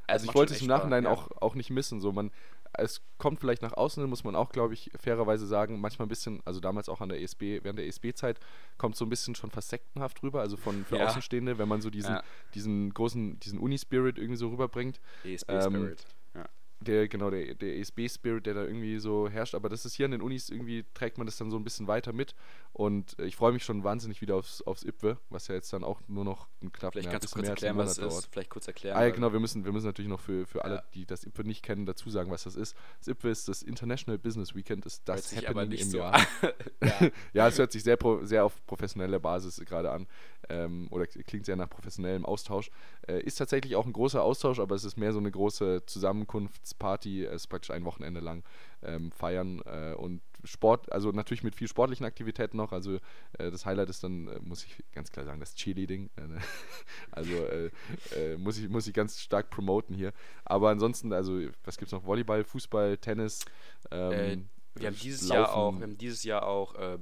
Also 0.08 0.26
ich 0.28 0.34
wollte 0.34 0.54
es 0.54 0.60
im 0.60 0.66
Nachhinein 0.68 1.04
Spaß, 1.04 1.18
auch, 1.18 1.42
auch 1.42 1.54
nicht 1.54 1.70
missen. 1.70 2.00
So, 2.00 2.12
man, 2.12 2.30
es 2.72 3.02
kommt 3.18 3.40
vielleicht 3.40 3.62
nach 3.62 3.72
außen, 3.74 4.04
muss 4.08 4.24
man 4.24 4.34
auch, 4.34 4.50
glaube 4.50 4.74
ich, 4.74 4.90
fairerweise 4.98 5.46
sagen, 5.46 5.80
manchmal 5.80 6.06
ein 6.06 6.08
bisschen, 6.08 6.40
also 6.44 6.60
damals 6.60 6.88
auch 6.88 7.00
an 7.00 7.08
der 7.08 7.20
ESB, 7.20 7.62
während 7.62 7.78
der 7.78 7.86
ESB-Zeit, 7.86 8.40
kommt 8.78 8.96
so 8.96 9.04
ein 9.04 9.08
bisschen 9.08 9.34
schon 9.34 9.50
fast 9.50 9.68
sektenhaft 9.68 10.22
rüber, 10.22 10.40
also 10.40 10.56
von 10.56 10.84
für 10.84 10.96
Ja. 10.96 11.06
Außenstehende, 11.08 11.58
wenn 11.58 11.68
man 11.68 11.80
so 11.80 11.90
diesen, 11.90 12.14
Ja. 12.14 12.22
diesen 12.54 12.92
großen, 12.94 13.38
diesen 13.40 13.58
Uni-Spirit 13.58 14.18
irgendwie 14.18 14.36
so 14.36 14.48
rüberbringt. 14.48 15.00
ESB 15.24 15.50
Ähm. 15.52 15.96
Ja. 16.34 16.44
Der, 16.80 17.08
genau, 17.08 17.28
der, 17.30 17.54
der 17.54 17.76
ESB-Spirit, 17.78 18.46
der 18.46 18.54
da 18.54 18.62
irgendwie 18.62 18.98
so 18.98 19.28
herrscht, 19.28 19.54
aber 19.54 19.68
das 19.68 19.84
ist 19.84 19.94
hier 19.94 20.06
an 20.06 20.12
den 20.12 20.22
Unis, 20.22 20.48
irgendwie 20.48 20.84
trägt 20.94 21.18
man 21.18 21.26
das 21.26 21.36
dann 21.36 21.50
so 21.50 21.56
ein 21.56 21.64
bisschen 21.64 21.88
weiter 21.88 22.12
mit 22.12 22.34
und 22.72 23.18
äh, 23.18 23.24
ich 23.24 23.36
freue 23.36 23.52
mich 23.52 23.64
schon 23.64 23.82
wahnsinnig 23.84 24.20
wieder 24.20 24.36
aufs, 24.36 24.62
aufs 24.62 24.82
IPWE, 24.84 25.18
was 25.30 25.48
ja 25.48 25.54
jetzt 25.54 25.72
dann 25.72 25.82
auch 25.84 26.00
nur 26.06 26.24
noch 26.24 26.46
ein 26.62 26.70
knapp 26.72 26.92
Vielleicht 26.92 27.10
kannst 27.10 27.28
du 27.30 27.34
kurz 27.34 27.48
erklären, 27.48 27.76
was 27.76 27.92
es 27.92 27.98
ist. 27.98 28.12
dauert. 28.12 28.28
Vielleicht 28.30 28.50
kurz 28.50 28.66
erklären. 28.68 28.96
Ah 28.96 29.04
ja, 29.04 29.10
genau, 29.10 29.32
wir 29.32 29.40
müssen, 29.40 29.64
wir 29.64 29.72
müssen 29.72 29.86
natürlich 29.86 30.08
noch 30.08 30.20
für, 30.20 30.46
für 30.46 30.64
alle, 30.64 30.76
Ja. 30.76 30.82
die 30.94 31.06
das 31.06 31.24
IPWE 31.24 31.44
nicht 31.44 31.62
kennen, 31.64 31.86
dazu 31.86 32.08
sagen, 32.10 32.30
was 32.30 32.44
das 32.44 32.54
ist. 32.56 32.76
Das 32.98 33.08
IPWE 33.08 33.30
ist 33.30 33.48
das 33.48 33.62
International 33.62 34.18
Business 34.18 34.54
Weekend, 34.54 34.86
ist 34.86 35.08
Hört 35.08 35.18
das 35.18 35.30
sich 35.30 35.46
Happening 35.48 35.78
im 35.78 35.88
so 35.90 35.98
Jahr. 35.98 36.20
ja. 36.82 37.10
ja, 37.32 37.48
es 37.48 37.58
hört 37.58 37.72
sich 37.72 37.82
sehr, 37.82 37.96
pro, 37.96 38.24
sehr 38.24 38.44
auf 38.44 38.64
professioneller 38.66 39.18
Basis 39.18 39.56
gerade 39.66 39.90
an 39.90 40.06
ähm, 40.48 40.86
oder 40.90 41.06
klingt 41.06 41.46
sehr 41.46 41.56
nach 41.56 41.68
professionellem 41.68 42.24
Austausch. 42.24 42.70
Äh, 43.06 43.22
ist 43.22 43.36
tatsächlich 43.36 43.76
auch 43.76 43.86
ein 43.86 43.92
großer 43.92 44.22
Austausch, 44.22 44.60
aber 44.60 44.74
es 44.74 44.84
ist 44.84 44.96
mehr 44.96 45.12
so 45.12 45.18
eine 45.18 45.30
große 45.30 45.84
Zusammenkunftsparty. 45.86 47.24
Es 47.24 47.42
ist 47.42 47.46
praktisch 47.48 47.70
ein 47.70 47.84
Wochenende 47.84 48.20
lang 48.20 48.44
ähm, 48.82 49.10
feiern 49.12 49.60
äh, 49.66 49.94
und 49.94 50.20
Sport, 50.44 50.90
also 50.92 51.10
natürlich 51.10 51.42
mit 51.42 51.54
viel 51.54 51.68
sportlichen 51.68 52.06
Aktivitäten 52.06 52.56
noch. 52.56 52.72
Also 52.72 52.96
äh, 53.38 53.50
das 53.50 53.66
Highlight 53.66 53.88
ist 53.90 54.04
dann, 54.04 54.28
äh, 54.28 54.38
muss 54.40 54.64
ich 54.64 54.82
ganz 54.92 55.10
klar 55.10 55.24
sagen, 55.24 55.40
das 55.40 55.54
Cheerleading. 55.54 56.10
Äh, 56.16 56.26
ne? 56.28 56.40
also 57.10 57.32
äh, 57.34 57.70
äh, 58.14 58.36
muss, 58.36 58.58
ich, 58.58 58.68
muss 58.68 58.86
ich 58.86 58.94
ganz 58.94 59.20
stark 59.20 59.50
promoten 59.50 59.94
hier. 59.94 60.12
Aber 60.44 60.70
ansonsten, 60.70 61.12
also 61.12 61.40
was 61.64 61.76
gibt 61.76 61.88
es 61.88 61.92
noch? 61.92 62.04
Volleyball, 62.04 62.44
Fußball, 62.44 62.96
Tennis. 62.98 63.44
Ähm, 63.90 64.12
Äh, 64.12 64.38
wir 64.80 64.86
haben 64.88 64.96
dieses 64.96 65.28
Laufen. 65.28 65.40
Jahr 65.42 65.54
auch, 65.56 65.74
wir 65.74 65.82
haben 65.82 65.98
dieses 65.98 66.22
Jahr 66.24 66.46
auch, 66.46 66.74
ah, 66.76 66.98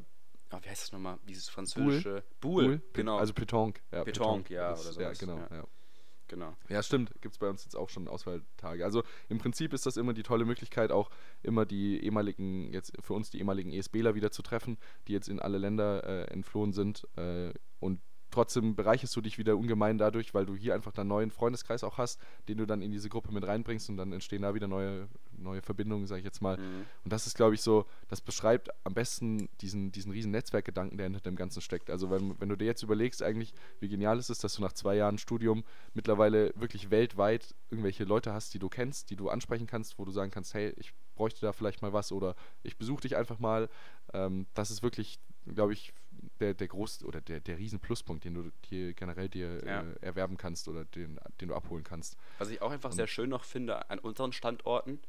wie 0.63 0.69
heißt 0.71 0.85
das 0.85 0.93
nochmal? 0.93 1.19
Dieses 1.29 1.49
französische 1.51 2.23
Boule, 2.41 2.79
Pool, 2.79 2.83
genau. 2.95 3.19
Also 3.19 3.35
Pétanque. 3.35 3.81
Ja, 3.93 4.03
Pétanque, 4.03 4.51
ja, 4.55 4.71
Das- 4.71 4.97
oder 4.97 5.03
Ja, 5.03 5.09
sowas, 5.09 5.19
genau. 5.19 5.37
ja. 5.37 5.57
Ja. 5.57 5.65
Genau. 6.29 6.57
Ja, 6.69 6.83
stimmt. 6.83 7.11
Gibt 7.21 7.35
es 7.35 7.39
bei 7.39 7.49
uns 7.49 7.65
jetzt 7.65 7.77
auch 7.77 7.89
schon 7.89 8.09
Auswahltage. 8.09 8.85
Also 8.85 9.03
im 9.29 9.39
Prinzip 9.39 9.73
ist 9.73 9.87
das 9.87 9.97
immer 9.97 10.13
die 10.13 10.23
tolle 10.23 10.45
Möglichkeit, 10.45 10.91
auch 10.93 11.11
immer 11.43 11.67
die 11.67 12.03
ehemaligen, 12.03 12.73
jetzt 12.73 12.93
für 13.01 13.15
uns 13.15 13.31
die 13.31 13.39
ehemaligen 13.39 13.73
ESBler 13.73 14.15
wieder 14.15 14.31
zu 14.31 14.43
treffen, 14.43 14.79
die 15.09 15.13
jetzt 15.13 15.29
in 15.29 15.41
alle 15.41 15.59
Länder 15.59 16.05
äh, 16.05 16.25
entflohen 16.33 16.73
sind. 16.73 17.07
Äh, 17.17 17.53
und 17.81 18.01
trotzdem 18.37 18.75
bereicherst 18.75 19.17
du 19.17 19.23
dich 19.23 19.39
wieder 19.39 19.57
ungemein 19.57 19.97
dadurch, 19.97 20.35
weil 20.35 20.45
du 20.45 20.55
hier 20.55 20.75
einfach 20.75 20.95
einen 20.99 21.09
neuen 21.09 21.31
Freundeskreis 21.31 21.83
auch 21.83 21.97
hast, 21.97 22.21
den 22.49 22.59
du 22.59 22.67
dann 22.67 22.83
in 22.83 22.91
diese 22.91 23.09
Gruppe 23.09 23.33
mit 23.33 23.47
reinbringst 23.47 23.89
und 23.89 23.97
dann 23.97 24.13
entstehen 24.13 24.43
da 24.43 24.55
wieder 24.55 24.69
neue, 24.69 25.09
neue 25.39 25.63
Verbindungen, 25.63 26.07
sag 26.07 26.19
ich 26.19 26.25
jetzt 26.25 26.43
mal. 26.43 26.59
Mhm. 26.59 26.85
Und 27.03 27.13
das 27.13 27.27
ist, 27.27 27.35
glaube 27.35 27.55
ich, 27.55 27.63
so, 27.63 27.87
das 28.09 28.21
beschreibt 28.21 28.69
am 28.85 28.93
besten 28.93 29.49
diesen, 29.63 29.91
diesen 29.91 30.13
riesen 30.13 30.33
Netzwerkgedanken, 30.33 30.99
der 30.99 31.07
hinter 31.07 31.21
dem 31.21 31.35
Ganzen 31.35 31.63
steckt. 31.63 31.89
Also 31.89 32.11
wenn, 32.11 32.39
wenn 32.39 32.51
du 32.51 32.57
dir 32.57 32.67
jetzt 32.67 32.83
überlegst, 32.83 33.23
eigentlich, 33.23 33.55
wie 33.81 33.89
genial 33.89 34.19
ist 34.19 34.29
es, 34.29 34.39
dass 34.39 34.55
du 34.55 34.61
nach 34.61 34.73
zwei 34.73 34.97
Jahren 34.97 35.17
Studium 35.17 35.65
mittlerweile 35.95 36.53
wirklich 36.57 36.91
weltweit 36.91 37.55
irgendwelche 37.71 38.05
Leute 38.05 38.35
hast, 38.35 38.53
die 38.53 38.59
du 38.59 38.69
kennst, 38.69 39.09
die 39.09 39.17
du 39.17 39.31
ansprechen 39.31 39.67
kannst, 39.67 39.99
wo 39.99 40.05
du 40.05 40.13
sagen 40.13 40.31
kannst, 40.31 40.53
hey, 40.53 40.75
ich 40.77 40.93
bräuchte 41.15 41.41
da 41.41 41.55
vielleicht 41.55 41.81
mal 41.81 41.95
was 41.95 42.13
oder 42.13 42.37
ich 42.63 42.77
besuche 42.77 43.01
dich 43.01 43.17
einfach 43.17 43.39
mal. 43.39 43.71
Ähm, 44.13 44.47
das 44.53 44.71
ist 44.71 44.83
wirklich, 44.83 45.21
glaube 45.47 45.73
ich, 45.73 45.95
der, 46.41 46.55
der 46.55 46.69
groß 46.69 47.05
oder 47.05 47.21
der, 47.21 47.41
der 47.41 47.59
riesen 47.59 47.81
Pluspunkt, 47.81 48.25
den 48.25 48.35
du 48.35 48.51
hier 48.67 48.93
generell 48.95 49.29
dir 49.29 49.65
Ja. 49.67 49.83
äh, 49.83 49.95
erwerben 50.01 50.37
kannst 50.37 50.69
oder 50.69 50.85
den, 50.85 51.19
den 51.41 51.49
du 51.49 51.55
abholen 51.55 51.85
kannst. 51.85 52.17
Was 52.39 52.51
ich 52.51 52.61
auch 52.63 52.71
einfach 52.71 52.93
sehr 52.93 53.07
schön 53.07 53.31
noch 53.31 53.45
finde 53.45 53.89
an 53.91 53.99
unseren 53.99 54.33
Standorten, 54.33 55.01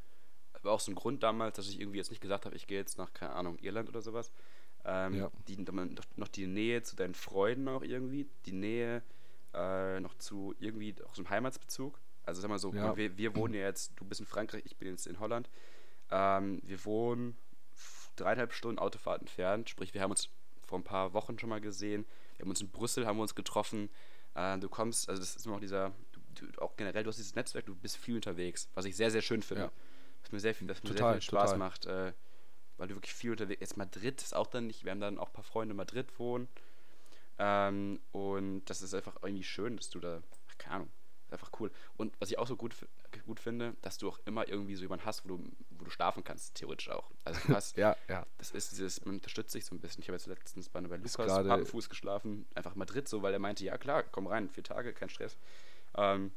war 0.63 0.74
auch 0.74 0.80
so 0.80 0.91
ein 0.91 0.96
Grund 0.96 1.24
damals, 1.24 1.56
dass 1.58 1.70
ich 1.70 1.80
irgendwie 1.80 1.98
jetzt 1.98 2.10
nicht 2.10 2.22
gesagt 2.22 2.46
habe, 2.46 2.56
ich 2.56 2.67
gehe 2.67 2.78
jetzt 2.80 2.98
nach, 2.98 3.13
keine 3.13 3.34
Ahnung, 3.34 3.58
Irland 3.60 3.89
oder 3.89 4.02
sowas. 4.02 4.32
Ähm, 4.86 5.13
Ja. 5.15 5.32
die, 5.48 5.58
noch, 6.15 6.28
die 6.28 6.48
Nähe 6.48 6.82
zu 6.84 6.96
deinen 6.96 7.13
Freunden 7.13 7.67
auch 7.67 7.84
irgendwie, 7.84 8.28
die 8.46 8.54
Nähe 8.54 9.04
äh, 9.54 10.00
noch 10.00 10.15
zu 10.17 10.56
irgendwie 10.60 10.96
auch 11.06 11.15
so 11.15 11.22
einem 11.22 11.30
Heimatsbezug. 11.30 12.00
Also 12.24 12.41
sag 12.41 12.50
mal 12.50 12.60
so, 12.60 12.74
Ja. 12.74 12.96
wir, 12.98 13.17
wir 13.17 13.36
wohnen 13.36 13.54
ja 13.54 13.62
jetzt, 13.62 13.93
du 13.98 14.06
bist 14.06 14.20
in 14.20 14.28
Frankreich, 14.28 14.63
ich 14.65 14.78
bin 14.78 14.89
jetzt 14.89 15.08
in 15.08 15.20
Holland. 15.20 15.50
Ähm, 16.10 16.62
wir 16.63 16.84
wohnen 16.86 17.38
dreieinhalb 18.15 18.54
Stunden 18.54 18.80
Autofahrt 18.80 19.22
entfernt, 19.22 19.70
sprich 19.70 19.93
wir 19.93 20.02
haben 20.02 20.12
uns 20.12 20.30
vor 20.67 20.77
ein 20.77 20.84
paar 20.84 21.13
Wochen 21.13 21.39
schon 21.39 21.49
mal 21.49 21.62
gesehen. 21.62 22.06
Wir 22.36 22.43
haben 22.43 22.49
uns 22.49 22.62
in 22.62 22.69
Brüssel, 22.69 23.08
haben 23.08 23.17
wir 23.17 23.23
uns 23.23 23.36
getroffen. 23.36 23.89
Äh, 24.36 24.60
du 24.60 24.69
kommst, 24.69 25.10
also 25.10 25.19
das 25.19 25.36
ist 25.36 25.45
immer 25.45 25.56
auch 25.56 25.60
dieser, 25.60 25.93
du, 26.12 26.45
du, 26.45 26.62
auch 26.62 26.75
generell, 26.75 27.03
du 27.03 27.10
hast 27.10 27.17
dieses 27.17 27.36
Netzwerk, 27.36 27.65
du 27.65 27.75
bist 27.75 27.97
viel 27.97 28.15
unterwegs, 28.15 28.69
was 28.75 28.86
ich 28.86 28.95
sehr, 28.95 29.10
sehr 29.10 29.21
schön 29.21 29.41
finde. 29.41 29.63
Ja. 29.63 29.71
Was 30.21 30.32
mir 30.32 30.39
sehr 30.39 30.53
viel, 30.53 30.67
was 30.67 30.84
mir 30.84 30.89
Total, 30.89 31.13
sehr 31.13 31.21
viel 31.21 31.27
Spaß 31.30 31.51
total. 31.51 31.58
macht, 31.58 31.86
äh, 31.86 32.13
weil 32.77 32.88
du 32.89 32.95
wirklich 32.95 33.13
viel 33.13 33.32
unterwegs 33.32 33.62
Jetzt 33.62 33.77
Madrid 33.77 34.21
ist 34.21 34.36
auch 34.36 34.47
dann 34.47 34.67
nicht, 34.67 34.84
wir 34.84 34.91
haben 34.91 34.99
dann 34.99 35.17
auch 35.17 35.27
ein 35.27 35.34
paar 35.34 35.43
Freunde 35.43 35.71
in 35.71 35.77
Madrid 35.77 36.08
wohnen. 36.19 36.47
Ähm, 37.39 37.99
und 38.12 38.65
das 38.65 38.82
ist 38.82 38.93
einfach 38.93 39.15
irgendwie 39.21 39.43
schön, 39.43 39.77
dass 39.77 39.89
du 39.89 39.99
da, 39.99 40.21
ach, 40.49 40.58
keine 40.58 40.75
Ahnung, 40.75 40.91
einfach 41.31 41.51
cool. 41.59 41.71
Und 41.97 42.13
was 42.19 42.29
ich 42.31 42.37
auch 42.37 42.47
so 42.47 42.55
gut, 42.55 42.75
gut 43.25 43.39
finde, 43.39 43.75
dass 43.81 43.97
du 43.97 44.09
auch 44.09 44.19
immer 44.25 44.47
irgendwie 44.47 44.75
so 44.75 44.83
jemanden 44.83 45.05
hast, 45.05 45.25
wo 45.25 45.29
du, 45.29 45.43
wo 45.71 45.85
du 45.85 45.91
schlafen 45.91 46.23
kannst, 46.23 46.55
theoretisch 46.55 46.89
auch. 46.89 47.09
Also 47.23 47.39
du 47.45 47.53
hast, 47.55 47.77
ja, 47.77 47.95
ja. 48.07 48.25
das 48.37 48.51
ist 48.51 48.71
dieses, 48.71 49.05
man 49.05 49.15
unterstützt 49.15 49.51
sich 49.51 49.65
so 49.65 49.75
ein 49.75 49.79
bisschen. 49.79 50.01
Ich 50.01 50.09
habe 50.09 50.15
jetzt 50.15 50.27
letztens 50.27 50.69
bei, 50.69 50.81
bei 50.81 50.97
Lukas 50.97 51.15
Pappenfuß 51.15 51.89
geschlafen, 51.89 52.45
einfach 52.55 52.75
Madrid 52.75 53.07
so, 53.07 53.21
weil 53.21 53.33
er 53.33 53.39
meinte, 53.39 53.63
ja 53.63 53.77
klar, 53.77 54.03
komm 54.03 54.27
rein, 54.27 54.49
vier 54.49 54.63
Tage, 54.63 54.93
kein 54.93 55.09
Stress. 55.09 55.37
Ähm, 55.95 56.31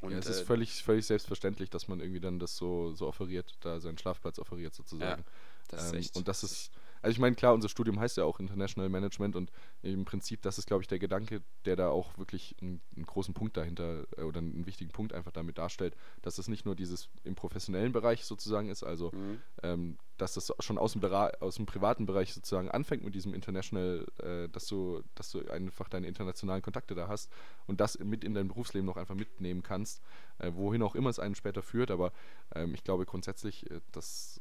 und, 0.00 0.12
ja, 0.12 0.18
es 0.18 0.26
ist 0.26 0.42
äh, 0.42 0.44
völlig, 0.44 0.82
völlig 0.82 1.06
selbstverständlich, 1.06 1.70
dass 1.70 1.88
man 1.88 2.00
irgendwie 2.00 2.20
dann 2.20 2.38
das 2.38 2.56
so, 2.56 2.92
so 2.92 3.08
offeriert, 3.08 3.56
da 3.60 3.80
seinen 3.80 3.98
Schlafplatz 3.98 4.38
offeriert 4.38 4.74
sozusagen. 4.74 5.22
Ja, 5.22 5.28
das 5.68 5.82
ähm, 5.82 5.86
ist 5.86 5.94
echt, 5.94 6.16
und 6.16 6.28
das 6.28 6.44
ist, 6.44 6.70
also 7.02 7.12
ich 7.12 7.18
meine, 7.18 7.36
klar, 7.36 7.54
unser 7.54 7.68
Studium 7.68 8.00
heißt 8.00 8.16
ja 8.16 8.24
auch 8.24 8.40
International 8.40 8.88
Management 8.88 9.36
und 9.36 9.50
im 9.82 10.04
Prinzip, 10.04 10.42
das 10.42 10.58
ist, 10.58 10.66
glaube 10.66 10.82
ich, 10.82 10.88
der 10.88 10.98
Gedanke, 10.98 11.42
der 11.64 11.76
da 11.76 11.88
auch 11.90 12.16
wirklich 12.18 12.56
einen, 12.60 12.80
einen, 12.96 13.06
großen 13.06 13.34
Punkt 13.34 13.56
dahinter 13.56 14.06
äh, 14.16 14.22
oder 14.22 14.38
einen 14.38 14.66
wichtigen 14.66 14.90
Punkt 14.90 15.12
einfach 15.12 15.32
damit 15.32 15.58
darstellt, 15.58 15.94
dass 16.22 16.38
es 16.38 16.48
nicht 16.48 16.64
nur 16.64 16.74
dieses 16.74 17.08
im 17.24 17.34
professionellen 17.34 17.92
Bereich 17.92 18.24
sozusagen 18.24 18.68
ist, 18.68 18.82
also 18.82 19.10
mhm. 19.12 19.40
ähm, 19.62 19.98
dass 20.16 20.34
das 20.34 20.52
schon 20.58 20.78
aus 20.78 20.92
dem, 20.92 21.04
aus 21.04 21.54
dem 21.56 21.66
privaten 21.66 22.06
Bereich 22.06 22.34
sozusagen 22.34 22.70
anfängt 22.70 23.04
mit 23.04 23.14
diesem 23.14 23.34
International, 23.34 24.06
äh, 24.18 24.48
dass 24.48 24.66
du, 24.66 25.02
dass 25.14 25.30
du 25.30 25.48
einfach 25.48 25.88
deine 25.88 26.08
internationalen 26.08 26.62
Kontakte 26.62 26.94
da 26.94 27.08
hast 27.08 27.30
und 27.66 27.80
das 27.80 27.98
mit 27.98 28.24
in 28.24 28.34
dein 28.34 28.48
Berufsleben 28.48 28.86
noch 28.86 28.96
einfach 28.96 29.14
mitnehmen 29.14 29.62
kannst, 29.62 30.02
äh, 30.38 30.52
wohin 30.54 30.82
auch 30.82 30.94
immer 30.94 31.10
es 31.10 31.18
einen 31.18 31.34
später 31.34 31.62
führt, 31.62 31.90
aber 31.90 32.12
ähm, 32.54 32.74
ich 32.74 32.84
glaube 32.84 33.06
grundsätzlich, 33.06 33.70
äh, 33.70 33.80
dass 33.92 34.40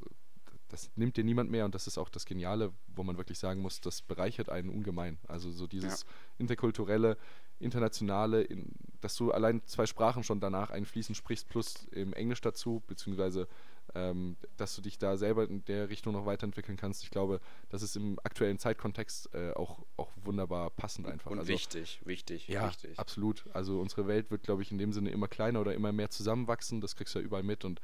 das 0.69 0.91
nimmt 0.95 1.17
dir 1.17 1.23
niemand 1.23 1.49
mehr 1.49 1.65
und 1.65 1.75
das 1.75 1.87
ist 1.87 1.97
auch 1.97 2.09
das 2.09 2.25
Geniale, 2.25 2.71
wo 2.95 3.03
man 3.03 3.17
wirklich 3.17 3.39
sagen 3.39 3.61
muss, 3.61 3.81
das 3.81 4.01
bereichert 4.01 4.49
einen 4.49 4.69
ungemein. 4.69 5.17
Also 5.27 5.51
so 5.51 5.67
dieses 5.67 6.01
ja. 6.01 6.07
interkulturelle, 6.39 7.17
internationale, 7.59 8.41
in, 8.41 8.73
dass 9.01 9.15
du 9.15 9.31
allein 9.31 9.61
zwei 9.65 9.85
Sprachen 9.85 10.23
schon 10.23 10.39
danach 10.39 10.69
einfließend 10.69 11.17
sprichst, 11.17 11.47
plus 11.49 11.85
im 11.91 12.13
Englisch 12.13 12.41
dazu, 12.41 12.83
beziehungsweise 12.87 13.47
ähm, 13.95 14.35
dass 14.57 14.75
du 14.75 14.81
dich 14.81 14.97
da 14.97 15.17
selber 15.17 15.49
in 15.49 15.63
der 15.65 15.89
Richtung 15.89 16.13
noch 16.13 16.25
weiterentwickeln 16.25 16.77
kannst. 16.77 17.03
Ich 17.03 17.11
glaube, 17.11 17.39
das 17.69 17.81
ist 17.81 17.95
im 17.95 18.19
aktuellen 18.23 18.59
Zeitkontext 18.59 19.33
äh, 19.33 19.51
auch, 19.53 19.85
auch 19.95 20.11
wunderbar 20.23 20.69
passend 20.71 21.07
einfach. 21.07 21.31
Und 21.31 21.39
also, 21.39 21.49
wichtig, 21.49 22.01
wichtig, 22.03 22.47
ja, 22.47 22.67
wichtig. 22.67 22.99
absolut. 22.99 23.45
Also 23.53 23.79
unsere 23.79 24.07
Welt 24.07 24.29
wird, 24.29 24.43
glaube 24.43 24.61
ich, 24.61 24.71
in 24.71 24.77
dem 24.77 24.91
Sinne 24.91 25.09
immer 25.11 25.27
kleiner 25.27 25.61
oder 25.61 25.73
immer 25.73 25.91
mehr 25.91 26.09
zusammenwachsen. 26.09 26.81
Das 26.81 26.95
kriegst 26.95 27.15
du 27.15 27.19
ja 27.19 27.25
überall 27.25 27.43
mit 27.43 27.63
und 27.63 27.81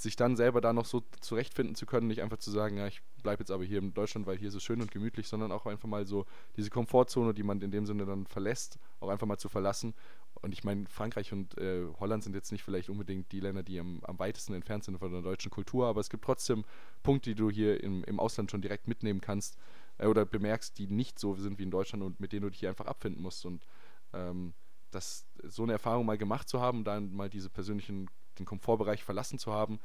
sich 0.00 0.16
dann 0.16 0.36
selber 0.36 0.60
da 0.60 0.72
noch 0.72 0.84
so 0.84 1.02
zurechtfinden 1.20 1.74
zu 1.74 1.86
können, 1.86 2.06
nicht 2.06 2.22
einfach 2.22 2.38
zu 2.38 2.50
sagen, 2.50 2.76
ja, 2.76 2.86
ich 2.86 3.02
bleibe 3.22 3.42
jetzt 3.42 3.50
aber 3.50 3.64
hier 3.64 3.78
in 3.78 3.94
Deutschland, 3.94 4.26
weil 4.26 4.38
hier 4.38 4.48
ist 4.48 4.54
es 4.54 4.62
schön 4.62 4.80
und 4.80 4.90
gemütlich, 4.90 5.28
sondern 5.28 5.52
auch 5.52 5.66
einfach 5.66 5.88
mal 5.88 6.06
so 6.06 6.26
diese 6.56 6.70
Komfortzone, 6.70 7.34
die 7.34 7.42
man 7.42 7.60
in 7.60 7.70
dem 7.70 7.86
Sinne 7.86 8.06
dann 8.06 8.26
verlässt, 8.26 8.78
auch 9.00 9.08
einfach 9.08 9.26
mal 9.26 9.38
zu 9.38 9.48
verlassen. 9.48 9.94
Und 10.40 10.52
ich 10.52 10.62
meine, 10.62 10.86
Frankreich 10.86 11.32
und 11.32 11.58
äh, 11.58 11.84
Holland 11.98 12.22
sind 12.22 12.34
jetzt 12.34 12.52
nicht 12.52 12.62
vielleicht 12.62 12.90
unbedingt 12.90 13.32
die 13.32 13.40
Länder, 13.40 13.62
die 13.62 13.80
am, 13.80 14.00
am, 14.04 14.18
weitesten 14.18 14.54
entfernt 14.54 14.84
sind 14.84 14.98
von 14.98 15.10
der 15.10 15.22
deutschen 15.22 15.50
Kultur, 15.50 15.86
aber 15.86 16.00
es 16.00 16.10
gibt 16.10 16.24
trotzdem 16.24 16.64
Punkte, 17.02 17.30
die 17.30 17.34
du 17.34 17.50
hier 17.50 17.82
im, 17.82 18.04
im 18.04 18.20
Ausland 18.20 18.50
schon 18.50 18.62
direkt 18.62 18.86
mitnehmen 18.86 19.20
kannst 19.20 19.58
äh, 19.98 20.06
oder 20.06 20.24
bemerkst, 20.24 20.78
die 20.78 20.86
nicht 20.86 21.18
so 21.18 21.34
sind 21.34 21.58
wie 21.58 21.64
in 21.64 21.70
Deutschland 21.70 22.04
und 22.04 22.20
mit 22.20 22.32
denen 22.32 22.42
du 22.42 22.50
dich 22.50 22.60
hier 22.60 22.68
einfach 22.68 22.86
abfinden 22.86 23.22
musst. 23.22 23.44
Und 23.46 23.66
ähm, 24.12 24.54
das, 24.90 25.26
so 25.42 25.64
eine 25.64 25.72
Erfahrung 25.72 26.06
mal 26.06 26.18
gemacht 26.18 26.48
zu 26.48 26.60
haben, 26.60 26.84
dann 26.84 27.12
mal 27.12 27.28
diese 27.28 27.50
persönlichen 27.50 28.08
den 28.38 28.46
Komfortbereich 28.46 29.04
verlassen 29.04 29.38
zu 29.38 29.52
haben, 29.52 29.80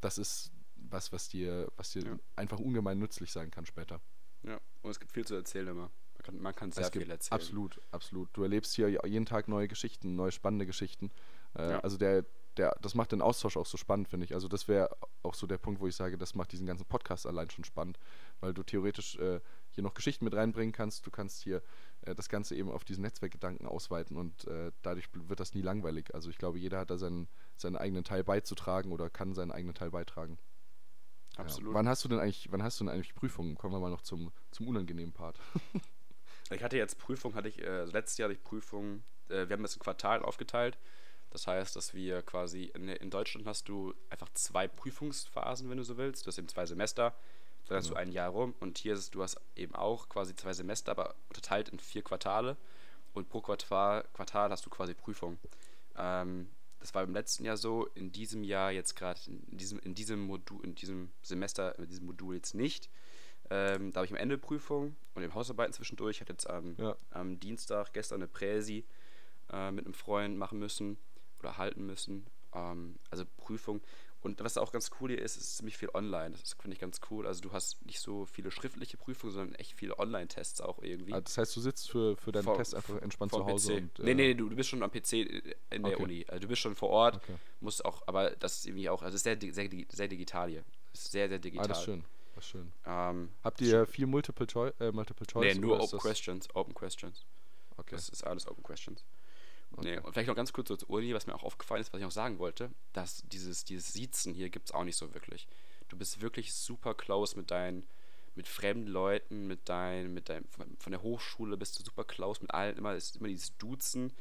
das 0.00 0.18
ist 0.18 0.52
was, 0.76 1.12
was 1.12 1.28
dir, 1.28 1.70
was 1.76 1.90
dir 1.90 2.04
ja. 2.04 2.18
einfach 2.36 2.58
ungemein 2.58 2.98
nützlich 2.98 3.32
sein 3.32 3.50
kann 3.50 3.66
später. 3.66 4.00
Ja, 4.42 4.60
und 4.82 4.90
es 4.90 5.00
gibt 5.00 5.12
viel 5.12 5.26
zu 5.26 5.34
erzählen 5.34 5.68
immer. 5.68 5.90
Man 6.14 6.22
kann, 6.22 6.40
man 6.40 6.54
kann 6.54 6.72
sehr 6.72 6.90
viel 6.90 7.10
erzählen. 7.10 7.40
Absolut, 7.40 7.80
absolut. 7.90 8.28
Du 8.32 8.42
erlebst 8.42 8.74
hier 8.74 8.88
jeden 9.04 9.26
Tag 9.26 9.48
neue 9.48 9.68
Geschichten, 9.68 10.14
neue 10.14 10.32
spannende 10.32 10.66
Geschichten. 10.66 11.10
Äh, 11.54 11.72
ja. 11.72 11.80
Also 11.80 11.96
der, 11.96 12.24
der, 12.56 12.76
das 12.80 12.94
macht 12.94 13.12
den 13.12 13.22
Austausch 13.22 13.56
auch 13.56 13.66
so 13.66 13.76
spannend, 13.76 14.08
finde 14.08 14.24
ich. 14.24 14.34
Also 14.34 14.48
das 14.48 14.68
wäre 14.68 14.96
auch 15.22 15.34
so 15.34 15.46
der 15.46 15.58
Punkt, 15.58 15.80
wo 15.80 15.86
ich 15.86 15.96
sage, 15.96 16.16
das 16.16 16.34
macht 16.34 16.52
diesen 16.52 16.66
ganzen 16.66 16.86
Podcast 16.86 17.26
allein 17.26 17.50
schon 17.50 17.64
spannend, 17.64 17.98
weil 18.40 18.54
du 18.54 18.62
theoretisch 18.62 19.16
äh, 19.16 19.40
hier 19.70 19.82
noch 19.84 19.94
Geschichten 19.94 20.24
mit 20.24 20.34
reinbringen 20.34 20.72
kannst. 20.72 21.06
Du 21.06 21.10
kannst 21.10 21.42
hier 21.42 21.62
äh, 22.02 22.14
das 22.14 22.28
Ganze 22.28 22.54
eben 22.54 22.70
auf 22.70 22.84
diesen 22.84 23.02
Netzwerkgedanken 23.02 23.66
ausweiten 23.66 24.16
und 24.16 24.46
äh, 24.46 24.72
dadurch 24.82 25.08
wird 25.12 25.40
das 25.40 25.54
nie 25.54 25.62
langweilig. 25.62 26.14
Also 26.14 26.30
ich 26.30 26.38
glaube, 26.38 26.58
jeder 26.58 26.78
hat 26.78 26.90
da 26.90 26.96
seinen, 26.98 27.28
seinen 27.60 27.76
eigenen 27.76 28.04
Teil 28.04 28.24
beizutragen 28.24 28.92
oder 28.92 29.10
kann 29.10 29.34
seinen 29.34 29.52
eigenen 29.52 29.74
Teil 29.74 29.90
beitragen. 29.90 30.38
Absolut. 31.36 31.72
Ja. 31.72 31.74
Wann 31.74 31.88
hast 31.88 32.04
du 32.04 32.08
denn 32.08 32.18
eigentlich, 32.18 32.50
wann 32.50 32.62
hast 32.62 32.80
du 32.80 32.84
denn 32.84 32.92
eigentlich 32.92 33.14
Prüfungen? 33.14 33.56
Kommen 33.56 33.74
wir 33.74 33.80
mal 33.80 33.90
noch 33.90 34.02
zum, 34.02 34.32
zum 34.50 34.68
unangenehmen 34.68 35.12
Part. 35.12 35.38
ich 36.50 36.62
hatte 36.62 36.76
jetzt 36.76 36.98
Prüfung, 36.98 37.34
hatte 37.34 37.48
ich, 37.48 37.62
äh, 37.62 37.84
letztes 37.84 38.18
Jahr 38.18 38.28
hatte 38.28 38.38
ich 38.38 38.44
Prüfung, 38.44 39.02
äh, 39.28 39.48
wir 39.48 39.52
haben 39.54 39.62
das 39.62 39.74
in 39.74 39.80
Quartal 39.80 40.22
aufgeteilt. 40.22 40.78
Das 41.30 41.46
heißt, 41.46 41.76
dass 41.76 41.92
wir 41.92 42.22
quasi, 42.22 42.70
in, 42.74 42.88
in, 42.88 43.10
Deutschland 43.10 43.46
hast 43.46 43.68
du 43.68 43.92
einfach 44.08 44.28
zwei 44.32 44.68
Prüfungsphasen, 44.68 45.68
wenn 45.68 45.76
du 45.76 45.84
so 45.84 45.98
willst. 45.98 46.24
Du 46.24 46.28
hast 46.28 46.38
eben 46.38 46.48
zwei 46.48 46.64
Semester, 46.64 47.14
dann 47.66 47.78
hast 47.78 47.90
du 47.90 47.94
ein 47.94 48.12
Jahr 48.12 48.30
rum 48.30 48.54
und 48.60 48.78
hier 48.78 48.94
ist 48.94 49.00
es, 49.00 49.10
du 49.10 49.22
hast 49.22 49.40
eben 49.56 49.74
auch 49.74 50.08
quasi 50.08 50.34
zwei 50.36 50.52
Semester, 50.52 50.92
aber 50.92 51.16
unterteilt 51.28 51.68
in 51.68 51.80
vier 51.80 52.02
Quartale 52.02 52.56
und 53.12 53.28
pro 53.28 53.40
Quartal, 53.40 54.04
Quartal 54.14 54.50
hast 54.50 54.64
du 54.64 54.70
quasi 54.70 54.94
Prüfung. 54.94 55.38
Ähm, 55.96 56.48
das 56.86 56.94
war 56.94 57.02
im 57.02 57.14
letzten 57.14 57.44
Jahr 57.44 57.56
so, 57.56 57.88
in 57.96 58.12
diesem 58.12 58.44
Jahr 58.44 58.70
jetzt 58.70 58.94
gerade, 58.94 59.18
in 59.26 59.56
diesem, 59.56 59.80
in 59.80 59.96
diesem 59.96 60.20
Modul, 60.20 60.64
in 60.64 60.76
diesem 60.76 61.10
Semester, 61.20 61.76
in 61.80 61.88
diesem 61.88 62.06
Modul 62.06 62.36
jetzt 62.36 62.54
nicht. 62.54 62.88
Ähm, 63.50 63.90
da 63.90 63.98
habe 63.98 64.06
ich 64.06 64.12
am 64.12 64.18
Ende 64.18 64.38
Prüfung 64.38 64.94
und 65.14 65.24
im 65.24 65.34
Hausarbeiten 65.34 65.72
zwischendurch. 65.72 66.18
Ich 66.18 66.20
hatte 66.20 66.32
jetzt 66.32 66.48
am, 66.48 66.76
ja. 66.78 66.96
am 67.10 67.40
Dienstag 67.40 67.92
gestern 67.92 68.20
eine 68.20 68.28
Präsi 68.28 68.84
äh, 69.52 69.72
mit 69.72 69.84
einem 69.84 69.94
Freund 69.94 70.38
machen 70.38 70.60
müssen 70.60 70.96
oder 71.40 71.58
halten 71.58 71.86
müssen. 71.86 72.24
Ähm, 72.54 73.00
also 73.10 73.24
Prüfung. 73.36 73.80
Und 74.22 74.42
was 74.42 74.58
auch 74.58 74.72
ganz 74.72 74.90
cool 75.00 75.10
hier 75.10 75.20
ist, 75.20 75.36
ist 75.36 75.56
ziemlich 75.56 75.76
viel 75.76 75.88
online. 75.94 76.30
Das 76.30 76.54
finde 76.54 76.74
ich 76.74 76.80
ganz 76.80 77.00
cool. 77.10 77.26
Also 77.26 77.42
du 77.42 77.52
hast 77.52 77.84
nicht 77.86 78.00
so 78.00 78.26
viele 78.26 78.50
schriftliche 78.50 78.96
Prüfungen, 78.96 79.32
sondern 79.32 79.54
echt 79.56 79.74
viele 79.74 79.98
Online-Tests 79.98 80.60
auch 80.60 80.82
irgendwie. 80.82 81.12
Ah, 81.12 81.20
das 81.20 81.38
heißt, 81.38 81.54
du 81.54 81.60
sitzt 81.60 81.90
für, 81.90 82.16
für 82.16 82.32
deinen 82.32 82.44
vor, 82.44 82.56
Test 82.56 82.74
einfach 82.74 83.00
entspannt 83.02 83.32
zu 83.32 83.44
Hause? 83.44 83.74
PC. 83.74 83.78
Und, 83.78 84.00
äh 84.00 84.02
nee, 84.02 84.14
nee, 84.14 84.34
du, 84.34 84.48
du 84.48 84.56
bist 84.56 84.68
schon 84.68 84.82
am 84.82 84.90
PC 84.90 85.12
in 85.12 85.82
der 85.82 85.94
okay. 85.94 86.02
Uni. 86.02 86.24
Also 86.28 86.40
du 86.40 86.48
bist 86.48 86.62
schon 86.62 86.74
vor 86.74 86.88
Ort, 86.88 87.16
okay. 87.16 87.34
musst 87.60 87.84
auch, 87.84 88.02
aber 88.06 88.30
das 88.30 88.58
ist 88.58 88.66
irgendwie 88.66 88.88
auch, 88.88 89.02
also 89.02 89.16
sehr, 89.16 89.38
sehr, 89.40 89.52
sehr 89.54 90.08
digital 90.08 90.50
hier. 90.50 90.64
ist 90.92 91.12
sehr, 91.12 91.28
sehr 91.28 91.38
digital. 91.38 91.64
Ah, 91.64 91.68
das 91.68 91.78
ist 91.78 91.84
schön. 91.84 92.04
Das 92.34 92.44
ist 92.44 92.50
schön. 92.50 92.72
Ähm, 92.84 93.30
Habt 93.44 93.60
ihr 93.60 93.86
viel 93.86 94.06
Multiple, 94.06 94.46
Choi 94.46 94.70
äh, 94.80 94.92
Multiple 94.92 95.26
Choice? 95.26 95.54
Nee, 95.54 95.60
nur 95.60 95.80
Open 95.80 95.98
Questions. 95.98 96.48
Open 96.54 96.74
Questions. 96.74 97.24
Okay. 97.76 97.94
Das 97.94 98.08
ist 98.08 98.26
alles 98.26 98.46
Open 98.48 98.62
Questions. 98.62 99.04
Okay. 99.72 99.96
Nee, 99.96 99.98
und 99.98 100.12
vielleicht 100.12 100.28
noch 100.28 100.36
ganz 100.36 100.52
kurz 100.52 100.68
zur 100.68 100.90
Uni, 100.90 101.12
was 101.14 101.26
mir 101.26 101.34
auch 101.34 101.42
aufgefallen 101.42 101.80
ist, 101.80 101.92
was 101.92 101.98
ich 101.98 102.04
noch 102.04 102.10
sagen 102.10 102.38
wollte, 102.38 102.70
dass 102.92 103.22
dieses, 103.28 103.64
dieses 103.64 103.92
Siezen 103.92 104.32
hier 104.32 104.48
gibt 104.48 104.68
es 104.68 104.74
auch 104.74 104.84
nicht 104.84 104.96
so 104.96 105.12
wirklich. 105.12 105.48
Du 105.88 105.96
bist 105.96 106.20
wirklich 106.20 106.54
super 106.54 106.94
close 106.94 107.36
mit 107.36 107.50
deinen, 107.50 107.84
mit 108.34 108.48
fremden 108.48 108.88
Leuten, 108.88 109.46
mit 109.46 109.68
deinen, 109.68 110.14
mit 110.14 110.28
deinem, 110.28 110.46
von 110.48 110.92
der 110.92 111.02
Hochschule 111.02 111.56
bist 111.56 111.78
du 111.78 111.84
super 111.84 112.04
close 112.04 112.40
mit 112.40 112.52
allen, 112.52 112.76
immer 112.76 112.94
ist 112.94 113.16
immer 113.16 113.28
dieses 113.28 113.56
Duzen, 113.58 114.12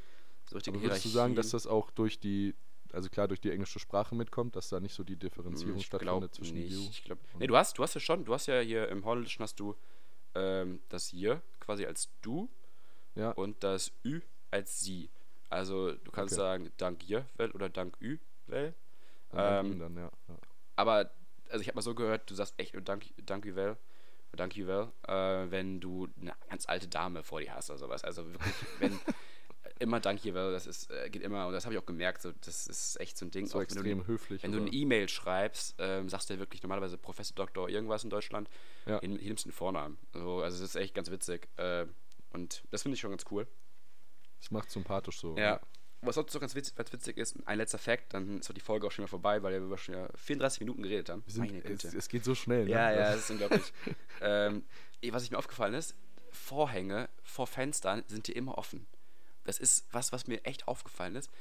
so 0.50 0.58
Aber 0.58 0.82
würdest 0.82 1.06
du 1.06 1.10
sagen, 1.10 1.36
dass 1.36 1.50
das 1.50 1.66
auch 1.66 1.90
durch 1.92 2.20
die, 2.20 2.54
also 2.94 3.10
klar 3.10 3.28
durch 3.28 3.42
die 3.42 3.52
englische 3.52 3.80
Sprache 3.80 4.14
mitkommt, 4.14 4.56
dass 4.56 4.70
da 4.70 4.80
nicht 4.80 4.94
so 4.94 5.04
die 5.04 5.16
Differenzierung 5.16 5.78
ich 5.78 5.88
stattfindet 5.88 6.36
zwischen 6.36 6.58
nicht. 6.58 6.72
You? 6.72 6.88
Ich 6.92 7.04
glaub, 7.04 7.18
nee, 7.40 7.48
du 7.48 7.58
hast, 7.58 7.78
du 7.78 7.84
hast 7.84 7.96
ja 7.96 8.00
schon, 8.00 8.26
du 8.26 8.34
hast 8.34 8.46
ja 8.46 8.60
hier 8.60 8.88
im 8.90 9.06
Holländischen 9.06 9.42
hast 9.42 9.60
du 9.60 9.76
ähm, 10.36 10.82
das 10.90 11.08
hier 11.08 11.42
quasi 11.60 11.86
als 11.86 12.10
du 12.22 12.50
ja. 13.16 13.32
und 13.32 13.64
das 13.64 13.92
Ü 14.04 14.22
als 14.52 14.82
sie. 14.82 15.10
Also 15.56 15.92
du 15.92 16.12
kannst 16.12 16.34
okay. 16.34 16.42
sagen 16.42 16.72
dank 16.78 17.02
well 17.10 17.52
oder 17.52 17.70
dank 17.70 17.96
ü 18.02 18.18
well. 18.48 18.74
Ähm, 19.34 19.80
dann, 19.80 19.96
ja. 19.96 20.12
ja. 20.28 20.38
Aber 20.76 21.12
also 21.50 21.62
ich 21.62 21.68
habe 21.68 21.76
mal 21.76 21.82
so 21.82 21.96
gehört, 21.96 22.30
du 22.30 22.36
sagst 22.36 22.54
echt 22.58 22.74
nur 22.74 22.84
dank 22.84 23.06
dank 23.26 23.46
ü 23.46 23.56
well 23.56 23.78
dank 24.36 24.56
ü 24.58 24.68
well, 24.68 24.92
äh, 25.08 25.50
wenn 25.50 25.80
du 25.80 26.08
eine 26.20 26.34
ganz 26.50 26.68
alte 26.68 26.88
Dame 26.88 27.24
vor 27.24 27.40
dir 27.40 27.56
hast 27.56 27.70
oder 27.70 27.80
sowas. 27.80 28.04
Also 28.04 28.28
wirklich, 28.32 28.54
wenn 28.80 29.00
immer 29.80 30.00
dank 30.00 30.24
well, 30.26 30.52
das 30.52 30.68
ist 30.68 30.92
äh, 30.92 31.10
geht 31.10 31.22
immer 31.22 31.48
und 31.48 31.54
das 31.54 31.66
habe 31.66 31.74
ich 31.74 31.82
auch 31.82 31.86
gemerkt. 31.86 32.22
So, 32.22 32.32
das 32.42 32.68
ist 32.68 33.00
echt 33.00 33.18
so 33.18 33.26
ein 33.26 33.32
Ding. 33.32 33.46
So 33.46 33.58
auch, 33.58 33.64
extrem 33.64 34.00
du, 34.00 34.08
höflich. 34.08 34.44
Wenn 34.44 34.52
oder? 34.52 34.60
du 34.60 34.66
eine 34.68 34.76
E-Mail 34.76 35.10
schreibst, 35.10 35.76
ähm, 35.80 36.10
sagst 36.10 36.30
du 36.30 36.34
ja 36.34 36.40
wirklich 36.40 36.62
normalerweise 36.64 36.98
Professor 36.98 37.36
Doktor 37.36 37.70
irgendwas 37.70 38.04
in 38.04 38.10
Deutschland. 38.10 38.50
Ja. 38.86 39.00
Hier, 39.00 39.10
nimmst 39.10 39.46
du 39.46 39.50
den 39.50 39.56
Vornamen. 39.56 39.98
Also, 40.14 40.42
also 40.42 40.62
das 40.62 40.70
ist 40.70 40.76
echt 40.76 40.94
ganz 40.94 41.12
witzig. 41.12 41.48
Äh, 41.58 41.86
und 42.32 42.64
das 42.72 42.82
finde 42.82 42.96
ich 42.96 43.02
schon 43.02 43.12
ganz 43.12 43.24
cool. 43.32 43.48
Das 44.46 44.52
macht 44.52 44.70
sympathisch 44.70 45.20
so. 45.20 45.36
Ja. 45.38 45.60
Was 46.02 46.14
sonst 46.14 46.32
so 46.32 46.40
ganz 46.40 46.54
witzig, 46.54 46.76
ganz 46.76 46.94
witzig 46.94 47.18
ist, 47.18 47.36
ein 47.48 47.58
letzter 47.58 47.80
Fakt, 47.80 48.14
dann 48.14 48.38
ist 48.38 48.56
die 48.56 48.62
Folge 48.62 48.86
auch 48.86 48.92
schon 48.92 49.02
mal 49.02 49.08
vorbei, 49.08 49.42
weil 49.42 49.60
wir 49.68 49.78
schon 49.80 50.08
34 50.14 50.60
Minuten 50.60 50.84
geredet 50.84 51.10
haben. 51.10 51.24
Sind, 51.26 51.66
es, 51.66 51.84
es, 51.84 52.10
geht 52.10 52.24
so 52.24 52.36
schnell. 52.36 52.66
Ne? 52.66 52.72
Ja, 52.72 52.92
ja, 52.92 53.12
das 53.12 53.22
ist 53.22 53.32
unglaublich. 53.32 53.74
ähm, 54.22 54.64
was 55.10 55.24
ich 55.24 55.32
mir 55.32 55.40
aufgefallen 55.40 55.74
ist, 55.74 55.96
Vorhänge 56.30 57.10
vor 57.24 57.48
Fenstern 57.48 58.04
sind 58.06 58.28
hier 58.28 58.36
immer 58.36 58.60
offen. 58.60 58.86
Das 59.46 59.58
ist 59.58 59.88
was, 59.92 60.12
was 60.12 60.28
mir 60.28 60.46
echt 60.46 60.68
aufgefallen 60.68 61.16
ist. 61.16 61.32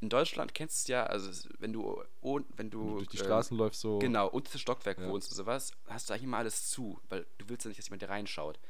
In 0.00 0.08
Deutschland 0.08 0.54
kennst 0.54 0.76
du 0.76 0.82
es 0.82 0.88
ja, 0.88 1.06
also 1.06 1.48
wenn 1.58 1.72
du, 1.72 2.00
wenn 2.20 2.70
du 2.70 2.98
durch 2.98 3.08
die 3.08 3.18
äh, 3.18 3.24
Straßen 3.24 3.56
läufst 3.56 3.80
so. 3.80 3.98
Genau, 3.98 4.28
unter 4.28 4.52
das 4.52 4.60
Stockwerk 4.60 5.00
ja. 5.00 5.08
wohnst 5.08 5.32
und 5.32 5.36
sowas, 5.36 5.72
hast 5.88 6.08
du 6.08 6.12
eigentlich 6.12 6.24
immer 6.24 6.38
alles 6.38 6.70
zu, 6.70 7.00
weil 7.08 7.26
du 7.38 7.48
willst 7.48 7.64
ja 7.64 7.70
nicht, 7.70 7.78
dass 7.78 7.86
jemand 7.86 8.02
da 8.02 8.06
reinschaut. 8.06 8.60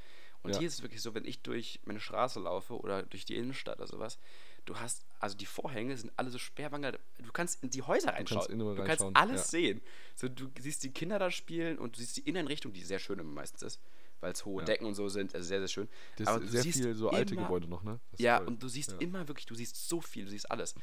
Und 0.43 0.53
Ja. 0.53 0.59
hier 0.59 0.68
ist 0.68 0.74
es 0.74 0.82
wirklich 0.82 1.03
so, 1.03 1.14
wenn 1.14 1.24
ich 1.24 1.40
durch 1.43 1.80
meine 1.84 2.01
Straße 2.01 2.40
laufe 2.40 2.74
oder 2.78 3.03
durch 3.05 3.24
die 3.24 3.36
Innenstadt 3.36 3.78
oder 3.78 3.86
sowas, 3.86 4.18
du 4.64 4.76
hast, 4.76 5.05
also 5.20 5.36
die 5.36 5.47
Vorhänge 5.47 5.97
sind 5.97 6.12
alle 6.16 6.30
so 6.30 6.38
sperrwanger, 6.38 6.93
du 6.93 7.32
kannst 7.32 7.62
in 7.62 7.70
die 7.70 7.82
Häuser 7.82 8.12
reinschauen. 8.14 8.40
kannst 8.40 8.51
innen 8.51 8.76
du 8.76 8.84
kannst 8.84 9.05
alles 9.14 9.40
ja. 9.43 9.49
sehen. 9.49 9.80
So, 10.16 10.28
du 10.28 10.51
siehst 10.59 10.82
die 10.82 10.90
Kinder 10.90 11.18
da 11.18 11.30
spielen 11.30 11.78
und 11.78 11.97
du 11.97 12.01
siehst 12.01 12.16
die 12.16 12.22
Innenrichtung, 12.22 12.72
die 12.72 12.82
sehr 12.82 12.99
schön 12.99 13.24
meistens 13.34 13.62
ist, 13.62 13.80
weil 14.20 14.32
es 14.32 14.45
hohe 14.45 14.62
Ja. 14.62 14.66
Decken 14.66 14.86
und 14.86 14.95
so 14.95 15.09
sind, 15.09 15.34
also 15.34 15.47
sehr, 15.47 15.61
sehr 15.61 15.68
schön. 15.68 15.88
Das 16.16 16.26
Aber 16.28 16.40
du 16.40 16.49
sehr 16.49 16.62
siehst 16.62 16.78
viel 16.80 16.95
so 16.95 17.11
alte 17.11 17.34
immer- 17.34 17.45
Gebäude 17.45 17.68
noch, 17.68 17.82
ne? 17.84 18.01
Das 18.11 18.20
ja, 18.20 18.38
und 18.38 18.62
du 18.62 18.68
siehst 18.68 18.95
immer 19.01 19.28
wirklich, 19.28 19.47
du 19.47 19.55
siehst 19.55 19.88
so 19.88 20.01
viel, 20.01 20.24
du 20.24 20.30
siehst 20.30 20.51
alles. 20.51 20.74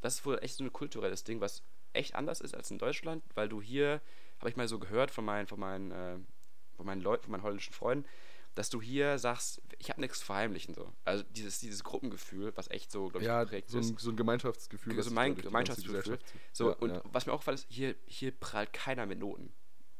Das 0.00 0.14
ist 0.14 0.26
wohl 0.26 0.38
echt 0.42 0.54
so 0.56 0.62
ein 0.64 0.72
kulturelles 0.72 1.24
Ding, 1.24 1.40
was 1.40 1.62
echt 1.92 2.14
anders 2.14 2.40
ist 2.40 2.54
als 2.54 2.70
in 2.70 2.78
Deutschland, 2.78 3.24
weil 3.34 3.48
du 3.48 3.60
hier, 3.60 4.00
habe 4.38 4.48
ich 4.50 4.56
mal 4.56 4.68
so 4.68 4.78
gehört 4.78 5.10
von 5.10 5.24
meinen, 5.24 5.48
von 5.48 5.58
meinen, 5.58 5.90
äh, 5.90 6.18
von 6.76 6.86
meinen 6.86 7.00
Leuten, 7.00 7.24
von 7.24 7.32
meinen 7.32 7.42
holländischen 7.42 7.72
Freunden, 7.72 8.08
dass 8.58 8.70
du 8.70 8.82
hier 8.82 9.20
sagst, 9.20 9.62
ich 9.78 9.88
habe 9.88 10.00
nichts 10.00 10.18
zu 10.18 10.26
verheimlichen 10.26 10.74
so. 10.74 10.92
Also 11.04 11.22
dieses, 11.30 11.60
dieses 11.60 11.84
Gruppengefühl, 11.84 12.50
was 12.56 12.68
echt 12.72 12.90
so, 12.90 13.06
glaube 13.06 13.20
ich, 13.20 13.28
ja, 13.28 13.44
geprägt 13.44 13.70
so 13.70 13.78
ist. 13.78 13.90
ein, 13.90 13.98
so 13.98 14.10
ein 14.10 14.16
Gemeinschaftsgefühl. 14.16 15.00
So 15.00 15.12
mein 15.12 15.36
Gemeinschaftsgefühl. 15.36 16.18
So, 16.52 16.70
ja, 16.70 16.76
und 16.78 16.90
ja. 16.90 17.02
was 17.04 17.26
mir 17.26 17.34
auch 17.34 17.38
gefallen 17.38 17.54
ist, 17.54 17.68
hier, 17.68 17.94
hier 18.06 18.32
prallt 18.32 18.72
keiner 18.72 19.06
mit 19.06 19.20
Noten. 19.20 19.52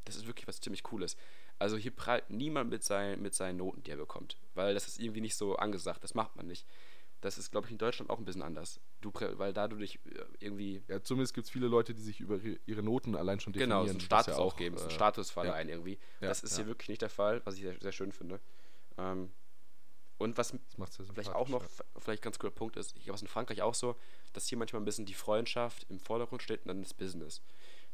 Das 0.07 0.17
ist 0.17 0.27
wirklich 0.27 0.49
was 0.49 0.61
ziemlich 0.61 0.83
Cooles. 0.83 1.17
Also 1.61 1.77
hier 1.77 1.93
prallt 1.93 2.31
niemand 2.31 2.69
mit, 2.69 2.83
sein, 2.83 3.23
mit 3.23 3.33
seinen 3.33 3.59
Noten, 3.59 3.85
die 3.85 3.93
er 3.93 3.97
bekommt. 3.97 4.37
Weil 4.55 4.75
das 4.75 4.89
ist 4.89 4.99
irgendwie 4.99 5.21
nicht 5.21 5.37
so 5.37 5.55
angesagt, 5.55 6.03
das 6.03 6.15
macht 6.15 6.35
man 6.35 6.49
nicht. 6.49 6.67
Das 7.21 7.37
ist, 7.37 7.51
glaube 7.51 7.67
ich, 7.67 7.73
in 7.73 7.79
Deutschland 7.79 8.11
auch 8.11 8.19
ein 8.19 8.25
bisschen 8.25 8.43
anders. 8.43 8.81
Du, 9.01 9.13
weil 9.13 9.53
da 9.53 9.67
du 9.67 9.77
dich 9.77 9.97
äh, 10.07 10.25
irgendwie 10.39 10.83
Ja, 10.87 11.03
zumindest 11.03 11.35
gibt 11.35 11.47
es 11.47 11.51
viele 11.51 11.67
Leute, 11.67 11.93
die 11.95 12.03
sich 12.03 12.21
über 12.21 12.39
ihre- 12.67 12.83
Noten 12.83 13.17
allein 13.17 13.41
schon 13.41 13.53
definieren. 13.53 13.71
Genau, 13.81 13.85
so 13.87 13.91
einen 13.91 14.01
Status 14.01 14.37
ja 14.37 14.43
auch 14.43 14.57
geben, 14.57 14.77
so 14.77 14.85
einen 14.85 14.93
äh, 14.93 14.95
Status 14.95 15.29
ja. 15.29 15.33
verleihen 15.33 15.69
irgendwie. 15.69 15.99
Ja, 16.21 16.29
das 16.29 16.45
ist 16.45 16.55
hier 16.57 16.67
wirklich 16.67 16.89
nicht 16.89 17.03
der 17.03 17.11
Fall, 17.11 17.43
was 17.45 17.57
ich 17.57 17.63
sehr, 17.63 17.77
sehr 17.81 17.93
schön 17.93 18.13
finde. 18.13 18.41
Ähm, 18.97 19.33
und 20.19 20.37
was 20.37 20.53
vielleicht 21.13 21.33
auch 21.33 21.49
noch, 21.49 21.65
vielleicht 21.99 22.23
ganz 22.23 22.39
cooler 22.39 22.51
Punkt 22.53 22.77
ist, 22.77 22.97
ich 22.97 23.05
glaube, 23.05 23.15
es 23.17 23.23
ist 23.23 23.29
in 23.29 23.33
Frankreich 23.33 23.63
auch 23.63 23.75
so, 23.75 23.97
dass 24.33 24.47
hier 24.49 24.59
manchmal 24.59 24.83
ein 24.83 24.85
bisschen 24.85 25.07
die 25.07 25.15
Freundschaft 25.15 25.87
im 25.89 26.01
Vordergrund 26.01 26.43
steht 26.43 26.63
und 26.63 26.69
dann 26.69 26.83
das 26.83 26.93
Business. 26.95 27.41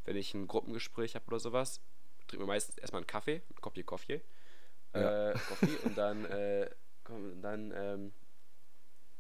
Wenn 0.05 0.17
ich 0.17 0.33
ein 0.35 0.47
Gruppengespräch 0.49 1.15
habe 1.15 1.27
oder 1.27 1.39
sowas, 1.39 1.81
trinken 2.27 2.45
wir 2.45 2.47
meistens 2.47 2.79
erstmal 2.79 3.01
einen 3.01 3.07
Kaffee, 3.07 3.43
einen 3.51 3.61
Coffee 3.61 3.83
Coffee, 3.83 4.23
Ja. 4.95 5.31
äh, 5.31 5.35
Coffee 5.49 5.77
und 5.85 5.97
dann, 5.99 6.25
äh, 6.27 6.71
komm, 7.05 7.43
dann 7.43 7.73
ähm, 7.77 8.13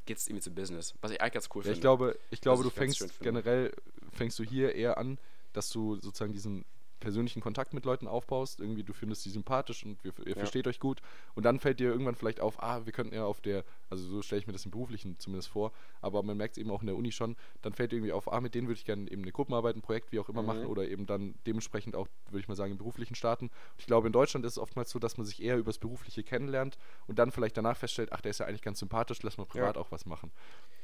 geht 0.06 0.18
es 0.18 0.26
irgendwie 0.26 0.42
zum 0.42 0.54
Business, 0.54 0.94
was 1.00 1.10
ich 1.10 1.20
eigentlich 1.20 1.32
ganz 1.34 1.48
cool 1.54 1.62
Ja, 1.62 1.64
finde. 1.64 1.74
ich 1.76 1.80
glaube, 1.80 2.18
ich 2.30 2.40
glaube 2.40 2.62
du 2.62 2.70
fängst 2.70 3.20
generell, 3.20 3.72
fängst 4.12 4.38
du 4.38 4.44
hier 4.44 4.74
eher 4.74 4.98
an, 4.98 5.18
dass 5.52 5.70
du 5.70 5.96
sozusagen 5.96 6.32
diesen 6.32 6.64
persönlichen 7.00 7.40
Kontakt 7.40 7.74
mit 7.74 7.84
Leuten 7.84 8.06
aufbaust. 8.06 8.60
Irgendwie, 8.60 8.82
du 8.82 8.92
findest 8.92 9.24
die 9.24 9.30
sympathisch 9.30 9.84
und 9.84 10.02
wir, 10.04 10.12
ihr 10.20 10.34
Ja. 10.34 10.34
versteht 10.36 10.66
euch 10.66 10.80
gut. 10.80 11.00
Und 11.34 11.44
dann 11.44 11.60
fällt 11.60 11.80
dir 11.80 11.90
irgendwann 11.90 12.14
vielleicht 12.14 12.40
auf, 12.40 12.62
ah, 12.62 12.84
wir 12.86 12.92
könnten 12.92 13.14
ja 13.14 13.24
auf 13.24 13.40
der, 13.40 13.64
also 13.90 14.04
so 14.06 14.22
stelle 14.22 14.40
ich 14.40 14.46
mir 14.46 14.52
das 14.52 14.64
im 14.64 14.70
Beruflichen 14.70 15.18
zumindest 15.18 15.48
vor, 15.48 15.72
aber 16.00 16.22
man 16.22 16.36
merkt 16.36 16.56
es 16.56 16.58
eben 16.58 16.70
auch 16.70 16.80
in 16.80 16.86
der 16.86 16.96
Uni 16.96 17.12
schon, 17.12 17.36
dann 17.62 17.72
fällt 17.74 17.92
dir 17.92 17.96
irgendwie 17.96 18.12
auf, 18.12 18.32
ah, 18.32 18.40
mit 18.40 18.54
denen 18.54 18.68
würde 18.68 18.78
ich 18.78 18.84
gerne 18.84 19.10
eben 19.10 19.22
eine 19.22 19.32
Gruppenarbeit, 19.32 19.76
ein 19.76 19.82
Projekt, 19.82 20.12
wie 20.12 20.18
auch 20.20 20.28
immer 20.28 20.42
Mhm. 20.42 20.46
machen 20.46 20.66
oder 20.66 20.88
eben 20.88 21.06
dann 21.06 21.34
dementsprechend 21.46 21.96
auch, 21.96 22.08
würde 22.30 22.40
ich 22.40 22.48
mal 22.48 22.54
sagen, 22.54 22.72
im 22.72 22.78
beruflichen 22.78 23.14
starten. 23.14 23.46
Und 23.46 23.52
ich 23.78 23.86
glaube, 23.86 24.06
in 24.06 24.12
Deutschland 24.12 24.44
ist 24.46 24.52
es 24.52 24.58
oftmals 24.58 24.90
so, 24.90 24.98
dass 24.98 25.16
man 25.16 25.26
sich 25.26 25.42
eher 25.42 25.58
übers 25.58 25.78
Berufliche 25.78 26.22
kennenlernt 26.22 26.78
und 27.06 27.18
dann 27.18 27.30
vielleicht 27.30 27.56
danach 27.56 27.76
feststellt, 27.76 28.12
ach, 28.12 28.20
der 28.20 28.30
ist 28.30 28.38
ja 28.38 28.46
eigentlich 28.46 28.62
ganz 28.62 28.78
sympathisch, 28.78 29.22
lass 29.22 29.36
mal 29.36 29.46
privat 29.46 29.76
auch 29.76 29.90
was 29.92 30.06
machen. 30.06 30.30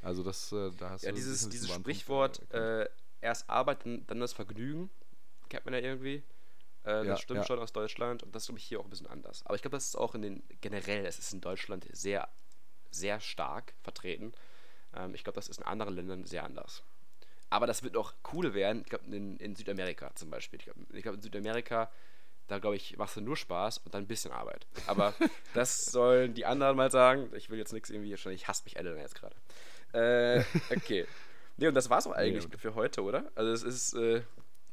Also 0.02 0.22
das, 0.22 0.52
äh, 0.52 0.70
da 0.78 0.90
hast 0.90 1.02
Ja, 1.04 1.10
du 1.10 1.16
dieses, 1.16 1.40
sicherlich 1.40 1.52
dieses 1.52 1.68
Punkt, 1.68 1.80
Sprichwort, 1.82 2.52
äh, 2.52 2.82
äh, 2.82 2.88
erst 3.20 3.48
Arbeit, 3.50 3.84
dann, 3.84 4.06
dann 4.06 4.20
das 4.20 4.32
Vergnügen, 4.32 4.90
kennt 5.50 5.66
man 5.66 5.74
ja 5.74 5.80
irgendwie. 5.80 6.22
Äh, 6.84 6.90
Ja, 6.90 7.04
das 7.04 7.20
stimmt 7.20 7.40
ja. 7.40 7.46
schon 7.46 7.58
aus 7.58 7.72
Deutschland 7.72 8.22
und 8.22 8.34
das 8.34 8.44
ist, 8.44 8.46
glaube 8.46 8.58
ich, 8.58 8.64
hier 8.64 8.80
auch 8.80 8.84
ein 8.84 8.90
bisschen 8.90 9.06
anders. 9.08 9.44
Aber 9.44 9.54
ich 9.54 9.62
glaube, 9.62 9.76
das 9.76 9.86
ist 9.86 9.96
auch 9.96 10.14
in 10.14 10.22
den, 10.22 10.42
generell, 10.62 11.04
es 11.04 11.18
ist 11.18 11.32
in 11.34 11.42
Deutschland 11.42 11.86
sehr, 11.92 12.28
sehr 12.90 13.20
stark 13.20 13.74
vertreten. 13.82 14.32
Ähm, 14.96 15.14
ich 15.14 15.22
glaube, 15.22 15.34
das 15.34 15.48
ist 15.48 15.58
in 15.58 15.64
anderen 15.64 15.94
Ländern 15.94 16.24
sehr 16.24 16.44
anders. 16.44 16.82
Aber 17.50 17.66
das 17.66 17.82
wird 17.82 17.94
noch 17.94 18.14
cool 18.32 18.54
werden, 18.54 18.82
ich 18.82 18.88
glaube, 18.90 19.04
in, 19.14 19.36
in 19.38 19.56
Südamerika 19.56 20.14
zum 20.14 20.30
Beispiel. 20.30 20.58
Ich 20.60 20.64
glaube, 20.66 20.80
ich 20.92 21.02
glaub, 21.02 21.16
in 21.16 21.22
Südamerika, 21.22 21.90
da 22.46 22.58
glaube 22.58 22.76
ich, 22.76 22.96
machst 22.96 23.16
du 23.16 23.20
nur 23.20 23.36
Spaß 23.36 23.78
und 23.78 23.92
dann 23.92 24.04
ein 24.04 24.06
bisschen 24.06 24.30
Arbeit. 24.32 24.66
Aber 24.86 25.12
das 25.54 25.84
sollen 25.84 26.32
die 26.34 26.46
anderen 26.46 26.76
mal 26.76 26.90
sagen. 26.90 27.28
Ich 27.34 27.50
will 27.50 27.58
jetzt 27.58 27.72
nichts 27.72 27.90
irgendwie, 27.90 28.10
wahrscheinlich 28.10 28.48
hasst 28.48 28.64
mich 28.64 28.76
Elena 28.76 29.00
jetzt 29.00 29.16
gerade. 29.16 29.36
Äh, 29.92 30.44
okay. 30.74 31.06
Nee, 31.56 31.66
und 31.68 31.74
das 31.74 31.90
war's 31.90 32.06
auch 32.06 32.12
eigentlich 32.12 32.48
Nee, 32.48 32.56
für 32.56 32.74
heute, 32.74 33.02
oder? 33.02 33.30
Also 33.34 33.52
es 33.52 33.62
ist, 33.64 33.94
äh, 33.94 34.22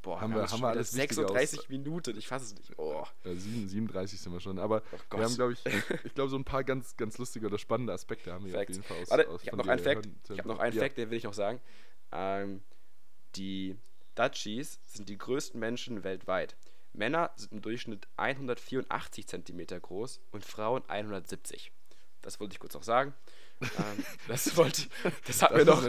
boah, 0.02 0.22
Haben 0.22 0.36
wir 0.36 0.48
haben 0.48 0.62
wir 0.62 0.68
alles 0.68 0.95
Wichtige 0.95 1.16
36 1.16 1.70
Minuten, 1.70 2.18
ich 2.18 2.28
fasse 2.28 2.45
es 2.45 2.56
nicht. 2.56 2.78
Oh. 2.78 3.06
Ja, 3.24 3.36
sieben- 3.36 3.68
37 3.68 4.20
sind 4.20 4.34
wir 4.34 4.39
schon. 4.39 4.60
Aber 4.60 4.82
wir 5.12 5.24
haben, 5.24 5.36
glaube 5.36 5.54
ich, 5.54 5.66
ich 6.06 6.14
glaube, 6.14 6.30
so 6.30 6.38
ein 6.38 6.45
paar 6.45 6.64
ganz, 6.64 6.95
ganz 6.98 7.18
lustige 7.18 7.48
oder 7.48 7.58
spannende 7.58 7.93
Aspekte 7.93 8.34
haben 8.34 8.45
wir 8.45 8.54
auf 8.54 8.60
Facts. 8.60 8.76
jeden 8.78 8.88
Fall 8.88 9.02
aus. 9.02 9.10
Warte, 9.10 9.30
aus 9.30 9.41
ich 9.41 9.48
habe 9.48 9.58
noch 9.58 9.68
einen 9.68 9.84
Fact. 9.84 10.08
Ich 10.30 10.38
habe 10.38 10.48
noch 10.48 10.60
einen 10.60 10.76
ja. 10.76 10.82
Fact, 10.82 10.98
den 10.98 11.10
will 11.10 11.18
ich 11.18 11.24
noch 11.24 11.34
sagen. 11.34 11.60
Ähm, 12.12 12.62
die 13.36 13.76
Dutchies 14.16 14.80
sind 14.86 15.10
die 15.10 15.18
größten 15.18 15.60
Menschen 15.60 16.04
weltweit. 16.04 16.56
Männer 16.93 17.32
sind 17.36 17.52
im 17.52 17.62
Durchschnitt 17.62 18.08
184 18.18 19.28
Zentimeter 19.28 19.80
groß 19.80 20.20
und 20.32 20.43
Frauen 20.43 20.84
170. 20.88 21.72
Das 22.22 22.39
wollte 22.39 22.54
ich 22.54 22.60
kurz 22.60 22.74
noch 22.74 22.84
sagen. 22.84 23.14
Ähm, 23.62 24.03
das 24.28 24.55
wollte 24.55 24.84
das 25.26 25.41
hat 25.41 25.51
Das 25.51 25.58
mir 25.58 25.66
doch 25.66 25.84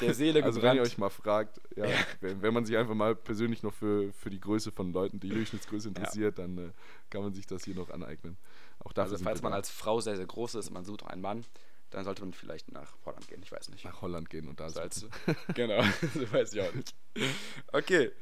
der 0.00 0.14
Seele 0.14 0.42
also 0.42 0.56
wenn 0.56 0.62
gebrannt. 0.62 0.76
ihr 0.76 0.82
euch 0.82 0.98
mal 0.98 1.10
fragt, 1.10 1.60
ja, 1.76 1.84
Wenn, 2.20 2.42
wenn 2.42 2.54
man 2.54 2.64
sich 2.64 2.76
einfach 2.76 2.94
mal 2.94 3.14
persönlich 3.14 3.62
noch 3.62 3.74
für, 3.74 4.12
für 4.12 4.30
die 4.30 4.40
Größe 4.40 4.72
von 4.72 4.92
Leuten, 4.92 5.20
die 5.20 5.28
Durchschnittsgröße 5.28 5.88
interessiert, 5.88 6.38
dann 6.38 6.58
äh, 6.58 6.70
kann 7.10 7.22
man 7.22 7.32
sich 7.34 7.46
das 7.46 7.64
hier 7.64 7.74
noch 7.74 7.90
aneignen. 7.90 8.36
Auch 8.78 8.92
dafür 8.92 9.12
also 9.12 9.24
falls 9.24 9.42
man 9.42 9.52
als 9.52 9.70
Frau 9.70 10.00
sehr, 10.00 10.16
sehr 10.16 10.26
groß 10.26 10.56
ist 10.56 10.68
und 10.68 10.74
man 10.74 10.84
sucht 10.84 11.04
einen 11.04 11.22
Mann, 11.22 11.44
dann 11.90 12.04
sollte 12.04 12.22
man 12.22 12.32
vielleicht 12.32 12.72
nach 12.72 12.94
Holland 13.04 13.28
gehen. 13.28 13.40
Ich 13.42 13.52
weiß 13.52 13.68
nicht. 13.70 13.84
nach 13.84 14.02
Holland 14.02 14.28
gehen 14.30 14.48
und 14.48 14.60
da 14.60 14.68
So 14.70 14.80
als, 14.80 15.06
genau, 15.54 15.82
so 16.14 16.32
weiß 16.32 16.52
ich 16.52 16.60
auch 16.60 16.74
nicht. 16.74 16.94
Okay, 17.72 18.12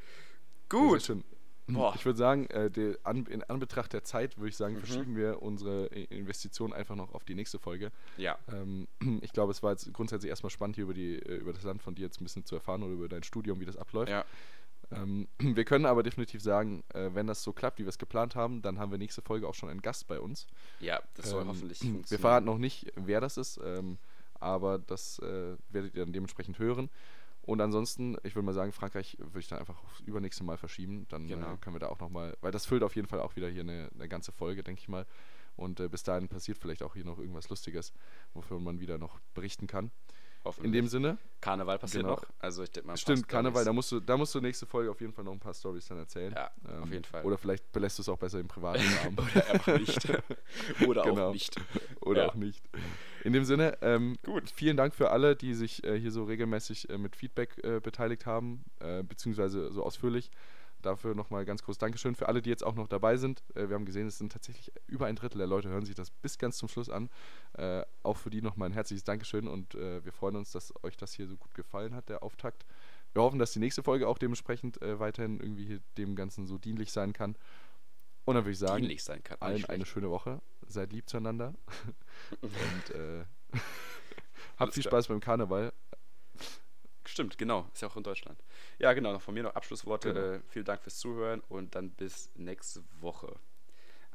gut. 0.68 1.10
Schön. 1.66 1.74
Boah. 1.74 1.94
Ich 1.94 2.04
würde 2.04 2.18
sagen, 2.18 2.46
äh, 2.50 2.70
der, 2.70 2.96
an, 3.04 3.26
in 3.26 3.42
Anbetracht 3.44 3.92
der 3.92 4.04
Zeit 4.04 4.36
würde 4.38 4.48
ich 4.50 4.56
sagen, 4.56 4.74
Mhm. 4.74 4.78
verschieben 4.80 5.16
wir 5.16 5.42
unsere 5.42 5.86
Investition 5.86 6.72
einfach 6.72 6.96
noch 6.96 7.14
auf 7.14 7.24
die 7.24 7.34
nächste 7.34 7.58
Folge. 7.58 7.90
Ja, 8.16 8.38
Ähm, 8.52 8.86
ich 9.22 9.32
glaube, 9.32 9.52
es 9.52 9.62
war 9.62 9.70
jetzt 9.72 9.92
grundsätzlich 9.92 10.30
erstmal 10.30 10.50
spannend, 10.50 10.76
hier 10.76 10.84
über, 10.84 10.94
die, 10.94 11.16
äh, 11.16 11.36
über 11.36 11.52
das 11.52 11.62
Land 11.62 11.82
von 11.82 11.94
dir 11.94 12.02
jetzt 12.02 12.20
ein 12.20 12.24
bisschen 12.24 12.44
zu 12.44 12.54
erfahren 12.54 12.82
oder 12.82 12.92
über 12.92 13.08
dein 13.08 13.22
Studium, 13.22 13.60
wie 13.60 13.64
das 13.66 13.76
abläuft. 13.76 14.10
ja. 14.10 14.24
Ähm, 14.90 15.28
wir 15.38 15.64
können 15.64 15.86
aber 15.86 16.02
definitiv 16.02 16.42
sagen, 16.42 16.84
äh, 16.92 17.08
wenn 17.14 17.26
das 17.26 17.42
so 17.42 17.54
klappt, 17.54 17.78
wie 17.78 17.84
wir 17.84 17.88
es 17.88 17.98
geplant 17.98 18.36
haben, 18.36 18.60
dann 18.60 18.78
haben 18.78 18.90
wir 18.90 18.98
nächste 18.98 19.22
Folge 19.22 19.48
auch 19.48 19.54
schon 19.54 19.70
einen 19.70 19.80
Gast 19.80 20.06
bei 20.06 20.20
uns. 20.20 20.46
Ja, 20.80 21.00
das 21.14 21.30
soll 21.30 21.42
Ähm, 21.42 21.48
hoffentlich 21.48 21.78
Wir 21.82 21.90
funktionieren. 21.92 22.20
verraten 22.20 22.44
noch 22.46 22.58
nicht, 22.58 22.92
wer 22.96 23.20
das 23.22 23.38
ist, 23.38 23.58
ähm, 23.64 23.96
aber 24.38 24.78
das 24.78 25.18
äh, 25.20 25.56
werdet 25.70 25.94
ihr 25.94 26.04
dann 26.04 26.12
dementsprechend 26.12 26.58
hören. 26.58 26.90
Und 27.46 27.60
ansonsten, 27.60 28.16
ich 28.22 28.34
würde 28.34 28.46
mal 28.46 28.54
sagen, 28.54 28.72
Frankreich 28.72 29.16
würde 29.18 29.38
ich 29.40 29.48
dann 29.48 29.58
einfach 29.58 29.82
aufs 29.84 30.00
übernächste 30.00 30.44
Mal 30.44 30.56
verschieben. 30.56 31.06
Dann 31.10 31.26
Genau. 31.28 31.52
äh, 31.52 31.56
können 31.58 31.74
wir 31.76 31.80
da 31.80 31.88
auch 31.88 32.00
nochmal, 32.00 32.36
weil 32.40 32.52
das 32.52 32.64
füllt 32.66 32.82
auf 32.82 32.96
jeden 32.96 33.06
Fall 33.08 33.20
auch 33.20 33.36
wieder 33.36 33.48
hier 33.48 33.60
eine, 33.62 33.90
eine 33.94 34.08
ganze 34.08 34.32
Folge, 34.32 34.62
denke 34.62 34.80
ich 34.80 34.88
mal. 34.88 35.04
Und 35.56 35.78
äh, 35.78 35.88
bis 35.88 36.02
dahin 36.02 36.28
passiert 36.28 36.58
vielleicht 36.58 36.82
auch 36.82 36.94
hier 36.94 37.04
noch 37.04 37.18
irgendwas 37.18 37.48
Lustiges, 37.50 37.92
wofür 38.32 38.58
man 38.58 38.80
wieder 38.80 38.98
noch 38.98 39.20
berichten 39.34 39.66
kann. 39.66 39.90
In 40.62 40.72
dem 40.72 40.88
Sinne, 40.88 41.16
Karneval 41.40 41.78
passiert 41.78 42.02
Genau. 42.02 42.16
noch. 42.16 42.24
Also 42.38 42.62
ich 42.64 42.70
denke 42.70 42.86
mal. 42.86 42.96
stimmt, 42.98 43.26
Karneval, 43.28 43.64
da 43.64 43.72
musst, 43.72 43.90
du, 43.92 44.00
da 44.00 44.14
musst 44.18 44.34
du 44.34 44.40
nächste 44.42 44.66
Folge 44.66 44.90
auf 44.90 45.00
jeden 45.00 45.14
Fall 45.14 45.24
noch 45.24 45.32
ein 45.32 45.40
paar 45.40 45.54
Stories 45.54 45.86
dann 45.86 45.96
erzählen. 45.98 46.34
Ähm, 46.36 46.70
Ja, 46.70 46.80
auf 46.80 46.90
jeden 46.90 47.04
Fall. 47.04 47.24
Oder 47.24 47.38
vielleicht 47.38 47.72
belässt 47.72 47.96
du 47.98 48.02
es 48.02 48.08
auch 48.10 48.18
besser 48.18 48.40
im 48.40 48.48
privaten 48.48 48.82
Rahmen. 49.02 49.16
Oder 49.34 49.50
einfach 49.50 49.78
nicht. 49.78 50.06
Oder 50.86 51.02
Genau. 51.04 51.28
auch 51.28 51.32
nicht. 51.32 51.56
Oder 52.02 52.22
Ja. 52.24 52.28
auch 52.28 52.34
nicht. 52.34 52.62
In 53.24 53.32
dem 53.32 53.44
Sinne, 53.44 53.78
ähm, 53.80 54.18
Gut. 54.22 54.50
vielen 54.50 54.76
Dank 54.76 54.94
für 54.94 55.10
alle, 55.10 55.34
die 55.34 55.54
sich 55.54 55.82
äh, 55.82 55.98
hier 55.98 56.12
so 56.12 56.24
regelmäßig 56.24 56.90
äh, 56.90 56.98
mit 56.98 57.16
Feedback 57.16 57.58
äh, 57.64 57.80
beteiligt 57.80 58.26
haben, 58.26 58.66
äh, 58.80 59.02
beziehungsweise 59.02 59.72
so 59.72 59.82
ausführlich. 59.82 60.30
Dafür 60.82 61.14
nochmal 61.14 61.46
ganz 61.46 61.62
groß 61.62 61.78
Dankeschön 61.78 62.14
für 62.14 62.28
alle, 62.28 62.42
die 62.42 62.50
jetzt 62.50 62.62
auch 62.62 62.74
noch 62.74 62.86
dabei 62.86 63.16
sind. 63.16 63.42
Äh, 63.54 63.70
wir 63.70 63.76
haben 63.76 63.86
gesehen, 63.86 64.06
es 64.06 64.18
sind 64.18 64.30
tatsächlich 64.30 64.70
über 64.86 65.06
ein 65.06 65.16
Drittel 65.16 65.38
der 65.38 65.46
Leute, 65.46 65.70
hören 65.70 65.86
sich 65.86 65.94
das 65.94 66.10
bis 66.10 66.36
ganz 66.36 66.58
zum 66.58 66.68
Schluss 66.68 66.90
an. 66.90 67.08
Äh, 67.54 67.86
auch 68.02 68.18
für 68.18 68.28
die 68.28 68.42
nochmal 68.42 68.68
ein 68.68 68.74
herzliches 68.74 69.04
Dankeschön 69.04 69.48
und 69.48 69.72
wir 69.72 70.12
freuen 70.12 70.36
uns, 70.36 70.52
dass 70.52 70.74
euch 70.84 70.98
das 70.98 71.14
hier 71.14 71.26
so 71.26 71.38
gut 71.38 71.54
gefallen 71.54 71.94
hat, 71.94 72.10
der 72.10 72.22
Auftakt. 72.22 72.66
Wir 73.14 73.22
hoffen, 73.22 73.38
dass 73.38 73.52
die 73.52 73.58
nächste 73.58 73.82
Folge 73.82 74.06
auch 74.06 74.18
dementsprechend 74.18 74.78
weiterhin 74.82 75.40
irgendwie 75.40 75.64
hier 75.64 75.80
dem 75.96 76.14
Ganzen 76.14 76.46
so 76.46 76.58
dienlich 76.58 76.92
sein 76.92 77.14
kann. 77.14 77.36
Und 78.26 78.34
dann 78.34 78.44
würde 78.44 78.52
ich 78.52 78.58
sagen, 78.58 78.84
allen 79.40 79.64
eine 79.66 79.86
schöne 79.86 80.10
Woche. 80.10 80.40
Seid 80.68 80.92
lieb 80.92 81.08
zueinander. 81.08 81.54
Und 82.40 82.94
äh, 82.94 83.24
habt 84.58 84.74
viel 84.74 84.82
klar. 84.82 84.92
Spaß 84.92 85.08
beim 85.08 85.20
Karneval. 85.20 85.72
Stimmt, 87.06 87.36
genau. 87.36 87.68
Ist 87.72 87.82
ja 87.82 87.88
auch 87.88 87.96
in 87.96 88.02
Deutschland. 88.02 88.42
Ja, 88.78 88.92
genau. 88.92 89.12
Noch 89.12 89.22
von 89.22 89.34
mir 89.34 89.42
noch 89.42 89.54
Abschlussworte. 89.54 90.12
Genau. 90.12 90.26
Äh, 90.26 90.40
vielen 90.48 90.64
Dank 90.64 90.82
fürs 90.82 90.98
Zuhören 90.98 91.40
und 91.48 91.74
dann 91.74 91.90
bis 91.90 92.30
nächste 92.34 92.82
Woche. 93.00 93.36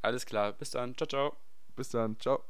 Alles 0.02 0.26
klar. 0.26 0.54
Bis 0.54 0.72
dann. 0.72 0.95
Ciao, 0.95 1.08
ciao. 1.08 1.36
Bis 1.76 1.89
dann. 1.89 2.20
Ciao. 2.20 2.43